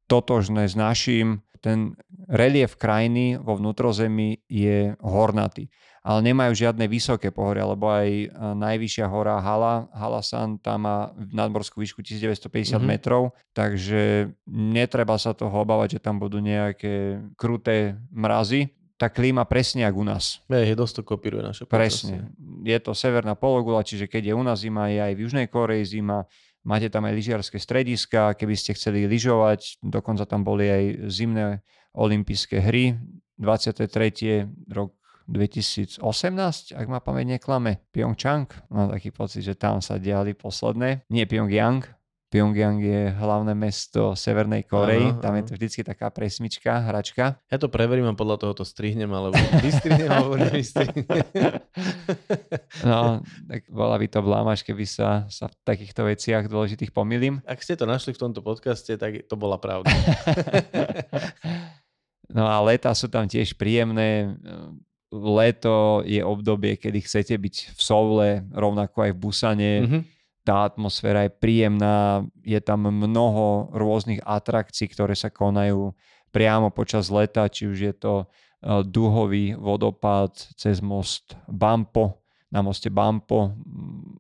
totožné 0.07 0.71
s 0.71 0.79
naším. 0.79 1.43
Ten 1.63 1.95
relief 2.27 2.75
krajiny 2.75 3.39
vo 3.39 3.55
vnútrozemí 3.55 4.43
je 4.51 4.99
hornatý 4.99 5.71
ale 6.03 6.19
nemajú 6.35 6.53
žiadne 6.67 6.91
vysoké 6.91 7.31
pohoria, 7.31 7.63
lebo 7.63 7.87
aj 7.87 8.09
e, 8.11 8.27
najvyššia 8.59 9.07
hora 9.07 9.39
Hala, 9.39 9.87
Halasan, 9.95 10.59
tam 10.59 10.83
má 10.91 11.15
nadmorskú 11.15 11.79
výšku 11.79 12.03
1950 12.03 12.51
mm-hmm. 12.51 12.83
metrov, 12.83 13.31
takže 13.55 14.35
netreba 14.51 15.15
sa 15.15 15.31
toho 15.31 15.55
obávať, 15.63 15.99
že 15.99 16.01
tam 16.03 16.19
budú 16.19 16.43
nejaké 16.43 17.23
kruté 17.39 17.95
mrazy. 18.11 18.75
Tá 18.99 19.11
klíma 19.11 19.47
presne 19.47 19.87
ako 19.87 19.99
u 20.03 20.07
nás. 20.07 20.43
Je, 20.51 20.63
je 20.63 20.75
dosť 20.79 21.03
to 21.03 21.03
kopíruje 21.07 21.43
naše 21.43 21.63
počasie. 21.67 21.79
Presne. 21.79 22.17
Je 22.67 22.79
to 22.83 22.95
severná 22.95 23.39
pologula, 23.39 23.87
čiže 23.87 24.11
keď 24.11 24.31
je 24.31 24.35
u 24.35 24.43
nás 24.43 24.63
zima, 24.63 24.91
je 24.91 24.99
aj 24.99 25.13
v 25.15 25.23
Južnej 25.27 25.47
Koreji 25.51 25.99
zima. 25.99 26.27
Máte 26.63 26.87
tam 26.87 27.11
aj 27.11 27.15
lyžiarske 27.19 27.59
strediska, 27.59 28.39
keby 28.39 28.55
ste 28.55 28.79
chceli 28.79 29.11
lyžovať, 29.11 29.83
dokonca 29.83 30.23
tam 30.31 30.47
boli 30.47 30.71
aj 30.71 30.85
zimné 31.11 31.47
olympijské 31.95 32.63
hry. 32.63 32.95
23. 33.43 33.91
rok 34.71 34.95
2018, 35.27 35.99
ak 36.75 36.87
ma 36.87 37.03
pamäť 37.03 37.39
neklame, 37.39 37.83
Pyeongchang. 37.91 38.47
Mám 38.71 38.95
taký 38.95 39.11
pocit, 39.11 39.43
že 39.43 39.59
tam 39.59 39.83
sa 39.83 39.99
diali 39.99 40.35
posledné. 40.35 41.07
Nie 41.11 41.27
Pyongyang, 41.27 41.83
Pyongyang 42.33 42.81
je 42.81 43.13
hlavné 43.13 43.53
mesto 43.53 44.17
Severnej 44.17 44.65
Korei, 44.65 45.13
tam 45.21 45.37
je 45.37 45.45
to 45.45 45.53
vždycky 45.53 45.85
taká 45.85 46.09
presmička, 46.09 46.81
hračka. 46.81 47.37
Ja 47.53 47.61
to 47.61 47.69
preverím 47.69 48.09
a 48.09 48.17
podľa 48.17 48.41
toho 48.41 48.53
to 48.57 48.65
strihnem, 48.65 49.13
alebo 49.13 49.37
vystrihnem, 49.61 50.09
alebo 50.17 50.41
nevystrihnem. 50.41 51.05
no, 52.89 53.21
tak 53.21 53.69
bola 53.69 54.01
by 54.01 54.07
to 54.09 54.25
blámaž, 54.25 54.65
keby 54.65 54.89
sa, 54.89 55.29
sa 55.29 55.53
v 55.53 55.55
takýchto 55.61 56.09
veciach 56.09 56.49
dôležitých 56.49 56.89
pomýlim. 56.89 57.45
Ak 57.45 57.61
ste 57.61 57.77
to 57.77 57.85
našli 57.85 58.17
v 58.17 58.25
tomto 58.25 58.41
podcaste, 58.41 58.97
tak 58.97 59.29
to 59.29 59.37
bola 59.37 59.61
pravda. 59.61 59.93
no 62.37 62.49
a 62.49 62.65
leta 62.65 62.97
sú 62.97 63.13
tam 63.13 63.29
tiež 63.29 63.61
príjemné 63.61 64.41
leto 65.13 66.01
je 66.09 66.25
obdobie, 66.25 66.81
kedy 66.81 67.05
chcete 67.05 67.37
byť 67.37 67.77
v 67.77 67.81
Soule, 67.85 68.49
rovnako 68.57 69.05
aj 69.05 69.11
v 69.13 69.21
Busane. 69.21 69.73
Mm-hmm. 69.85 70.22
Tá 70.43 70.67
atmosféra 70.67 71.31
je 71.31 71.33
príjemná, 71.39 72.27
je 72.43 72.59
tam 72.59 72.91
mnoho 72.91 73.71
rôznych 73.71 74.19
atrakcií, 74.27 74.91
ktoré 74.91 75.15
sa 75.15 75.31
konajú 75.31 75.95
priamo 76.35 76.75
počas 76.75 77.13
leta, 77.13 77.47
či 77.47 77.71
už 77.71 77.79
je 77.79 77.95
to 77.95 78.15
eh, 78.25 78.83
duhový 78.83 79.55
vodopád 79.55 80.35
cez 80.59 80.83
most 80.83 81.39
Bampo, 81.47 82.25
na 82.51 82.61
moste 82.61 82.91
Bampo. 82.91 83.55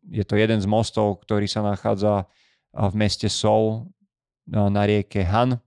Je 0.06 0.22
to 0.22 0.38
jeden 0.38 0.62
z 0.62 0.68
mostov, 0.68 1.20
ktorý 1.26 1.50
sa 1.50 1.66
nachádza 1.66 2.22
eh, 2.22 2.86
v 2.86 2.94
meste 2.94 3.26
Seoul 3.26 3.90
eh, 4.46 4.68
na 4.70 4.86
rieke 4.86 5.26
Han 5.26 5.58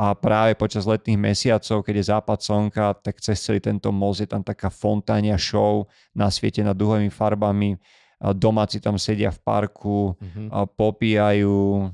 a 0.00 0.16
práve 0.16 0.56
počas 0.56 0.88
letných 0.88 1.20
mesiacov, 1.20 1.84
keď 1.84 1.94
je 2.00 2.08
západ 2.08 2.38
slnka, 2.40 2.86
tak 3.04 3.20
cez 3.20 3.36
celý 3.36 3.60
tento 3.60 3.92
most 3.92 4.24
je 4.24 4.28
tam 4.32 4.40
taká 4.40 4.72
fontánia 4.72 5.36
show 5.36 5.84
nasvietená 6.16 6.72
duhovými 6.72 7.12
farbami, 7.12 7.76
domáci 8.20 8.78
tam 8.84 9.00
sedia 9.00 9.32
v 9.32 9.40
parku, 9.40 10.12
mm-hmm. 10.20 10.76
popíjajú, 10.76 11.88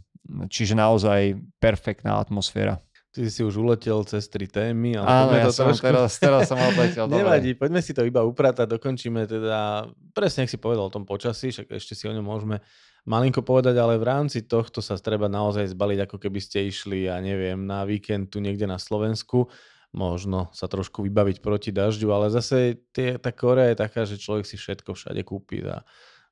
čiže 0.50 0.74
naozaj 0.74 1.38
perfektná 1.62 2.18
atmosféra. 2.18 2.82
Ty 3.16 3.32
si 3.32 3.40
už 3.40 3.56
uletel 3.64 4.04
cez 4.04 4.28
tri 4.28 4.44
témy. 4.44 5.00
Ale 5.00 5.08
Áno, 5.08 5.32
ja 5.32 5.48
to 5.48 5.56
som 5.56 5.72
trošku... 5.72 5.88
teraz, 5.88 6.20
teraz 6.20 6.52
som 6.52 6.60
odletel. 6.60 7.08
Nevadí, 7.16 7.56
poďme 7.56 7.80
si 7.80 7.96
to 7.96 8.04
iba 8.04 8.20
upratať, 8.20 8.68
dokončíme 8.76 9.24
teda, 9.24 9.88
presne 10.12 10.44
ak 10.44 10.52
si 10.52 10.60
povedal 10.60 10.90
o 10.90 10.92
tom 10.92 11.08
počasí, 11.08 11.48
však 11.48 11.72
ešte 11.72 11.96
si 11.96 12.04
o 12.04 12.12
ňom 12.12 12.26
môžeme 12.26 12.60
malinko 13.08 13.40
povedať, 13.40 13.78
ale 13.78 13.96
v 13.96 14.04
rámci 14.04 14.44
tohto 14.44 14.84
sa 14.84 15.00
treba 15.00 15.32
naozaj 15.32 15.72
zbaliť, 15.72 16.04
ako 16.04 16.16
keby 16.20 16.40
ste 16.42 16.68
išli, 16.68 17.08
ja 17.08 17.16
neviem, 17.22 17.64
na 17.64 17.88
víkend 17.88 18.34
tu 18.34 18.42
niekde 18.42 18.68
na 18.68 18.76
Slovensku, 18.76 19.48
možno 19.96 20.52
sa 20.52 20.68
trošku 20.68 21.00
vybaviť 21.06 21.40
proti 21.40 21.72
dažďu, 21.72 22.12
ale 22.12 22.28
zase 22.28 22.84
tie, 22.92 23.16
tá 23.16 23.32
Korea 23.32 23.72
je 23.72 23.80
taká, 23.80 24.04
že 24.04 24.20
človek 24.20 24.44
si 24.44 24.60
všetko 24.60 24.92
všade 24.92 25.24
kúpi 25.24 25.64
za 25.64 25.86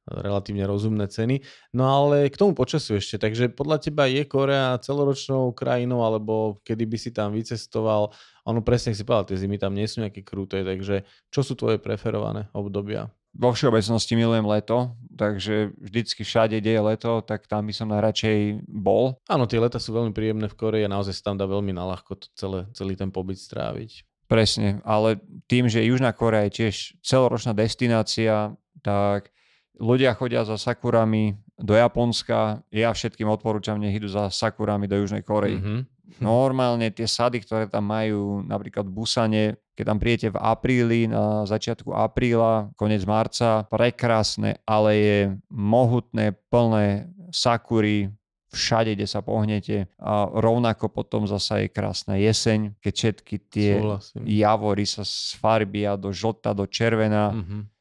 relatívne 0.09 0.65
rozumné 0.69 1.09
ceny. 1.09 1.41
No 1.73 1.89
ale 1.89 2.29
k 2.29 2.37
tomu 2.37 2.53
počasu 2.53 3.01
ešte, 3.01 3.17
takže 3.17 3.53
podľa 3.53 3.81
teba 3.81 4.05
je 4.05 4.25
Korea 4.29 4.77
celoročnou 4.81 5.53
krajinou, 5.57 6.05
alebo 6.05 6.61
kedy 6.65 6.85
by 6.85 6.99
si 7.01 7.11
tam 7.11 7.33
vycestoval, 7.33 8.13
ono 8.45 8.61
presne 8.61 8.93
si 8.93 9.03
povedal, 9.03 9.33
tie 9.33 9.41
zimy 9.41 9.57
tam 9.57 9.73
nie 9.73 9.89
sú 9.89 10.05
nejaké 10.05 10.21
kruté, 10.21 10.61
takže 10.63 11.09
čo 11.33 11.41
sú 11.41 11.57
tvoje 11.57 11.81
preferované 11.81 12.53
obdobia? 12.53 13.09
vo 13.35 13.51
všeobecnosti 13.51 14.15
milujem 14.15 14.47
leto, 14.47 14.95
takže 15.11 15.75
vždycky 15.75 16.23
všade, 16.23 16.63
kde 16.63 16.79
je 16.79 16.83
leto, 16.87 17.19
tak 17.27 17.51
tam 17.51 17.67
by 17.67 17.75
som 17.75 17.91
najradšej 17.91 18.63
bol. 18.71 19.19
Áno, 19.27 19.51
tie 19.51 19.59
leta 19.59 19.83
sú 19.83 19.91
veľmi 19.91 20.15
príjemné 20.15 20.47
v 20.47 20.55
Koreji 20.55 20.87
a 20.87 20.95
naozaj 20.95 21.19
sa 21.19 21.35
tam 21.35 21.37
dá 21.43 21.47
veľmi 21.51 21.75
naľahko 21.75 22.31
celé, 22.39 22.71
celý 22.73 22.95
ten 22.95 23.11
pobyt 23.11 23.43
stráviť. 23.43 24.07
Presne, 24.31 24.81
ale 24.87 25.21
tým, 25.51 25.67
že 25.67 25.85
Južná 25.85 26.15
Korea 26.15 26.47
je 26.49 26.65
tiež 26.65 26.97
celoročná 27.03 27.53
destinácia, 27.53 28.55
tak 28.81 29.34
ľudia 29.79 30.15
chodia 30.15 30.47
za 30.47 30.59
sakurami 30.59 31.35
do 31.59 31.75
Japonska. 31.75 32.63
Ja 32.71 32.91
všetkým 32.91 33.27
odporúčam, 33.31 33.79
nech 33.79 33.95
idú 33.95 34.11
za 34.11 34.31
sakurami 34.31 34.87
do 34.87 34.99
Južnej 34.99 35.23
Korei. 35.23 35.59
Mm-hmm. 35.59 35.79
Normálne 36.23 36.95
tie 36.95 37.11
sady, 37.11 37.43
ktoré 37.43 37.67
tam 37.67 37.91
majú, 37.91 38.45
napríklad 38.47 38.87
Busane, 38.87 39.59
keď 39.75 39.85
tam 39.91 39.99
príjete 39.99 40.29
v 40.31 40.39
apríli, 40.39 41.01
na 41.11 41.43
začiatku 41.43 41.91
apríla, 41.91 42.71
koniec 42.79 43.03
marca, 43.03 43.67
prekrásne 43.67 44.63
aleje, 44.63 45.35
mohutné, 45.51 46.39
plné 46.47 47.11
sakury, 47.35 48.15
všade, 48.55 48.95
kde 48.95 49.11
sa 49.11 49.19
pohnete. 49.27 49.91
A 49.99 50.31
rovnako 50.31 50.87
potom 50.87 51.27
zasa 51.27 51.67
je 51.67 51.75
krásna 51.75 52.15
jeseň, 52.15 52.79
keď 52.79 52.93
všetky 52.95 53.37
tie 53.51 53.83
Súhlasím. 53.83 54.23
javory 54.23 54.87
sa 54.87 55.03
sfarbia 55.03 55.99
do 55.99 56.15
žlta, 56.15 56.55
do 56.55 56.71
červená. 56.71 57.35
Mm-hmm 57.35 57.74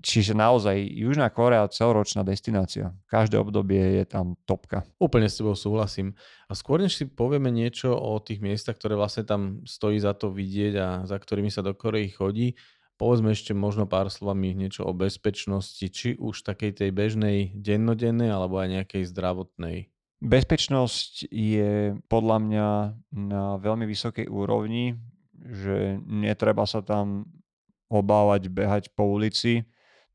Čiže 0.00 0.32
naozaj 0.32 0.80
Južná 0.80 1.28
Korea 1.28 1.68
celoročná 1.68 2.24
destinácia. 2.24 2.96
Každé 3.10 3.36
obdobie 3.36 4.00
je 4.00 4.04
tam 4.08 4.32
topka. 4.48 4.86
Úplne 4.96 5.28
s 5.28 5.36
tebou 5.36 5.52
súhlasím. 5.52 6.16
A 6.48 6.56
skôr 6.56 6.80
než 6.80 6.96
si 6.96 7.04
povieme 7.04 7.52
niečo 7.52 7.92
o 7.92 8.16
tých 8.22 8.40
miestach, 8.40 8.80
ktoré 8.80 8.96
vlastne 8.96 9.28
tam 9.28 9.60
stojí 9.68 10.00
za 10.00 10.16
to 10.16 10.32
vidieť 10.32 10.74
a 10.80 10.88
za 11.04 11.20
ktorými 11.20 11.52
sa 11.52 11.60
do 11.60 11.76
Korei 11.76 12.08
chodí, 12.08 12.56
povedzme 12.96 13.32
ešte 13.32 13.56
možno 13.56 13.84
pár 13.84 14.12
slovami 14.12 14.52
niečo 14.52 14.84
o 14.84 14.92
bezpečnosti, 14.92 15.84
či 15.88 16.20
už 16.20 16.44
takej 16.44 16.84
tej 16.84 16.90
bežnej 16.92 17.52
dennodennej 17.56 18.28
alebo 18.28 18.60
aj 18.60 18.68
nejakej 18.80 19.08
zdravotnej. 19.08 19.88
Bezpečnosť 20.20 21.32
je 21.32 21.96
podľa 22.12 22.36
mňa 22.44 22.68
na 23.16 23.56
veľmi 23.56 23.88
vysokej 23.88 24.28
úrovni, 24.28 25.00
že 25.40 25.96
netreba 26.04 26.68
sa 26.68 26.84
tam 26.84 27.24
obávať 27.88 28.52
behať 28.52 28.84
po 28.92 29.08
ulici 29.08 29.64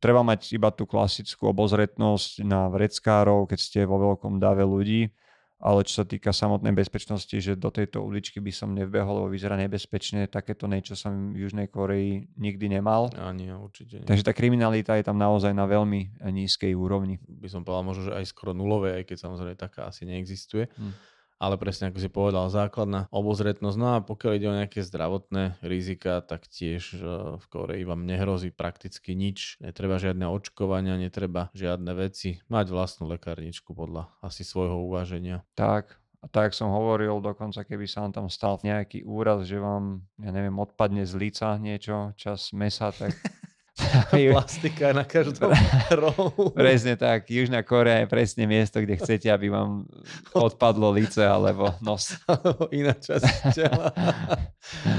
Treba 0.05 0.21
mať 0.21 0.53
iba 0.53 0.69
tú 0.69 0.85
klasickú 0.85 1.49
obozretnosť 1.49 2.45
na 2.45 2.69
vreckárov, 2.69 3.49
keď 3.49 3.57
ste 3.57 3.79
vo 3.89 3.97
veľkom 3.97 4.37
dáve 4.37 4.61
ľudí, 4.61 5.09
ale 5.57 5.81
čo 5.81 6.03
sa 6.03 6.05
týka 6.05 6.29
samotnej 6.29 6.77
bezpečnosti, 6.77 7.33
že 7.33 7.57
do 7.57 7.73
tejto 7.73 8.05
uličky 8.05 8.37
by 8.37 8.53
som 8.53 8.77
nevbehol, 8.77 9.25
lebo 9.25 9.33
vyzerá 9.33 9.57
nebezpečne, 9.57 10.29
takéto 10.29 10.69
niečo 10.69 10.93
som 10.93 11.33
v 11.33 11.49
Južnej 11.49 11.73
Koreji 11.73 12.29
nikdy 12.37 12.77
nemal. 12.77 13.09
Ani 13.17 13.49
ja, 13.49 13.57
určite 13.57 13.97
nie. 13.97 14.05
Takže 14.05 14.29
tá 14.29 14.37
kriminalita 14.37 14.93
je 14.93 15.09
tam 15.09 15.17
naozaj 15.17 15.57
na 15.57 15.65
veľmi 15.65 16.21
nízkej 16.21 16.77
úrovni. 16.77 17.17
By 17.25 17.49
som 17.49 17.65
povedal 17.65 17.89
možno, 17.89 18.13
že 18.13 18.13
aj 18.13 18.29
skoro 18.29 18.53
nulovej, 18.53 19.01
aj 19.01 19.03
keď 19.09 19.17
samozrejme 19.25 19.57
taká 19.57 19.89
asi 19.89 20.05
neexistuje. 20.05 20.69
Hm 20.77 21.14
ale 21.35 21.59
presne 21.59 21.91
ako 21.91 21.99
si 21.99 22.09
povedal, 22.09 22.47
základná 22.47 23.11
obozretnosť. 23.11 23.77
No 23.77 23.87
a 23.95 24.03
pokiaľ 24.03 24.31
ide 24.35 24.47
o 24.47 24.57
nejaké 24.57 24.79
zdravotné 24.81 25.59
rizika, 25.59 26.23
tak 26.23 26.47
tiež 26.47 26.83
e, 26.95 26.99
v 27.35 27.45
Koreji 27.51 27.83
vám 27.83 28.07
nehrozí 28.07 28.55
prakticky 28.55 29.13
nič. 29.13 29.59
Netreba 29.59 29.99
žiadne 29.99 30.25
očkovania, 30.31 30.95
netreba 30.95 31.51
žiadne 31.51 31.91
veci. 31.95 32.39
Mať 32.47 32.71
vlastnú 32.71 33.11
lekárničku 33.11 33.75
podľa 33.75 34.11
asi 34.23 34.47
svojho 34.47 34.79
uváženia. 34.87 35.43
Tak, 35.59 35.99
a 36.25 36.27
tak 36.31 36.57
som 36.57 36.73
hovoril, 36.73 37.21
dokonca 37.21 37.61
keby 37.61 37.85
sa 37.85 38.01
vám 38.01 38.13
tam 38.17 38.27
stal 38.33 38.57
nejaký 38.65 39.05
úraz, 39.05 39.45
že 39.45 39.61
vám, 39.61 40.01
ja 40.17 40.33
neviem, 40.33 40.57
odpadne 40.57 41.05
z 41.05 41.13
líca 41.21 41.53
niečo, 41.61 42.17
čas 42.17 42.49
mesa, 42.49 42.89
tak 42.89 43.13
Plastika 44.31 44.95
na 44.95 45.03
každom 45.03 45.51
rohu. 46.01 46.55
Presne 46.55 46.95
tak. 46.95 47.27
Južná 47.27 47.59
Korea 47.59 48.03
je 48.03 48.07
presne 48.07 48.47
miesto, 48.47 48.79
kde 48.79 48.95
chcete, 48.95 49.27
aby 49.27 49.51
vám 49.51 49.83
odpadlo 50.31 50.95
lice 50.95 51.27
alebo 51.27 51.75
nos. 51.83 52.15
Alebo 52.31 52.71
iná 52.71 52.95
časť 52.95 53.27
tela. 53.51 53.91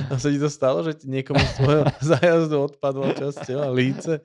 A 0.08 0.14
sa 0.20 0.28
ti 0.28 0.38
to 0.38 0.52
stalo, 0.52 0.84
že 0.84 0.96
ti 1.00 1.06
niekomu 1.08 1.40
z 1.40 1.52
tvojho 1.58 1.84
zájazdu 2.00 2.56
odpadlo 2.72 3.12
časť 3.16 3.38
tela, 3.48 3.68
líce? 3.72 4.22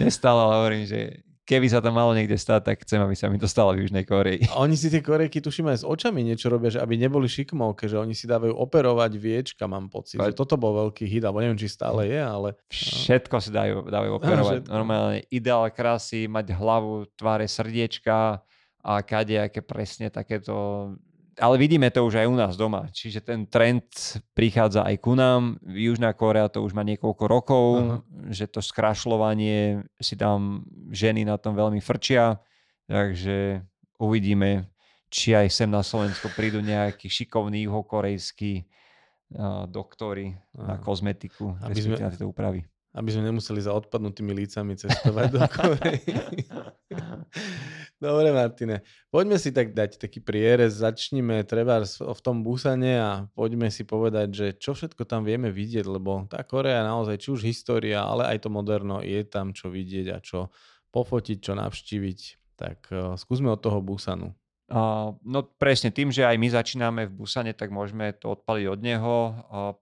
Nestalo, 0.00 0.50
ale 0.50 0.54
hovorím, 0.60 0.84
že 0.88 1.20
keby 1.50 1.66
sa 1.66 1.82
to 1.82 1.90
malo 1.90 2.14
niekde 2.14 2.38
stať, 2.38 2.62
tak 2.62 2.76
chcem, 2.86 3.02
aby 3.02 3.18
sa 3.18 3.26
mi 3.26 3.34
to 3.42 3.50
stalo 3.50 3.74
v 3.74 3.82
Južnej 3.82 4.06
Koreji. 4.06 4.46
A 4.54 4.62
oni 4.62 4.78
si 4.78 4.86
tie 4.86 5.02
Korejky, 5.02 5.42
tuším, 5.42 5.74
aj 5.74 5.82
s 5.82 5.84
očami 5.84 6.22
niečo 6.22 6.46
robia, 6.46 6.70
že 6.70 6.78
aby 6.78 6.94
neboli 6.94 7.26
šikmovke, 7.26 7.90
že 7.90 7.98
oni 7.98 8.14
si 8.14 8.30
dávajú 8.30 8.54
operovať 8.54 9.18
viečka, 9.18 9.66
mám 9.66 9.90
pocit. 9.90 10.22
Že 10.22 10.38
toto 10.38 10.54
bol 10.54 10.86
veľký 10.86 11.10
hit, 11.10 11.26
alebo 11.26 11.42
neviem, 11.42 11.58
či 11.58 11.66
stále 11.66 12.06
je, 12.06 12.22
ale... 12.22 12.54
Všetko 12.70 13.36
si 13.42 13.50
dajú, 13.50 13.90
dávajú 13.90 14.12
operovať. 14.22 14.58
Všetko. 14.62 14.70
Normálne 14.70 15.26
ideál 15.34 15.66
krásy, 15.74 16.30
mať 16.30 16.54
hlavu, 16.54 17.10
tváre, 17.18 17.50
srdiečka 17.50 18.46
a 18.80 18.92
kadejaké 19.02 19.60
presne 19.66 20.08
takéto 20.08 20.94
ale 21.40 21.56
vidíme 21.56 21.88
to 21.88 22.04
už 22.04 22.20
aj 22.20 22.28
u 22.28 22.36
nás 22.36 22.54
doma. 22.54 22.86
Čiže 22.92 23.24
ten 23.24 23.48
trend 23.48 23.88
prichádza 24.36 24.84
aj 24.84 24.96
ku 25.00 25.16
nám. 25.16 25.56
Južná 25.64 26.12
Korea 26.12 26.52
to 26.52 26.60
už 26.60 26.76
má 26.76 26.84
niekoľko 26.84 27.24
rokov, 27.24 27.66
uh-huh. 27.80 27.98
že 28.28 28.46
to 28.46 28.60
skrašľovanie 28.60 29.80
si 29.96 30.14
tam 30.20 30.68
ženy 30.92 31.24
na 31.24 31.40
tom 31.40 31.56
veľmi 31.56 31.80
frčia. 31.80 32.38
Takže 32.86 33.64
uvidíme, 33.96 34.68
či 35.08 35.32
aj 35.32 35.48
sem 35.48 35.70
na 35.72 35.80
Slovensko 35.80 36.28
prídu 36.36 36.60
nejakí 36.60 37.08
šikovní 37.08 37.64
juhokorejskí 37.66 38.52
uh, 38.60 39.64
doktory 39.64 40.36
uh-huh. 40.36 40.68
na 40.68 40.76
kozmetiku, 40.76 41.56
aby 41.64 41.80
sme, 41.80 41.96
na 41.96 42.12
tieto 42.12 42.28
úpravy. 42.28 42.68
Aby 42.90 43.14
sme 43.14 43.30
nemuseli 43.30 43.62
za 43.62 43.70
odpadnutými 43.70 44.34
lícami 44.34 44.74
cestovať 44.74 45.26
do 45.30 45.40
Korei. 45.46 46.02
Dobre, 48.00 48.32
Martine. 48.32 48.80
Poďme 49.12 49.36
si 49.36 49.52
tak 49.52 49.76
dať 49.76 50.00
taký 50.00 50.24
prierez. 50.24 50.80
Začnime 50.80 51.44
treba 51.44 51.84
v 51.84 52.20
tom 52.24 52.40
Busane 52.40 52.96
a 52.96 53.10
poďme 53.36 53.68
si 53.68 53.84
povedať, 53.84 54.28
že 54.32 54.46
čo 54.56 54.72
všetko 54.72 55.04
tam 55.04 55.22
vieme 55.22 55.52
vidieť, 55.52 55.84
lebo 55.84 56.24
tá 56.26 56.40
Korea 56.40 56.80
naozaj, 56.80 57.20
či 57.20 57.28
už 57.28 57.44
história, 57.44 58.00
ale 58.00 58.24
aj 58.32 58.42
to 58.42 58.48
moderno, 58.48 59.04
je 59.04 59.20
tam 59.28 59.52
čo 59.52 59.68
vidieť 59.68 60.06
a 60.16 60.18
čo 60.24 60.48
pofotiť, 60.90 61.38
čo 61.44 61.52
navštíviť. 61.54 62.20
Tak 62.56 62.78
uh, 62.90 63.14
skúsme 63.20 63.52
od 63.52 63.60
toho 63.60 63.84
Busanu. 63.84 64.32
No 64.70 65.38
presne, 65.58 65.90
tým, 65.90 66.14
že 66.14 66.22
aj 66.22 66.38
my 66.38 66.48
začíname 66.54 67.02
v 67.10 67.16
Busane, 67.18 67.50
tak 67.58 67.74
môžeme 67.74 68.14
to 68.14 68.38
odpaliť 68.38 68.66
od 68.70 68.80
neho. 68.80 69.16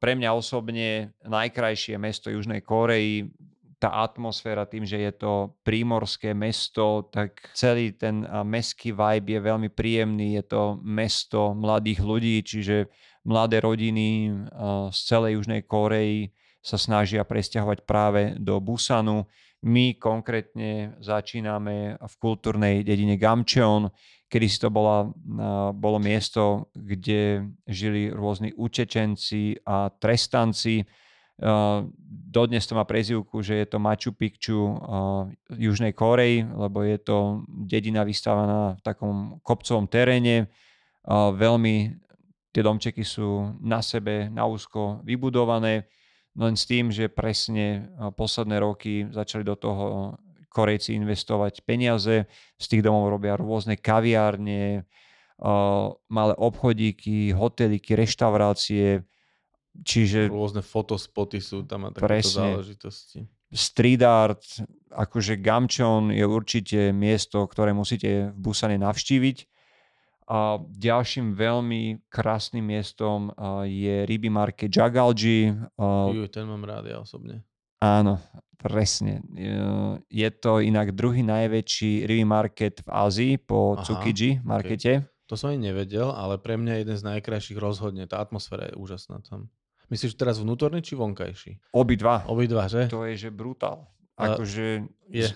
Pre 0.01 0.13
mňa 0.17 0.31
osobne 0.33 1.13
najkrajšie 1.29 2.01
mesto 2.01 2.33
Južnej 2.33 2.65
Kórei 2.65 3.29
tá 3.79 3.95
atmosféra 4.03 4.67
tým, 4.67 4.83
že 4.83 4.99
je 4.99 5.13
to 5.15 5.55
prímorské 5.63 6.35
mesto, 6.35 7.07
tak 7.15 7.53
celý 7.55 7.95
ten 7.95 8.27
mestský 8.43 8.91
vibe 8.91 9.39
je 9.39 9.41
veľmi 9.45 9.71
príjemný. 9.71 10.35
Je 10.35 10.45
to 10.51 10.83
mesto 10.83 11.55
mladých 11.55 12.03
ľudí, 12.03 12.43
čiže 12.43 12.91
mladé 13.23 13.63
rodiny 13.63 14.35
z 14.91 14.99
celej 14.99 15.39
Južnej 15.39 15.63
Koreji 15.69 16.35
sa 16.59 16.75
snažia 16.75 17.23
presťahovať 17.23 17.87
práve 17.87 18.35
do 18.41 18.59
Busanu. 18.59 19.31
My 19.59 19.99
konkrétne 19.99 20.95
začíname 21.03 21.99
v 21.99 22.15
kultúrnej 22.23 22.87
dedine 22.87 23.19
Gamcheon, 23.19 23.91
kedy 24.31 24.47
si 24.47 24.59
to 24.63 24.71
bola, 24.71 25.11
bolo 25.75 25.99
miesto, 25.99 26.71
kde 26.77 27.43
žili 27.67 28.07
rôzni 28.13 28.55
utečenci 28.55 29.59
a 29.67 29.91
trestanci. 29.91 30.87
Dodnes 32.07 32.67
to 32.71 32.79
má 32.79 32.87
prezivku, 32.87 33.43
že 33.43 33.63
je 33.63 33.67
to 33.67 33.83
Machu 33.83 34.15
Picchu 34.15 34.79
Južnej 35.51 35.91
Koreji, 35.91 36.47
lebo 36.47 36.87
je 36.87 36.99
to 37.03 37.43
dedina 37.49 38.07
vystávaná 38.07 38.79
v 38.79 38.81
takom 38.87 39.17
kopcovom 39.43 39.91
teréne. 39.91 40.47
Veľmi 41.09 41.99
tie 42.55 42.63
domčeky 42.63 43.03
sú 43.03 43.59
na 43.59 43.83
sebe, 43.83 44.31
na 44.31 44.47
úzko 44.47 45.03
vybudované, 45.03 45.89
len 46.37 46.55
s 46.59 46.65
tým, 46.69 46.93
že 46.93 47.09
presne 47.09 47.89
posledné 48.19 48.61
roky 48.61 49.07
začali 49.09 49.47
do 49.47 49.57
toho 49.57 49.85
Korejci 50.49 50.97
investovať 50.99 51.63
peniaze. 51.63 52.29
Z 52.59 52.67
tých 52.67 52.83
domov 52.83 53.09
robia 53.09 53.39
rôzne 53.39 53.79
kaviárne, 53.79 54.85
malé 56.11 56.35
obchodíky, 56.37 57.33
hoteliky, 57.33 57.95
reštaurácie, 57.95 59.07
Čiže... 59.85 60.27
Rôzne 60.27 60.63
fotospoty 60.65 61.39
sú 61.39 61.63
tam 61.63 61.87
a 61.87 61.95
takéto 61.95 62.27
záležitosti. 62.27 63.31
Street 63.49 64.03
art, 64.05 64.45
akože 64.93 65.41
Gamčon 65.41 66.13
je 66.13 66.25
určite 66.27 66.93
miesto, 66.93 67.47
ktoré 67.49 67.73
musíte 67.73 68.35
v 68.35 68.37
Busane 68.37 68.77
navštíviť. 68.77 69.39
A 70.29 70.61
ďalším 70.61 71.33
veľmi 71.33 72.05
krásnym 72.13 72.61
miestom 72.61 73.33
je 73.65 74.05
ryby 74.05 74.29
market 74.29 74.69
Jagalji. 74.69 75.57
Juj, 75.81 76.29
ten 76.29 76.45
mám 76.45 76.69
rád 76.69 76.85
ja 76.85 77.01
osobne. 77.01 77.49
Áno, 77.81 78.21
presne. 78.61 79.25
Je 80.13 80.29
to 80.37 80.61
inak 80.61 80.93
druhý 80.93 81.25
najväčší 81.25 82.05
ryby 82.05 82.29
market 82.29 82.85
v 82.85 82.89
Ázii 82.93 83.35
po 83.41 83.81
Aha, 83.81 83.89
Tsukiji 83.89 84.45
markete. 84.45 84.93
Okay. 85.01 85.27
To 85.29 85.37
som 85.37 85.53
aj 85.53 85.61
nevedel, 85.65 86.13
ale 86.13 86.37
pre 86.37 86.61
mňa 86.61 86.85
jeden 86.85 86.97
z 86.97 87.05
najkrajších 87.09 87.57
rozhodne. 87.57 88.05
Tá 88.05 88.21
atmosféra 88.21 88.69
je 88.69 88.77
úžasná 88.77 89.25
tam. 89.25 89.49
Myslíš 89.89 90.17
teraz 90.21 90.37
vnútorný 90.41 90.85
či 90.85 90.93
vonkajší? 90.93 91.73
Obidva. 91.73 92.29
Obidva, 92.29 92.69
že? 92.69 92.93
To 92.93 93.09
je, 93.09 93.17
že 93.17 93.33
brutál. 93.33 93.89
Akože 94.21 94.85
je. 95.09 95.29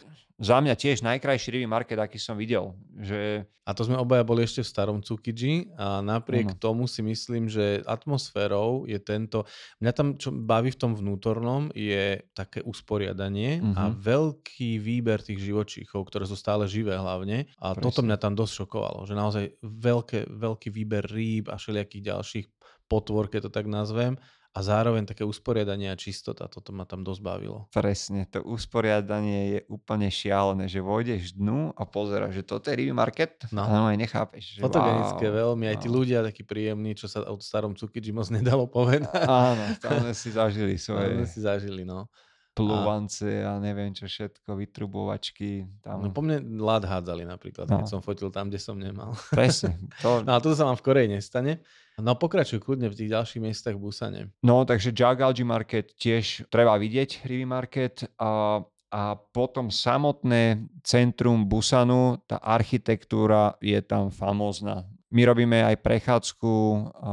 Za 0.42 0.58
mňa 0.58 0.74
tiež 0.74 1.06
najkrajší 1.06 1.54
rivý 1.54 1.66
market, 1.70 1.94
aký 2.02 2.18
som 2.18 2.34
videl. 2.34 2.74
Že... 2.98 3.46
A 3.62 3.70
to 3.78 3.86
sme 3.86 3.94
obaja 3.94 4.26
boli 4.26 4.42
ešte 4.42 4.66
v 4.66 4.72
starom 4.74 4.98
Tsukiji 4.98 5.78
a 5.78 6.02
napriek 6.02 6.50
ano. 6.50 6.58
tomu 6.58 6.84
si 6.90 6.98
myslím, 6.98 7.46
že 7.46 7.78
atmosférou 7.86 8.90
je 8.90 8.98
tento... 8.98 9.46
Mňa 9.78 9.92
tam, 9.94 10.18
čo 10.18 10.34
baví 10.34 10.74
v 10.74 10.80
tom 10.82 10.98
vnútornom, 10.98 11.70
je 11.70 12.26
také 12.34 12.58
usporiadanie 12.66 13.62
uh-huh. 13.62 13.78
a 13.78 13.82
mhm. 13.86 14.02
veľký 14.02 14.82
výber 14.82 15.22
tých 15.22 15.38
živočíchov, 15.38 16.10
ktoré 16.10 16.26
sú 16.26 16.34
stále 16.34 16.66
živé 16.66 16.98
hlavne. 16.98 17.46
A 17.62 17.78
Presne. 17.78 17.84
toto 17.86 18.02
mňa 18.02 18.18
tam 18.18 18.34
dosť 18.34 18.66
šokovalo, 18.66 19.06
že 19.06 19.14
naozaj 19.14 19.44
veľké, 19.62 20.26
veľký 20.26 20.68
výber 20.74 21.06
rýb 21.06 21.46
a 21.46 21.54
všelijakých 21.54 22.02
ďalších 22.02 22.46
potvor, 22.90 23.30
keď 23.30 23.46
to 23.46 23.50
tak 23.54 23.70
nazvem 23.70 24.18
a 24.52 24.58
zároveň 24.60 25.08
také 25.08 25.24
usporiadanie 25.24 25.88
a 25.88 25.96
čistota, 25.96 26.44
toto 26.44 26.76
ma 26.76 26.84
tam 26.84 27.00
dosť 27.00 27.20
bavilo. 27.24 27.72
Presne, 27.72 28.28
to 28.28 28.44
usporiadanie 28.44 29.40
je 29.48 29.60
úplne 29.72 30.12
šialené, 30.12 30.68
že 30.68 30.84
vojdeš 30.84 31.40
dnu 31.40 31.72
a 31.72 31.82
pozeráš, 31.88 32.36
že 32.36 32.44
toto 32.44 32.68
je 32.68 32.76
review 32.76 32.92
market 32.92 33.48
no. 33.48 33.64
a 33.64 33.88
aj 33.88 33.96
nechápeš. 33.96 34.60
Že 34.60 34.68
Fotogenické 34.68 35.26
wow, 35.32 35.56
veľmi, 35.56 35.72
aj 35.72 35.76
tí 35.80 35.88
no. 35.88 35.96
ľudia 35.96 36.20
takí 36.20 36.44
príjemní, 36.44 36.92
čo 36.92 37.08
sa 37.08 37.24
od 37.24 37.40
starom 37.40 37.72
Tsukiji 37.72 38.12
moc 38.12 38.28
nedalo 38.28 38.68
povedať. 38.68 39.08
Áno, 39.24 39.72
tam 39.84 40.12
si 40.12 40.28
zažili 40.28 40.76
svoje. 40.76 41.16
Tam 41.16 41.24
si 41.24 41.40
zažili, 41.40 41.88
no 41.88 42.12
plúvance 42.52 43.24
a... 43.24 43.56
a 43.56 43.60
neviem 43.60 43.96
čo 43.96 44.04
všetko, 44.04 44.52
vytrubovačky. 44.60 45.64
Tam... 45.80 46.04
No 46.04 46.12
po 46.12 46.20
mne 46.20 46.44
lad 46.60 46.84
hádzali 46.84 47.24
napríklad, 47.24 47.64
no. 47.64 47.80
keď 47.80 47.88
som 47.88 48.04
fotil 48.04 48.28
tam, 48.28 48.52
kde 48.52 48.60
som 48.60 48.76
nemal. 48.76 49.16
Presne. 49.32 49.80
To... 50.04 50.20
No 50.26 50.36
a 50.36 50.38
toto 50.38 50.52
sa 50.52 50.68
vám 50.68 50.76
v 50.76 50.84
Koreji 50.84 51.08
nestane. 51.08 51.64
No 52.00 52.16
pokračuj 52.16 52.64
kľudne 52.64 52.88
v 52.88 52.96
tých 52.96 53.12
ďalších 53.12 53.42
miestach 53.42 53.76
v 53.76 53.84
Busane. 53.84 54.20
No 54.40 54.64
takže 54.64 54.96
Jagalji 54.96 55.44
Market 55.44 55.92
tiež 55.92 56.48
treba 56.48 56.80
vidieť, 56.80 57.28
Rivi 57.28 57.44
Market. 57.44 58.08
A, 58.16 58.64
a 58.88 59.02
potom 59.32 59.68
samotné 59.68 60.64
centrum 60.80 61.44
Busanu, 61.44 62.16
tá 62.24 62.40
architektúra 62.40 63.60
je 63.60 63.76
tam 63.84 64.08
famózna. 64.08 64.88
My 65.12 65.28
robíme 65.28 65.60
aj 65.60 65.84
prechádzku 65.84 66.52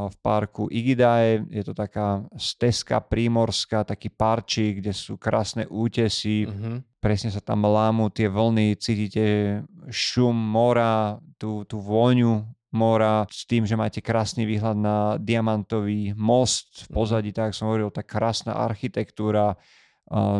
v 0.07 0.15
parku 0.23 0.71
Igidae, 0.71 1.43
je 1.51 1.63
to 1.67 1.75
taká 1.75 2.23
stezka 2.39 3.03
prímorská, 3.03 3.83
taký 3.83 4.07
parčík, 4.07 4.79
kde 4.79 4.95
sú 4.95 5.19
krásne 5.19 5.67
útesy, 5.67 6.47
uh-huh. 6.47 6.79
presne 7.03 7.27
sa 7.27 7.43
tam 7.43 7.67
lámu 7.67 8.07
tie 8.07 8.31
vlny, 8.31 8.79
cítite 8.79 9.59
šum 9.91 10.31
mora, 10.31 11.19
tú, 11.35 11.67
tú 11.67 11.83
vôňu 11.83 12.47
mora 12.69 13.25
s 13.29 13.49
tým, 13.49 13.65
že 13.65 13.73
máte 13.73 13.97
krásny 13.97 14.45
výhľad 14.45 14.77
na 14.77 14.97
diamantový 15.17 16.13
most 16.13 16.85
v 16.85 17.01
pozadí, 17.01 17.33
tak 17.33 17.57
som 17.57 17.69
hovoril, 17.69 17.89
tá 17.89 18.05
krásna 18.05 18.53
architektúra, 18.53 19.57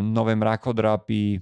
nové 0.01 0.33
mrakodrapy, 0.37 1.41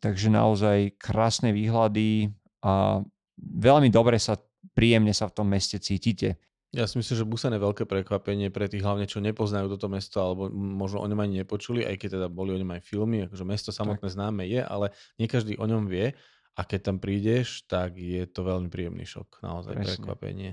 takže 0.00 0.28
naozaj 0.32 0.96
krásne 0.96 1.52
výhľady 1.52 2.32
a 2.64 3.04
veľmi 3.40 3.92
dobre 3.92 4.16
sa, 4.16 4.40
príjemne 4.72 5.12
sa 5.12 5.28
v 5.28 5.34
tom 5.36 5.48
meste 5.48 5.76
cítite. 5.76 6.40
Ja 6.72 6.88
si 6.88 6.96
myslím, 6.96 7.16
že 7.20 7.28
Busan 7.28 7.52
je 7.52 7.60
veľké 7.60 7.84
prekvapenie 7.84 8.48
pre 8.48 8.64
tých 8.64 8.80
hlavne, 8.80 9.04
čo 9.04 9.20
nepoznajú 9.20 9.76
toto 9.76 9.92
mesto, 9.92 10.24
alebo 10.24 10.48
možno 10.56 11.04
o 11.04 11.08
ňom 11.08 11.20
ani 11.20 11.44
nepočuli, 11.44 11.84
aj 11.84 12.00
keď 12.00 12.08
teda 12.16 12.28
boli 12.32 12.56
o 12.56 12.60
ňom 12.64 12.72
aj 12.72 12.80
filmy, 12.80 13.28
akože 13.28 13.44
mesto 13.44 13.68
samotné 13.76 14.08
tak. 14.08 14.16
známe 14.16 14.48
je, 14.48 14.64
ale 14.64 14.88
nie 15.20 15.28
každý 15.28 15.60
o 15.60 15.68
ňom 15.68 15.84
vie 15.84 16.16
a 16.52 16.68
keď 16.68 16.80
tam 16.92 16.96
prídeš, 17.00 17.64
tak 17.64 17.96
je 17.96 18.28
to 18.28 18.44
veľmi 18.44 18.68
príjemný 18.68 19.08
šok, 19.08 19.40
naozaj 19.40 19.72
Presne. 19.72 19.88
prekvapenie. 19.88 20.50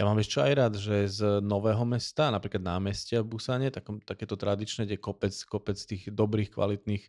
Ja 0.00 0.08
mám 0.08 0.16
ešte 0.16 0.40
aj 0.40 0.52
rád, 0.56 0.74
že 0.80 1.04
z 1.12 1.44
nového 1.44 1.84
mesta, 1.84 2.32
napríklad 2.32 2.64
námestia 2.64 3.20
v 3.20 3.36
Busane, 3.36 3.68
takom, 3.68 4.00
takéto 4.00 4.40
tradičné, 4.40 4.88
kde 4.88 4.96
kopec, 4.96 5.36
kopec 5.44 5.76
tých 5.76 6.08
dobrých, 6.08 6.56
kvalitných 6.56 7.04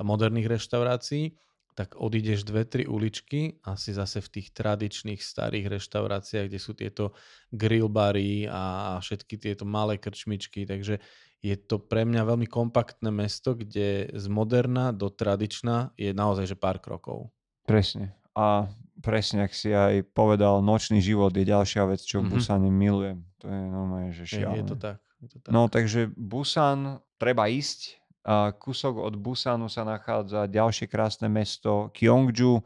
moderných 0.00 0.48
reštaurácií, 0.56 1.36
tak 1.72 1.96
odídeš 1.96 2.44
dve, 2.44 2.64
tri 2.68 2.84
uličky 2.84 3.60
a 3.64 3.76
si 3.80 3.96
zase 3.96 4.20
v 4.20 4.40
tých 4.40 4.52
tradičných 4.52 5.20
starých 5.20 5.72
reštauráciách, 5.76 6.48
kde 6.48 6.60
sú 6.60 6.72
tieto 6.76 7.16
grill 7.52 7.88
bary 7.88 8.44
a 8.48 8.96
všetky 9.00 9.40
tieto 9.40 9.64
malé 9.64 9.96
krčmičky, 9.96 10.68
takže 10.68 11.00
je 11.42 11.56
to 11.58 11.80
pre 11.80 12.04
mňa 12.06 12.22
veľmi 12.28 12.46
kompaktné 12.48 13.08
mesto, 13.10 13.56
kde 13.56 14.12
z 14.12 14.26
moderna 14.28 14.92
do 14.92 15.10
tradičná 15.10 15.96
je 15.96 16.12
naozaj 16.12 16.54
že 16.54 16.56
pár 16.56 16.78
krokov. 16.78 17.32
Presne. 17.66 18.14
A 18.34 18.66
presne, 19.02 19.44
ak 19.44 19.52
si 19.52 19.74
aj 19.74 20.06
povedal, 20.14 20.62
nočný 20.62 21.02
život 21.02 21.34
je 21.34 21.44
ďalšia 21.46 21.82
vec, 21.90 22.00
čo 22.02 22.22
mm-hmm. 22.22 22.28
v 22.28 22.32
mhm. 22.32 22.38
Busane 22.38 22.70
milujem. 22.70 23.18
To 23.42 23.46
je 23.50 23.60
normálne, 23.66 24.10
že 24.14 24.24
šialené. 24.24 24.54
Je, 24.54 24.62
je 24.62 24.70
to 24.70 24.76
tak. 24.78 24.98
Je 25.22 25.28
to 25.28 25.38
tak. 25.42 25.50
No 25.50 25.66
takže 25.66 26.10
Busan 26.14 27.02
treba 27.18 27.50
ísť, 27.50 28.02
a 28.22 28.54
kúsok 28.54 29.02
od 29.02 29.18
Busanu 29.18 29.66
sa 29.66 29.82
nachádza 29.82 30.46
ďalšie 30.46 30.86
krásne 30.86 31.26
mesto 31.26 31.90
Gyeongju. 31.90 32.62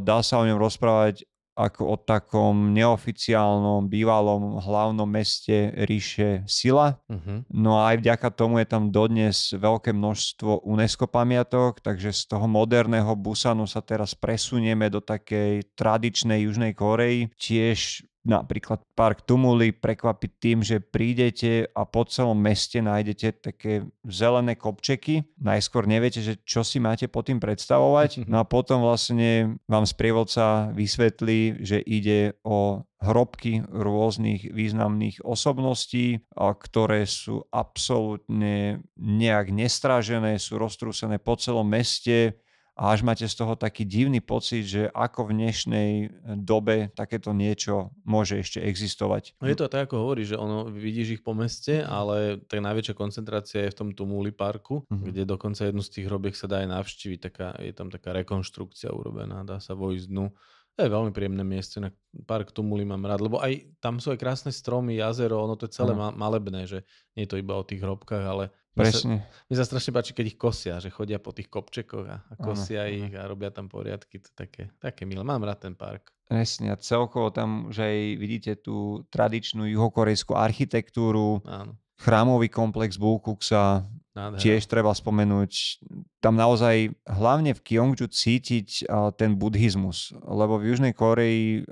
Dá 0.00 0.24
sa 0.24 0.40
o 0.40 0.46
ňom 0.48 0.56
rozprávať 0.56 1.28
ako 1.54 1.82
o 1.94 1.96
takom 1.96 2.74
neoficiálnom 2.74 3.86
bývalom 3.86 4.58
hlavnom 4.58 5.06
meste 5.06 5.70
ríše 5.86 6.42
Sila. 6.50 6.98
Uh-huh. 7.06 7.46
No 7.50 7.78
a 7.78 7.94
aj 7.94 8.02
vďaka 8.02 8.28
tomu 8.34 8.58
je 8.62 8.66
tam 8.66 8.90
dodnes 8.90 9.54
veľké 9.54 9.94
množstvo 9.94 10.66
UNESCO 10.66 11.06
pamiatok, 11.06 11.78
takže 11.78 12.10
z 12.10 12.22
toho 12.26 12.50
moderného 12.50 13.14
Busanu 13.14 13.70
sa 13.70 13.80
teraz 13.80 14.18
presunieme 14.18 14.90
do 14.90 14.98
takej 14.98 15.62
tradičnej 15.78 16.46
Južnej 16.46 16.74
Korei. 16.74 17.30
Tiež 17.38 18.02
napríklad 18.24 18.80
park 18.96 19.22
Tumuli 19.28 19.70
prekvapiť 19.70 20.30
tým, 20.40 20.58
že 20.64 20.80
prídete 20.80 21.68
a 21.76 21.84
po 21.84 22.08
celom 22.08 22.40
meste 22.40 22.80
nájdete 22.80 23.28
také 23.44 23.72
zelené 24.08 24.56
kopčeky. 24.56 25.28
Najskôr 25.38 25.84
neviete, 25.84 26.24
že 26.24 26.40
čo 26.42 26.64
si 26.64 26.80
máte 26.80 27.06
pod 27.06 27.28
tým 27.28 27.38
predstavovať. 27.38 28.26
No 28.34 28.42
a 28.42 28.48
potom 28.48 28.82
vlastne 28.82 29.60
vám 29.70 29.86
sprievodca 29.86 30.72
vysvetlí, 30.74 31.62
že 31.62 31.78
ide 31.78 32.34
o 32.42 32.82
hrobky 33.04 33.62
rôznych 33.68 34.48
významných 34.48 35.20
osobností, 35.22 36.24
ktoré 36.34 37.04
sú 37.04 37.44
absolútne 37.52 38.80
nejak 38.96 39.52
nestrážené, 39.52 40.40
sú 40.40 40.56
roztrúsené 40.56 41.20
po 41.20 41.36
celom 41.36 41.68
meste 41.68 42.40
a 42.74 42.90
až 42.90 43.06
máte 43.06 43.22
z 43.22 43.34
toho 43.38 43.54
taký 43.54 43.86
divný 43.86 44.18
pocit, 44.18 44.66
že 44.66 44.90
ako 44.90 45.30
v 45.30 45.36
dnešnej 45.38 45.90
eh, 46.02 46.08
dobe 46.34 46.90
takéto 46.90 47.30
niečo 47.30 47.94
môže 48.02 48.42
ešte 48.42 48.58
existovať. 48.58 49.38
No 49.38 49.46
je 49.46 49.58
to 49.58 49.70
tak, 49.70 49.86
ako 49.90 50.02
hovorí, 50.02 50.26
že 50.26 50.34
ono, 50.34 50.66
vidíš 50.66 51.18
ich 51.18 51.22
po 51.22 51.38
meste, 51.38 51.86
ale 51.86 52.42
tá 52.50 52.58
najväčšia 52.58 52.94
koncentrácia 52.98 53.62
je 53.66 53.72
v 53.72 53.78
tom 53.78 53.88
Tumuli 53.94 54.34
parku, 54.34 54.82
uh-huh. 54.82 55.06
kde 55.06 55.22
dokonca 55.22 55.62
jednu 55.62 55.86
z 55.86 55.90
tých 55.94 56.06
hrobiek 56.10 56.34
sa 56.34 56.50
dá 56.50 56.66
aj 56.66 56.68
navštíviť, 56.74 57.18
taká, 57.30 57.48
je 57.62 57.70
tam 57.70 57.94
taká 57.94 58.10
rekonštrukcia 58.10 58.90
urobená, 58.90 59.46
dá 59.46 59.62
sa 59.62 59.78
vojsť 59.78 60.10
dnu. 60.10 60.34
To 60.74 60.82
je 60.82 60.90
veľmi 60.90 61.14
príjemné 61.14 61.46
miesto, 61.46 61.78
na 61.78 61.94
park 62.26 62.50
Tumuli 62.50 62.82
mám 62.82 63.06
rád, 63.06 63.22
lebo 63.22 63.38
aj 63.38 63.78
tam 63.78 64.02
sú 64.02 64.10
aj 64.10 64.18
krásne 64.18 64.50
stromy, 64.50 64.98
jazero, 64.98 65.38
ono 65.38 65.54
to 65.54 65.70
je 65.70 65.78
celé 65.78 65.94
uh-huh. 65.94 66.10
malebné, 66.18 66.66
že 66.66 66.82
nie 67.14 67.22
je 67.22 67.30
to 67.30 67.38
iba 67.38 67.54
o 67.54 67.62
tých 67.62 67.78
hrobkách, 67.78 68.26
ale 68.26 68.50
Presne. 68.74 69.22
Mi 69.46 69.54
sa, 69.54 69.62
strašne 69.62 69.94
páči, 69.94 70.10
keď 70.10 70.34
ich 70.34 70.38
kosia, 70.38 70.82
že 70.82 70.90
chodia 70.90 71.22
po 71.22 71.30
tých 71.30 71.46
kopčekoch 71.46 72.06
a, 72.10 72.18
a 72.26 72.34
kosia 72.34 72.90
ano, 72.90 72.90
ich 72.90 73.12
a 73.14 73.22
robia 73.30 73.54
tam 73.54 73.70
poriadky. 73.70 74.18
To 74.18 74.30
také, 74.34 74.74
také 74.82 75.06
milé. 75.06 75.22
Mám 75.22 75.46
rád 75.46 75.70
ten 75.70 75.78
park. 75.78 76.10
Presne. 76.26 76.74
A 76.74 76.76
celkovo 76.76 77.30
tam 77.30 77.70
už 77.70 77.78
aj 77.86 77.96
vidíte 78.18 78.52
tú 78.58 79.06
tradičnú 79.14 79.70
juhokorejskú 79.70 80.34
architektúru. 80.34 81.38
Áno. 81.46 81.78
Chrámový 82.00 82.50
komplex 82.50 82.98
Bulkuksa, 82.98 83.86
Nádhera. 84.14 84.38
Tiež 84.38 84.70
treba 84.70 84.94
spomenúť, 84.94 85.82
tam 86.22 86.38
naozaj 86.38 86.94
hlavne 87.02 87.50
v 87.50 87.64
Kyongju 87.66 88.06
cítiť 88.06 88.86
ten 89.18 89.34
buddhizmus, 89.34 90.14
lebo 90.22 90.54
v 90.62 90.70
Južnej 90.70 90.94
Koreji 90.94 91.66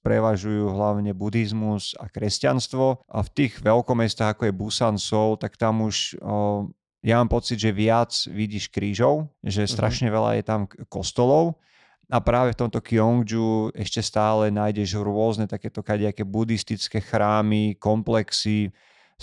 prevažujú 0.00 0.72
hlavne 0.72 1.12
buddhizmus 1.12 1.92
a 2.00 2.08
kresťanstvo 2.08 3.04
a 3.04 3.18
v 3.20 3.28
tých 3.36 3.60
veľkomestách 3.60 4.32
ako 4.32 4.48
je 4.48 4.56
Busan, 4.56 4.96
Seoul, 4.96 5.36
tak 5.36 5.60
tam 5.60 5.84
už 5.84 6.16
ja 7.04 7.20
mám 7.20 7.28
pocit, 7.28 7.60
že 7.60 7.68
viac 7.68 8.16
vidíš 8.32 8.72
krížov, 8.72 9.28
že 9.44 9.68
mhm. 9.68 9.70
strašne 9.76 10.08
veľa 10.08 10.40
je 10.40 10.44
tam 10.48 10.64
kostolov 10.88 11.60
a 12.08 12.16
práve 12.24 12.56
v 12.56 12.60
tomto 12.64 12.80
Kyongju 12.80 13.76
ešte 13.76 14.00
stále 14.00 14.48
nájdeš 14.48 14.96
rôzne 14.96 15.44
takéto 15.44 15.84
kadejaké 15.84 16.24
buddhistické 16.24 17.04
chrámy, 17.04 17.76
komplexy, 17.76 18.72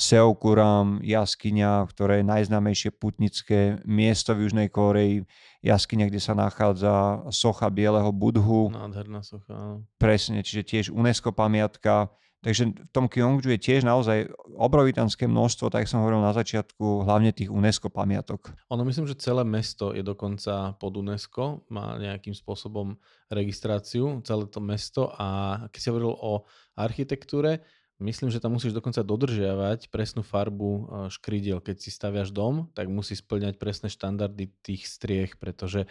Seokuram, 0.01 0.97
jaskyňa, 1.05 1.85
ktoré 1.93 2.25
je 2.25 2.25
najznámejšie 2.25 2.89
putnické 2.89 3.77
miesto 3.85 4.33
v 4.33 4.49
Južnej 4.49 4.65
Koreji, 4.73 5.29
jaskyňa, 5.61 6.09
kde 6.09 6.17
sa 6.17 6.33
nachádza 6.33 7.21
socha 7.29 7.69
bieleho 7.69 8.09
budhu. 8.09 8.73
Nádherná 8.73 9.21
socha, 9.21 9.53
áno. 9.53 9.85
Presne, 10.01 10.41
čiže 10.41 10.65
tiež 10.65 10.85
UNESCO 10.89 11.29
pamiatka. 11.29 12.09
Takže 12.41 12.73
v 12.73 12.89
tom 12.89 13.05
Kyongju 13.05 13.53
je 13.53 13.61
tiež 13.61 13.85
naozaj 13.85 14.33
obrovitanské 14.57 15.29
množstvo, 15.29 15.69
tak 15.69 15.85
som 15.85 16.01
hovoril 16.01 16.25
na 16.25 16.33
začiatku, 16.33 17.05
hlavne 17.05 17.29
tých 17.29 17.53
UNESCO 17.53 17.93
pamiatok. 17.93 18.57
Ono 18.73 18.81
myslím, 18.81 19.05
že 19.05 19.21
celé 19.21 19.45
mesto 19.45 19.93
je 19.93 20.01
dokonca 20.01 20.73
pod 20.81 20.97
UNESCO, 20.97 21.69
má 21.69 22.01
nejakým 22.01 22.33
spôsobom 22.33 22.97
registráciu, 23.29 24.25
celé 24.25 24.49
to 24.49 24.57
mesto 24.57 25.13
a 25.13 25.61
keď 25.69 25.77
si 25.77 25.89
hovoril 25.93 26.17
o 26.17 26.49
architektúre, 26.73 27.61
Myslím, 28.01 28.33
že 28.33 28.41
tam 28.41 28.57
musíš 28.57 28.73
dokonca 28.73 29.05
dodržiavať 29.05 29.93
presnú 29.93 30.25
farbu 30.25 30.71
e, 30.73 30.81
škrídiel. 31.13 31.61
Keď 31.61 31.77
si 31.77 31.93
staviaš 31.93 32.33
dom, 32.33 32.65
tak 32.73 32.89
musí 32.89 33.13
splňať 33.13 33.61
presné 33.61 33.93
štandardy 33.93 34.49
tých 34.65 34.89
striech, 34.89 35.37
pretože 35.37 35.85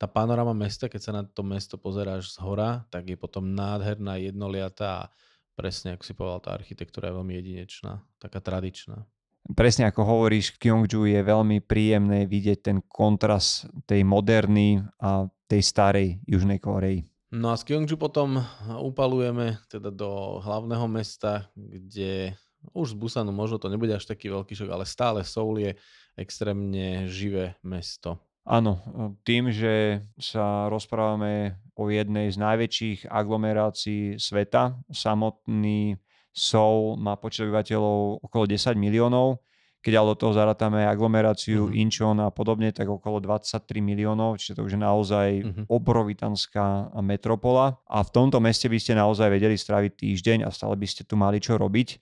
tá 0.00 0.08
panorama 0.08 0.56
mesta, 0.56 0.88
keď 0.88 1.00
sa 1.04 1.12
na 1.12 1.22
to 1.28 1.44
mesto 1.44 1.76
pozeráš 1.76 2.32
z 2.32 2.40
hora, 2.40 2.88
tak 2.88 3.12
je 3.12 3.20
potom 3.20 3.52
nádherná, 3.52 4.16
jednoliatá 4.16 5.04
a 5.04 5.08
presne, 5.52 5.92
ako 5.92 6.04
si 6.08 6.16
povedal, 6.16 6.40
tá 6.40 6.50
architektúra 6.56 7.12
je 7.12 7.20
veľmi 7.20 7.34
jedinečná, 7.36 8.00
taká 8.16 8.40
tradičná. 8.40 9.04
Presne 9.52 9.92
ako 9.92 10.00
hovoríš, 10.08 10.56
v 10.56 10.64
Kyongju 10.64 11.04
je 11.04 11.20
veľmi 11.20 11.60
príjemné 11.60 12.24
vidieť 12.24 12.58
ten 12.64 12.78
kontrast 12.80 13.68
tej 13.84 14.00
moderny 14.08 14.80
a 14.96 15.28
tej 15.44 15.60
starej 15.60 16.24
Južnej 16.24 16.56
Koreji. 16.56 17.09
No 17.30 17.54
a 17.54 17.58
z 17.58 17.62
Kyongju 17.62 17.94
potom 17.94 18.42
upalujeme 18.66 19.62
teda 19.70 19.94
do 19.94 20.42
hlavného 20.42 20.90
mesta, 20.90 21.46
kde 21.54 22.34
už 22.74 22.92
z 22.92 22.98
Busanu 22.98 23.30
možno 23.30 23.62
to 23.62 23.70
nebude 23.70 23.94
až 23.94 24.10
taký 24.10 24.34
veľký 24.34 24.58
šok, 24.58 24.70
ale 24.74 24.82
stále 24.82 25.22
Seoul 25.22 25.62
je 25.62 25.72
extrémne 26.18 27.06
živé 27.06 27.54
mesto. 27.62 28.18
Áno, 28.42 28.82
tým, 29.22 29.54
že 29.54 30.02
sa 30.18 30.66
rozprávame 30.66 31.62
o 31.78 31.86
jednej 31.86 32.34
z 32.34 32.40
najväčších 32.40 33.06
aglomerácií 33.06 34.18
sveta, 34.18 34.74
samotný 34.90 36.02
Seoul 36.34 36.98
má 36.98 37.14
počet 37.14 37.46
obyvateľov 37.46 38.26
okolo 38.26 38.44
10 38.50 38.74
miliónov, 38.74 39.38
keď 39.80 39.92
ale 39.96 40.12
do 40.12 40.16
toho 40.20 40.32
zarátame 40.36 40.84
aglomeráciu 40.84 41.68
mm-hmm. 41.68 41.80
Incheon 41.80 42.18
a 42.20 42.28
podobne, 42.28 42.68
tak 42.68 42.84
okolo 42.84 43.16
23 43.16 43.64
miliónov, 43.80 44.36
čiže 44.36 44.60
to 44.60 44.68
už 44.68 44.76
je 44.76 44.80
naozaj 44.80 45.28
mm-hmm. 45.40 45.64
obrovitanská 45.72 46.92
metropola. 47.00 47.80
A 47.88 48.04
v 48.04 48.10
tomto 48.12 48.44
meste 48.44 48.68
by 48.68 48.76
ste 48.76 48.92
naozaj 48.92 49.32
vedeli 49.32 49.56
stráviť 49.56 49.92
týždeň 49.96 50.38
a 50.44 50.52
stále 50.52 50.76
by 50.76 50.84
ste 50.84 51.08
tu 51.08 51.16
mali 51.16 51.40
čo 51.40 51.56
robiť. 51.56 51.96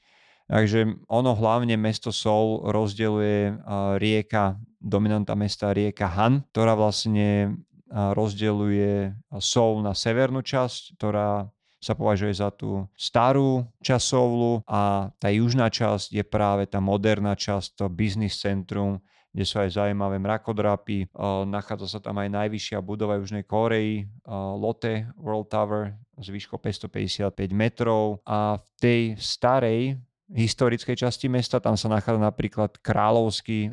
Takže 0.48 1.06
ono 1.12 1.36
hlavne 1.36 1.76
mesto 1.76 2.08
Seoul 2.08 2.72
rozdeľuje 2.72 3.68
rieka, 4.00 4.56
dominanta 4.80 5.36
mesta 5.36 5.76
rieka 5.76 6.08
Han, 6.08 6.40
ktorá 6.50 6.72
vlastne 6.72 7.52
rozdeľuje 7.92 9.12
Seoul 9.38 9.84
na 9.84 9.92
severnú 9.92 10.40
časť, 10.40 10.96
ktorá 10.96 11.52
sa 11.78 11.94
považuje 11.94 12.34
za 12.34 12.50
tú 12.50 12.86
starú 12.98 13.62
časovlu 13.78 14.66
a 14.66 15.14
tá 15.22 15.30
južná 15.30 15.70
časť 15.70 16.10
je 16.10 16.24
práve 16.26 16.66
tá 16.66 16.82
moderná 16.82 17.38
časť, 17.38 17.78
to 17.78 17.86
business 17.86 18.42
centrum, 18.42 18.98
kde 19.30 19.44
sú 19.46 19.62
aj 19.62 19.78
zaujímavé 19.78 20.18
mrakodrapy. 20.18 21.06
Nachádza 21.46 21.86
sa 21.86 22.00
tam 22.02 22.18
aj 22.18 22.32
najvyššia 22.34 22.82
budova 22.82 23.20
Južnej 23.22 23.46
Koreji, 23.46 24.10
Lotte 24.58 25.06
World 25.14 25.52
Tower 25.52 25.94
s 26.18 26.26
výškou 26.26 26.58
555 26.58 27.30
metrov 27.54 28.18
a 28.26 28.58
v 28.58 28.66
tej 28.82 29.02
starej 29.20 30.00
historickej 30.28 30.96
časti 30.98 31.30
mesta 31.30 31.62
tam 31.62 31.78
sa 31.78 31.86
nachádza 31.86 32.20
napríklad 32.20 32.82
kráľovský 32.82 33.72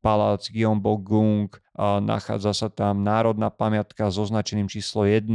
palác 0.00 0.48
Gyeongbokgung, 0.48 1.52
nachádza 1.80 2.52
sa 2.56 2.68
tam 2.72 3.04
národná 3.04 3.48
pamiatka 3.52 4.08
s 4.08 4.16
označením 4.16 4.68
číslo 4.68 5.04
1, 5.04 5.30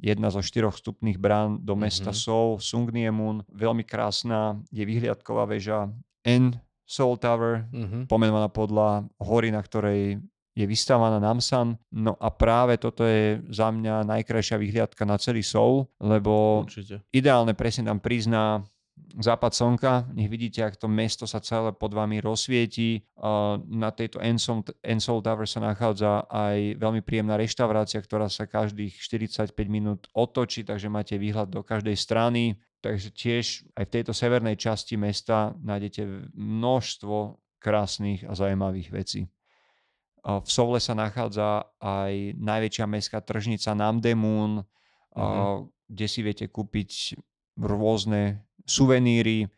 jedna 0.00 0.28
zo 0.28 0.40
štyroch 0.40 0.76
vstupných 0.76 1.16
brán 1.16 1.60
do 1.60 1.76
mesta 1.76 2.12
mm-hmm. 2.12 2.24
Seoul, 2.24 2.52
Sungniemun, 2.60 3.44
veľmi 3.52 3.84
krásna, 3.84 4.60
je 4.72 4.84
vyhliadková 4.84 5.48
väža 5.48 5.92
N 6.24 6.56
Seoul 6.84 7.16
Tower, 7.22 7.70
mm-hmm. 7.70 8.02
pomenovaná 8.10 8.50
podľa 8.50 9.06
hory, 9.22 9.54
na 9.54 9.62
ktorej 9.62 10.18
je 10.50 10.66
vystávaná 10.66 11.22
Namsan. 11.22 11.78
No 11.94 12.18
a 12.18 12.28
práve 12.34 12.74
toto 12.76 13.06
je 13.06 13.38
za 13.48 13.70
mňa 13.70 14.02
najkrajšia 14.02 14.58
vyhliadka 14.58 15.06
na 15.06 15.14
celý 15.14 15.46
Seoul, 15.46 15.86
lebo 16.02 16.66
Určite. 16.66 17.06
ideálne 17.14 17.54
presne 17.54 17.86
tam 17.86 18.02
prizná 18.02 18.66
západ 19.18 19.52
slnka, 19.52 19.92
nech 20.14 20.30
vidíte, 20.30 20.62
ak 20.62 20.78
to 20.78 20.86
mesto 20.86 21.26
sa 21.26 21.42
celé 21.42 21.74
pod 21.74 21.90
vami 21.90 22.22
rozsvietí. 22.22 23.02
Na 23.66 23.90
tejto 23.90 24.22
Ensol, 24.22 24.62
Ensol 24.84 25.24
Tower 25.24 25.48
sa 25.50 25.58
nachádza 25.58 26.28
aj 26.30 26.78
veľmi 26.78 27.02
príjemná 27.02 27.34
reštaurácia, 27.34 27.98
ktorá 27.98 28.30
sa 28.30 28.46
každých 28.46 28.94
45 28.94 29.54
minút 29.66 30.06
otočí, 30.14 30.62
takže 30.62 30.86
máte 30.86 31.18
výhľad 31.18 31.50
do 31.50 31.66
každej 31.66 31.98
strany. 31.98 32.58
Takže 32.80 33.08
tiež 33.12 33.44
aj 33.76 33.84
v 33.90 33.94
tejto 34.00 34.12
severnej 34.16 34.56
časti 34.56 34.96
mesta 34.96 35.52
nájdete 35.60 36.32
množstvo 36.32 37.36
krásnych 37.60 38.24
a 38.24 38.32
zaujímavých 38.32 38.88
vecí. 38.88 39.28
V 40.20 40.48
Sovle 40.48 40.80
sa 40.80 40.96
nachádza 40.96 41.64
aj 41.80 42.36
najväčšia 42.36 42.84
mestská 42.88 43.24
tržnica 43.24 43.72
Namdemun, 43.72 44.60
uh-huh. 44.60 45.68
kde 45.88 46.06
si 46.08 46.20
viete 46.20 46.44
kúpiť 46.48 47.20
rôzne 47.60 48.44
suveníry. 48.70 49.50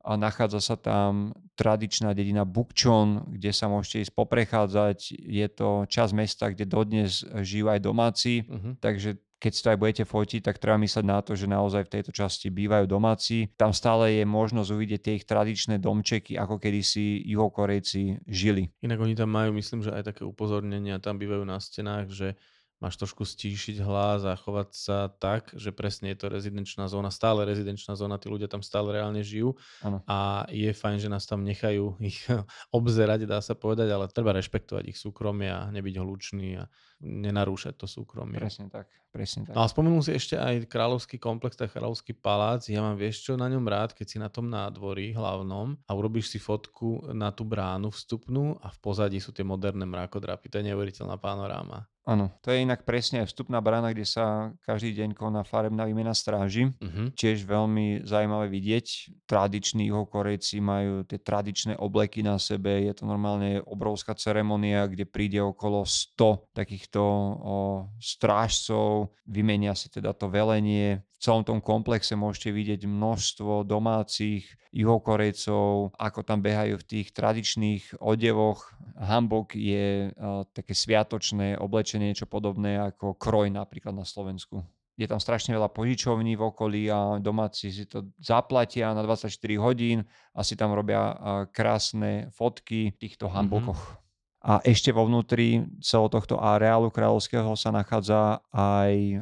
A 0.00 0.16
nachádza 0.16 0.64
sa 0.64 0.76
tam 0.80 1.36
tradičná 1.60 2.16
dedina 2.16 2.48
Bukčon, 2.48 3.28
kde 3.36 3.52
sa 3.52 3.68
môžete 3.68 4.08
ísť 4.08 4.16
poprechádzať. 4.16 5.12
Je 5.12 5.44
to 5.52 5.84
časť 5.84 6.12
mesta, 6.16 6.48
kde 6.48 6.64
dodnes 6.64 7.20
žijú 7.44 7.68
aj 7.68 7.84
domáci, 7.84 8.48
uh-huh. 8.48 8.80
takže 8.80 9.20
keď 9.40 9.52
si 9.52 9.60
to 9.64 9.72
aj 9.72 9.80
budete 9.80 10.04
fotiť, 10.04 10.40
tak 10.44 10.60
treba 10.60 10.76
mysleť 10.76 11.04
na 11.04 11.20
to, 11.24 11.32
že 11.32 11.48
naozaj 11.48 11.88
v 11.88 11.92
tejto 11.96 12.12
časti 12.12 12.52
bývajú 12.52 12.84
domáci. 12.84 13.48
Tam 13.56 13.72
stále 13.72 14.20
je 14.20 14.24
možnosť 14.28 14.68
uvidieť 14.68 15.00
tie 15.00 15.16
ich 15.16 15.24
tradičné 15.24 15.80
domčeky, 15.80 16.36
ako 16.36 16.60
kedysi 16.60 17.24
juhokorejci 17.24 18.28
žili. 18.28 18.68
Inak 18.84 19.00
oni 19.00 19.16
tam 19.16 19.32
majú, 19.32 19.56
myslím, 19.56 19.80
že 19.80 19.96
aj 19.96 20.12
také 20.12 20.28
upozornenia, 20.28 21.00
tam 21.00 21.16
bývajú 21.16 21.44
na 21.48 21.56
stenách, 21.56 22.12
že 22.12 22.36
máš 22.80 22.96
trošku 22.96 23.28
stíšiť 23.28 23.84
hlas 23.84 24.24
a 24.24 24.34
chovať 24.34 24.68
sa 24.72 25.12
tak, 25.12 25.52
že 25.52 25.68
presne 25.70 26.16
je 26.16 26.24
to 26.24 26.26
rezidenčná 26.32 26.88
zóna, 26.88 27.12
stále 27.12 27.44
rezidenčná 27.44 27.92
zóna, 27.92 28.16
tí 28.16 28.32
ľudia 28.32 28.48
tam 28.48 28.64
stále 28.64 28.96
reálne 28.96 29.20
žijú 29.20 29.54
ano. 29.84 30.00
a 30.08 30.48
je 30.48 30.72
fajn, 30.72 30.96
že 30.96 31.12
nás 31.12 31.28
tam 31.28 31.44
nechajú 31.44 32.00
ich 32.10 32.24
obzerať, 32.72 33.28
dá 33.28 33.44
sa 33.44 33.52
povedať, 33.52 33.92
ale 33.92 34.08
treba 34.08 34.32
rešpektovať 34.32 34.90
ich 34.90 34.98
súkromie 34.98 35.52
a 35.52 35.68
nebyť 35.68 35.94
hlučný 36.00 36.56
a 36.56 36.64
nenarúšať 37.00 37.80
to 37.80 37.86
súkromie. 37.88 38.36
Presne 38.36 38.68
tak, 38.68 38.88
presne 39.08 39.48
tak. 39.48 39.56
No 39.56 39.64
a 39.64 39.68
spomenul 39.72 40.04
si 40.04 40.12
ešte 40.12 40.36
aj 40.36 40.68
kráľovský 40.68 41.16
komplex, 41.16 41.56
tak 41.56 41.72
kráľovský 41.72 42.12
palác. 42.12 42.68
Ja 42.68 42.84
mám 42.84 43.00
vieš 43.00 43.24
čo 43.24 43.40
na 43.40 43.48
ňom 43.48 43.64
rád, 43.64 43.96
keď 43.96 44.06
si 44.06 44.18
na 44.20 44.28
tom 44.28 44.52
nádvorí 44.52 45.16
hlavnom 45.16 45.80
a 45.88 45.90
urobíš 45.96 46.36
si 46.36 46.38
fotku 46.38 47.08
na 47.16 47.32
tú 47.32 47.48
bránu 47.48 47.88
vstupnú 47.88 48.60
a 48.60 48.68
v 48.68 48.78
pozadí 48.84 49.16
sú 49.16 49.32
tie 49.32 49.44
moderné 49.44 49.88
mrakodrapy. 49.88 50.52
To 50.52 50.60
je 50.60 50.68
neuveriteľná 50.72 51.16
panoráma. 51.16 51.88
Áno, 52.10 52.34
to 52.42 52.50
je 52.50 52.66
inak 52.66 52.82
presne 52.82 53.22
aj 53.22 53.30
vstupná 53.30 53.62
brána, 53.62 53.94
kde 53.94 54.02
sa 54.02 54.50
každý 54.66 54.98
deň 54.98 55.14
koná 55.14 55.46
farebná 55.46 55.86
výmena 55.86 56.10
stráži. 56.10 56.74
Uh-huh. 56.82 57.14
Tiež 57.14 57.46
veľmi 57.46 58.02
zaujímavé 58.02 58.50
vidieť. 58.50 59.14
Tradiční 59.30 59.94
Korejci 59.94 60.58
majú 60.58 61.06
tie 61.06 61.22
tradičné 61.22 61.78
obleky 61.78 62.26
na 62.26 62.34
sebe. 62.42 62.82
Je 62.82 62.90
to 62.98 63.06
normálne 63.06 63.62
obrovská 63.62 64.18
ceremonia, 64.18 64.90
kde 64.90 65.06
príde 65.06 65.38
okolo 65.38 65.86
100 65.86 66.50
takýchto 66.50 66.98
o, 66.98 67.56
strážcov. 68.02 69.14
Vymenia 69.30 69.78
si 69.78 69.86
teda 69.86 70.10
to 70.10 70.26
velenie 70.26 71.06
v 71.20 71.28
celom 71.28 71.44
tom 71.44 71.60
komplexe 71.60 72.16
môžete 72.16 72.48
vidieť 72.48 72.88
množstvo 72.88 73.68
domácich 73.68 74.48
juhokorejcov, 74.72 75.92
ako 75.92 76.20
tam 76.24 76.40
behajú 76.40 76.80
v 76.80 76.88
tých 76.88 77.12
tradičných 77.12 78.00
odevoch. 78.00 78.72
Hambok 78.96 79.52
je 79.52 80.08
uh, 80.16 80.48
také 80.56 80.72
sviatočné 80.72 81.60
oblečenie, 81.60 81.99
niečo 82.08 82.24
podobné 82.24 82.80
ako 82.80 83.18
kroj 83.20 83.52
napríklad 83.52 83.92
na 83.92 84.08
Slovensku. 84.08 84.64
Je 85.00 85.08
tam 85.08 85.16
strašne 85.16 85.56
veľa 85.56 85.72
požičovní 85.72 86.36
v 86.36 86.42
okolí 86.52 86.82
a 86.92 87.16
domáci 87.16 87.72
si 87.72 87.88
to 87.88 88.12
zaplatia 88.20 88.92
na 88.92 89.00
24 89.00 89.32
hodín 89.56 90.04
a 90.36 90.44
si 90.44 90.60
tam 90.60 90.76
robia 90.76 91.16
krásne 91.56 92.28
fotky 92.36 92.92
v 92.92 92.96
týchto 93.00 93.28
mhm. 93.28 93.32
hambokoch. 93.32 93.80
Mm-hmm. 93.80 93.98
A 94.40 94.52
ešte 94.64 94.88
vo 94.88 95.04
vnútri 95.04 95.68
celého 95.84 96.08
tohto 96.08 96.40
areálu 96.40 96.88
kráľovského 96.88 97.52
sa 97.60 97.68
nachádza 97.68 98.40
aj 98.48 99.20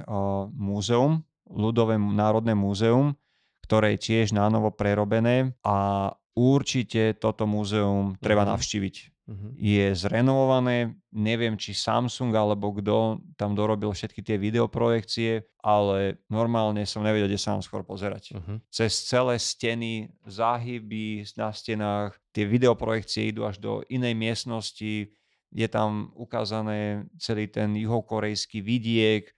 múzeum, 0.55 1.27
ľudové 1.51 1.99
národné 1.99 2.55
múzeum, 2.55 3.19
ktoré 3.67 3.99
je 3.99 4.15
tiež 4.15 4.31
nánovo 4.31 4.71
prerobené 4.71 5.59
a 5.67 6.11
určite 6.39 7.19
toto 7.19 7.51
múzeum 7.51 8.15
treba 8.23 8.47
uh-huh. 8.47 8.55
navštíviť. 8.55 9.18
Uh-huh. 9.29 9.53
Je 9.61 9.93
zrenovované, 9.93 10.97
neviem 11.13 11.53
či 11.61 11.77
Samsung 11.77 12.33
alebo 12.33 12.73
kto 12.73 13.21
tam 13.37 13.53
dorobil 13.53 13.93
všetky 13.93 14.25
tie 14.25 14.41
videoprojekcie, 14.41 15.45
ale 15.61 16.25
normálne 16.33 16.89
som 16.89 17.05
nevedel, 17.05 17.29
kde 17.29 17.37
sa 17.37 17.53
mám 17.53 17.61
skôr 17.61 17.85
pozerať. 17.85 18.33
Uh-huh. 18.33 18.57
Cez 18.73 19.05
celé 19.05 19.37
steny, 19.37 20.09
záhyby 20.25 21.29
na 21.37 21.53
stenách, 21.53 22.17
tie 22.33 22.49
videoprojekcie 22.49 23.29
idú 23.29 23.45
až 23.45 23.61
do 23.61 23.85
inej 23.93 24.17
miestnosti, 24.17 25.13
je 25.49 25.69
tam 25.69 26.13
ukázané 26.17 27.09
celý 27.21 27.49
ten 27.49 27.77
juhokorejský 27.77 28.65
vidiek, 28.65 29.29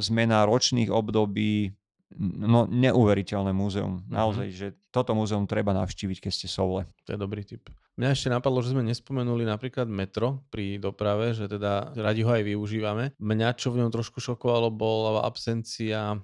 zmena 0.00 0.44
ročných 0.48 0.88
období, 0.88 1.72
no 2.18 2.66
neuveriteľné 2.66 3.54
múzeum. 3.54 4.02
Mm-hmm. 4.02 4.14
Naozaj, 4.14 4.48
že 4.50 4.68
toto 4.90 5.14
múzeum 5.14 5.46
treba 5.46 5.70
navštíviť, 5.70 6.18
keď 6.26 6.32
ste 6.34 6.46
Soule. 6.50 6.90
To 7.06 7.14
je 7.14 7.18
dobrý 7.18 7.46
tip. 7.46 7.70
Mňa 8.00 8.16
ešte 8.16 8.32
napadlo, 8.32 8.64
že 8.64 8.72
sme 8.72 8.80
nespomenuli 8.80 9.44
napríklad 9.44 9.84
metro 9.84 10.40
pri 10.48 10.80
doprave, 10.80 11.36
že 11.36 11.44
teda 11.52 11.92
radi 11.92 12.24
ho 12.24 12.32
aj 12.32 12.48
využívame. 12.48 13.12
Mňa, 13.20 13.60
čo 13.60 13.68
v 13.70 13.84
ňom 13.84 13.92
trošku 13.92 14.24
šokovalo, 14.24 14.72
bola 14.72 15.20
absencia 15.20 16.16
e, 16.16 16.18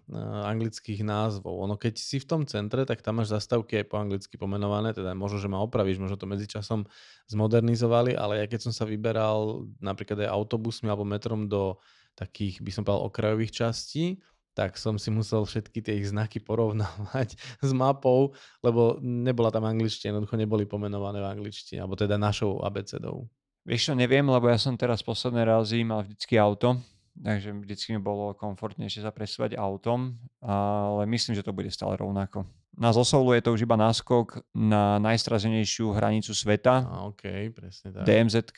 anglických 0.48 1.04
názvov. 1.04 1.52
Ono, 1.68 1.76
keď 1.76 2.00
si 2.00 2.16
v 2.16 2.26
tom 2.32 2.42
centre, 2.48 2.88
tak 2.88 3.04
tam 3.04 3.20
máš 3.20 3.28
zastávky 3.28 3.84
aj 3.84 3.92
po 3.92 4.00
anglicky 4.00 4.40
pomenované, 4.40 4.96
teda 4.96 5.12
možno, 5.12 5.36
že 5.36 5.52
ma 5.52 5.60
opravíš, 5.60 6.00
možno 6.00 6.16
to 6.16 6.24
medzičasom 6.24 6.88
zmodernizovali, 7.28 8.16
ale 8.16 8.40
ja 8.40 8.46
keď 8.48 8.70
som 8.70 8.72
sa 8.72 8.88
vyberal 8.88 9.68
napríklad 9.76 10.24
aj 10.24 10.32
autobusmi 10.32 10.88
alebo 10.88 11.04
metrom 11.04 11.44
do 11.44 11.76
takých, 12.16 12.64
by 12.64 12.70
som 12.72 12.82
povedal, 12.88 13.04
okrajových 13.04 13.52
častí, 13.52 14.16
tak 14.56 14.80
som 14.80 14.96
si 14.96 15.12
musel 15.12 15.44
všetky 15.44 15.84
tie 15.84 16.00
ich 16.00 16.08
znaky 16.08 16.40
porovnávať 16.40 17.36
s 17.68 17.70
mapou, 17.76 18.32
lebo 18.64 18.96
nebola 19.04 19.52
tam 19.52 19.68
angličtina, 19.68 20.16
jednoducho 20.16 20.40
neboli 20.40 20.64
pomenované 20.64 21.20
v 21.20 21.28
angličtine, 21.28 21.84
alebo 21.84 21.92
teda 21.92 22.16
našou 22.16 22.64
abecedou. 22.64 23.28
Vieš 23.68 23.92
čo, 23.92 23.94
neviem, 23.98 24.24
lebo 24.24 24.48
ja 24.48 24.56
som 24.56 24.72
teraz 24.78 25.04
posledné 25.04 25.44
razy 25.44 25.84
mal 25.84 26.08
vždycky 26.08 26.40
auto, 26.40 26.80
takže 27.22 27.52
vždycky 27.52 27.96
mi 27.96 28.00
bolo 28.02 28.36
komfortnejšie 28.36 29.04
sa 29.04 29.12
presúvať 29.14 29.56
autom, 29.56 30.16
ale 30.44 31.08
myslím, 31.08 31.36
že 31.36 31.46
to 31.46 31.56
bude 31.56 31.68
stále 31.72 31.96
rovnako. 31.96 32.44
Na 32.76 32.92
Zosolu 32.92 33.32
je 33.32 33.40
to 33.40 33.56
už 33.56 33.64
iba 33.64 33.72
náskok 33.72 34.44
na 34.52 35.00
najstrazenejšiu 35.00 35.96
hranicu 35.96 36.36
sveta. 36.36 36.84
A, 36.84 37.08
okay, 37.08 37.48
presne 37.48 37.88
tak. 37.88 38.04
DMZ, 38.04 38.52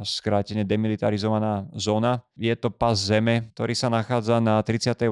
skrátene 0.00 0.64
demilitarizovaná 0.64 1.68
zóna. 1.76 2.24
Je 2.40 2.56
to 2.56 2.72
pas 2.72 2.96
zeme, 2.96 3.52
ktorý 3.52 3.76
sa 3.76 3.92
nachádza 3.92 4.40
na 4.40 4.64
38. 4.64 5.04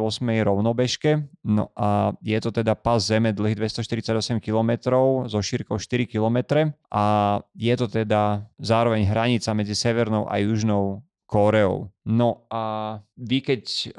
rovnobežke. 0.49 1.29
No 1.45 1.69
a 1.77 2.17
je 2.25 2.41
to 2.41 2.49
teda 2.49 2.73
pas 2.73 3.05
zeme 3.05 3.37
dlhý 3.37 3.53
248 3.53 4.41
km 4.41 4.97
so 5.29 5.37
šírkou 5.45 5.77
4 5.77 6.09
km 6.09 6.73
a 6.89 7.05
je 7.53 7.75
to 7.77 7.85
teda 7.85 8.49
zároveň 8.57 9.05
hranica 9.05 9.53
medzi 9.53 9.77
Severnou 9.77 10.25
a 10.25 10.41
Južnou 10.41 11.05
Kóreou. 11.29 11.93
No 12.09 12.49
a 12.49 12.97
vy 13.21 13.45
keď 13.45 13.93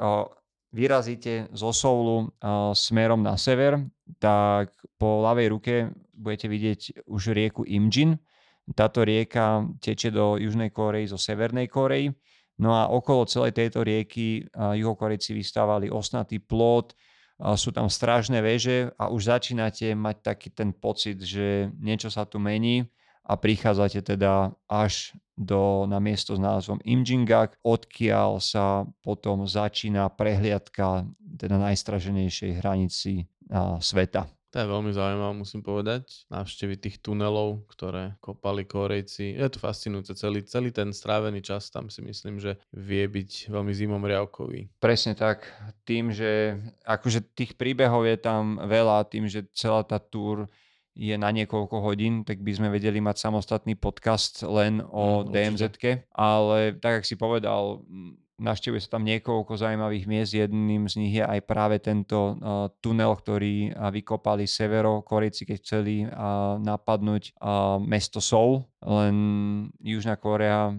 vyrazíte 0.74 1.46
zo 1.54 1.70
Soulu 1.70 2.34
smerom 2.74 3.22
na 3.22 3.38
sever, 3.38 3.78
tak 4.18 4.74
po 4.98 5.22
ľavej 5.22 5.46
ruke 5.54 5.74
budete 6.10 6.50
vidieť 6.50 6.80
už 7.06 7.30
rieku 7.30 7.62
Imjin. 7.62 8.18
Táto 8.74 9.06
rieka 9.06 9.62
teče 9.78 10.10
do 10.10 10.42
Južnej 10.42 10.74
Korei 10.74 11.06
zo 11.06 11.14
Severnej 11.14 11.70
Korei. 11.70 12.10
No 12.58 12.74
a 12.74 12.90
okolo 12.90 13.30
celej 13.30 13.54
tejto 13.56 13.86
rieky 13.86 14.44
juhokorejci 14.52 15.30
vystávali 15.32 15.86
osnatý 15.88 16.42
plot, 16.42 16.98
sú 17.56 17.72
tam 17.72 17.88
strážne 17.88 18.44
veže 18.44 18.92
a 19.00 19.08
už 19.08 19.32
začínate 19.32 19.96
mať 19.96 20.16
taký 20.20 20.52
ten 20.52 20.76
pocit, 20.76 21.16
že 21.24 21.72
niečo 21.80 22.12
sa 22.12 22.28
tu 22.28 22.36
mení 22.36 22.84
a 23.24 23.32
prichádzate 23.36 24.02
teda 24.02 24.54
až 24.66 25.14
do, 25.40 25.88
na 25.88 25.96
miesto 26.02 26.36
s 26.36 26.40
názvom 26.40 26.84
Imjingak, 26.84 27.56
odkiaľ 27.64 28.44
sa 28.44 28.84
potom 29.00 29.48
začína 29.48 30.12
prehliadka 30.12 31.08
teda 31.40 31.56
najstraženejšej 31.56 32.60
hranici 32.60 33.24
a, 33.48 33.80
sveta. 33.80 34.28
To 34.50 34.58
je 34.58 34.66
veľmi 34.66 34.90
zaujímavé, 34.90 35.32
musím 35.38 35.62
povedať. 35.62 36.26
Návštevy 36.26 36.74
tých 36.74 36.98
tunelov, 36.98 37.70
ktoré 37.70 38.18
kopali 38.18 38.66
Korejci. 38.66 39.38
Je 39.38 39.46
to 39.46 39.62
fascinujúce. 39.62 40.10
Celý, 40.18 40.42
celý 40.42 40.74
ten 40.74 40.90
strávený 40.90 41.38
čas 41.38 41.70
tam 41.70 41.86
si 41.86 42.02
myslím, 42.02 42.42
že 42.42 42.58
vie 42.74 43.06
byť 43.06 43.46
veľmi 43.46 43.70
zimom 43.70 44.02
riavkový. 44.02 44.66
Presne 44.82 45.14
tak. 45.14 45.46
Tým, 45.86 46.10
že 46.10 46.58
akože 46.82 47.30
tých 47.30 47.54
príbehov 47.54 48.02
je 48.10 48.18
tam 48.18 48.58
veľa, 48.58 49.06
tým, 49.06 49.30
že 49.30 49.46
celá 49.54 49.86
tá 49.86 50.02
túr 50.02 50.50
je 51.00 51.16
na 51.16 51.32
niekoľko 51.32 51.80
hodín, 51.80 52.28
tak 52.28 52.44
by 52.44 52.52
sme 52.52 52.68
vedeli 52.68 53.00
mať 53.00 53.24
samostatný 53.24 53.72
podcast 53.80 54.44
len 54.44 54.84
o 54.84 55.24
no, 55.24 55.32
DMZ, 55.32 55.80
ale 56.12 56.76
tak, 56.76 57.00
ako 57.00 57.06
si 57.08 57.16
povedal, 57.16 57.80
Naštevuje 58.40 58.80
sa 58.80 58.96
tam 58.96 59.04
niekoľko 59.04 59.52
zaujímavých 59.52 60.08
miest. 60.08 60.32
Jedným 60.32 60.88
z 60.88 60.94
nich 60.96 61.12
je 61.20 61.20
aj 61.20 61.44
práve 61.44 61.76
tento 61.76 62.40
uh, 62.40 62.72
tunel, 62.80 63.12
ktorý 63.12 63.68
uh, 63.68 63.92
vykopali 63.92 64.48
Korejci, 65.04 65.44
keď 65.44 65.56
chceli 65.60 66.08
uh, 66.08 66.56
napadnúť 66.56 67.36
uh, 67.36 67.76
mesto 67.76 68.16
Seoul. 68.16 68.64
Len 68.80 69.14
Južná 69.84 70.16
Korea 70.16 70.72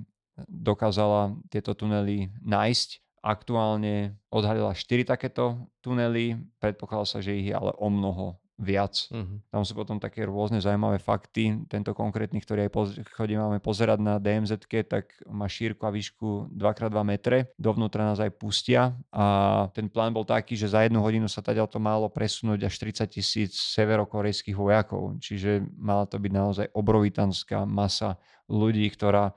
dokázala 0.50 1.38
tieto 1.54 1.78
tunely 1.78 2.34
nájsť. 2.42 3.22
Aktuálne 3.22 4.18
odhalila 4.34 4.74
4 4.74 5.06
takéto 5.06 5.70
tunely. 5.86 6.42
Predpokladá 6.58 7.06
sa, 7.06 7.22
že 7.22 7.38
ich 7.38 7.54
je 7.54 7.54
ale 7.54 7.78
o 7.78 7.94
mnoho 7.94 8.41
viac. 8.62 9.10
Uh-huh. 9.10 9.42
Tam 9.50 9.66
sú 9.66 9.74
potom 9.74 9.98
také 9.98 10.24
rôzne 10.30 10.62
zaujímavé 10.62 11.02
fakty. 11.02 11.66
Tento 11.66 11.98
konkrétny, 11.98 12.38
ktorý 12.38 12.70
aj 12.70 12.72
poz- 12.72 12.98
chodíme 13.18 13.58
pozerať 13.58 14.00
na 14.00 14.22
DMZ, 14.22 14.62
tak 14.86 15.10
má 15.26 15.50
šírku 15.50 15.82
a 15.84 15.92
výšku 15.92 16.54
2x2 16.54 16.94
metre. 17.02 17.50
Dovnútra 17.58 18.06
nás 18.06 18.22
aj 18.22 18.38
pustia 18.38 18.94
a 19.10 19.68
ten 19.74 19.90
plán 19.90 20.14
bol 20.14 20.24
taký, 20.24 20.54
že 20.54 20.70
za 20.70 20.86
jednu 20.86 21.02
hodinu 21.02 21.26
sa 21.26 21.42
teda 21.42 21.66
to 21.66 21.82
malo 21.82 22.06
presunúť 22.08 22.70
až 22.70 22.76
30 22.78 23.10
tisíc 23.10 23.58
severokorejských 23.74 24.56
vojakov. 24.56 25.18
Čiže 25.18 25.66
mala 25.76 26.06
to 26.06 26.22
byť 26.22 26.32
naozaj 26.32 26.66
obrovitánska 26.78 27.66
masa 27.66 28.22
ľudí, 28.46 28.86
ktorá 28.94 29.34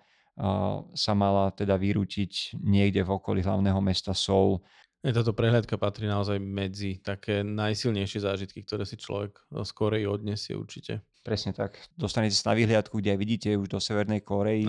sa 0.94 1.12
mala 1.14 1.54
teda 1.54 1.78
vyrútiť 1.78 2.58
niekde 2.58 3.06
v 3.06 3.10
okolí 3.14 3.40
hlavného 3.46 3.78
mesta 3.78 4.10
Seoul 4.10 4.58
táto 5.12 5.36
prehľadka 5.36 5.76
patrí 5.76 6.08
naozaj 6.08 6.40
medzi 6.40 6.96
také 7.02 7.44
najsilnejšie 7.44 8.24
zážitky, 8.24 8.64
ktoré 8.64 8.88
si 8.88 8.96
človek 8.96 9.36
skorej 9.66 10.08
odnesie 10.08 10.56
určite. 10.56 11.04
Presne 11.20 11.52
tak. 11.52 11.76
Dostanete 11.96 12.36
sa 12.36 12.52
na 12.52 12.60
vyhliadku, 12.60 13.00
kde 13.00 13.16
aj 13.16 13.20
vidíte 13.20 13.48
už 13.56 13.68
do 13.68 13.80
Severnej 13.80 14.24
Korei. 14.24 14.64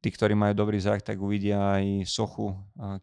Tí, 0.00 0.08
ktorí 0.12 0.36
majú 0.36 0.52
dobrý 0.52 0.76
zrak, 0.76 1.00
tak 1.00 1.16
uvidia 1.20 1.80
aj 1.80 2.08
sochu 2.08 2.56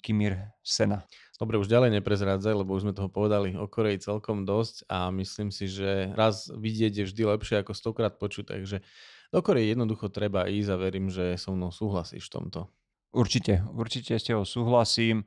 Kimir 0.05 0.38
Sena. 0.61 1.05
Dobre, 1.41 1.57
už 1.57 1.65
ďalej 1.65 1.97
neprezrádzaj, 1.97 2.53
lebo 2.53 2.77
už 2.77 2.86
sme 2.86 2.93
toho 2.93 3.09
povedali 3.09 3.57
o 3.57 3.65
Koreji 3.65 4.05
celkom 4.05 4.45
dosť 4.45 4.86
a 4.86 5.09
myslím 5.09 5.49
si, 5.49 5.65
že 5.65 6.13
raz 6.13 6.53
vidieť 6.53 7.01
je 7.01 7.03
vždy 7.09 7.21
lepšie 7.25 7.65
ako 7.65 7.73
stokrát 7.73 8.13
počuť, 8.21 8.53
takže 8.53 8.86
do 9.34 9.39
Koreji 9.41 9.73
jednoducho 9.73 10.13
treba 10.13 10.45
ísť 10.45 10.69
a 10.69 10.77
verím, 10.77 11.09
že 11.09 11.41
so 11.41 11.57
mnou 11.57 11.73
súhlasíš 11.73 12.29
v 12.29 12.34
tomto. 12.38 12.69
Určite, 13.09 13.65
určite 13.73 14.21
s 14.21 14.29
tebou 14.29 14.45
súhlasím 14.45 15.25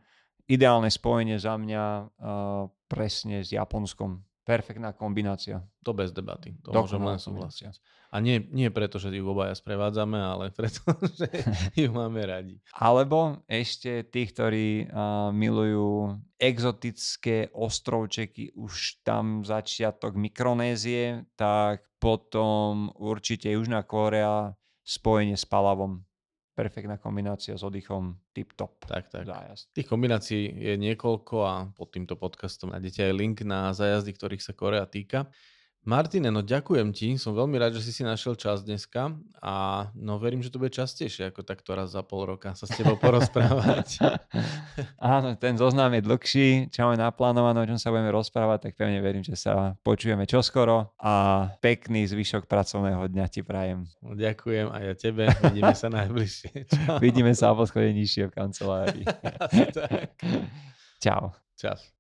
ideálne 0.49 0.92
spojenie 0.92 1.40
za 1.40 1.57
mňa 1.57 1.84
uh, 1.84 2.07
presne 2.88 3.40
s 3.40 3.53
Japonskom. 3.53 4.20
Perfektná 4.45 4.92
kombinácia. 4.92 5.64
To 5.88 5.97
bez 5.97 6.12
debaty. 6.12 6.53
To 6.68 6.76
môžem 6.76 7.01
len 7.01 7.16
súhlasiť. 7.16 7.80
A 8.14 8.22
nie, 8.22 8.38
nie 8.55 8.70
preto, 8.70 9.03
že 9.03 9.11
ju 9.11 9.26
obaja 9.26 9.57
sprevádzame, 9.59 10.14
ale 10.20 10.45
preto, 10.59 10.84
že 11.16 11.26
ju 11.80 11.88
máme 11.90 12.22
radi. 12.22 12.61
Alebo 12.76 13.42
ešte 13.51 14.07
tí, 14.07 14.28
ktorí 14.28 14.86
uh, 14.86 15.32
milujú 15.34 16.20
exotické 16.38 17.51
ostrovčeky, 17.51 18.55
už 18.55 19.03
tam 19.03 19.42
začiatok 19.42 20.14
Mikronézie, 20.14 21.26
tak 21.34 21.88
potom 21.97 22.92
určite 23.01 23.49
Južná 23.49 23.82
Korea 23.82 24.53
spojenie 24.84 25.40
s 25.40 25.49
Palavom 25.49 26.05
perfektná 26.55 26.96
kombinácia 27.02 27.59
s 27.59 27.66
oddychom 27.66 28.14
tip-top. 28.30 28.86
Tak, 28.86 29.11
tak. 29.11 29.26
Zájazd. 29.26 29.74
Tých 29.74 29.90
kombinácií 29.90 30.42
je 30.55 30.74
niekoľko 30.78 31.36
a 31.42 31.55
pod 31.74 31.90
týmto 31.90 32.14
podcastom 32.14 32.70
nájdete 32.70 33.11
aj 33.11 33.14
link 33.18 33.42
na 33.42 33.74
zájazdy, 33.74 34.14
ktorých 34.14 34.42
sa 34.42 34.55
Korea 34.55 34.86
týka. 34.86 35.26
Martine, 35.85 36.32
no 36.32 36.41
ďakujem 36.41 36.97
ti, 36.97 37.20
som 37.20 37.37
veľmi 37.37 37.61
rád, 37.61 37.76
že 37.76 37.85
si 37.85 37.93
si 37.93 38.03
našiel 38.09 38.41
čas 38.41 38.64
dneska 38.64 39.12
a 39.45 39.87
no 39.93 40.16
verím, 40.16 40.41
že 40.41 40.49
to 40.49 40.57
bude 40.57 40.72
častejšie 40.72 41.28
ako 41.28 41.45
takto 41.45 41.76
raz 41.76 41.93
za 41.93 42.01
pol 42.01 42.24
roka 42.24 42.57
sa 42.57 42.64
s 42.64 42.72
tebou 42.72 42.97
porozprávať. 42.97 44.01
Áno, 44.97 45.37
ten 45.37 45.61
zoznam 45.61 45.93
je 45.93 46.01
dlhší, 46.01 46.49
čo 46.72 46.89
máme 46.89 46.97
naplánované, 46.97 47.61
o 47.61 47.68
čom 47.68 47.76
sa 47.76 47.93
budeme 47.93 48.09
rozprávať, 48.16 48.72
tak 48.72 48.80
pevne 48.80 49.05
verím, 49.05 49.20
že 49.20 49.37
sa 49.37 49.76
počujeme 49.85 50.24
čoskoro 50.24 50.97
a 50.97 51.47
pekný 51.61 52.09
zvyšok 52.09 52.49
pracovného 52.49 53.05
dňa 53.05 53.26
ti 53.28 53.45
prajem. 53.45 53.85
No, 54.01 54.16
ďakujem 54.16 54.72
a 54.72 54.76
ja 54.80 54.97
tebe, 54.97 55.28
vidíme 55.53 55.76
sa 55.76 55.93
najbližšie. 55.93 56.64
Čau. 56.72 56.97
Vidíme 56.97 57.37
sa 57.37 57.53
po 57.53 57.68
nižšie 57.68 58.32
v 58.32 58.32
kancelárii. 58.32 59.05
tak. 59.76 60.16
Čau. 60.97 61.37
Čas. 61.61 61.95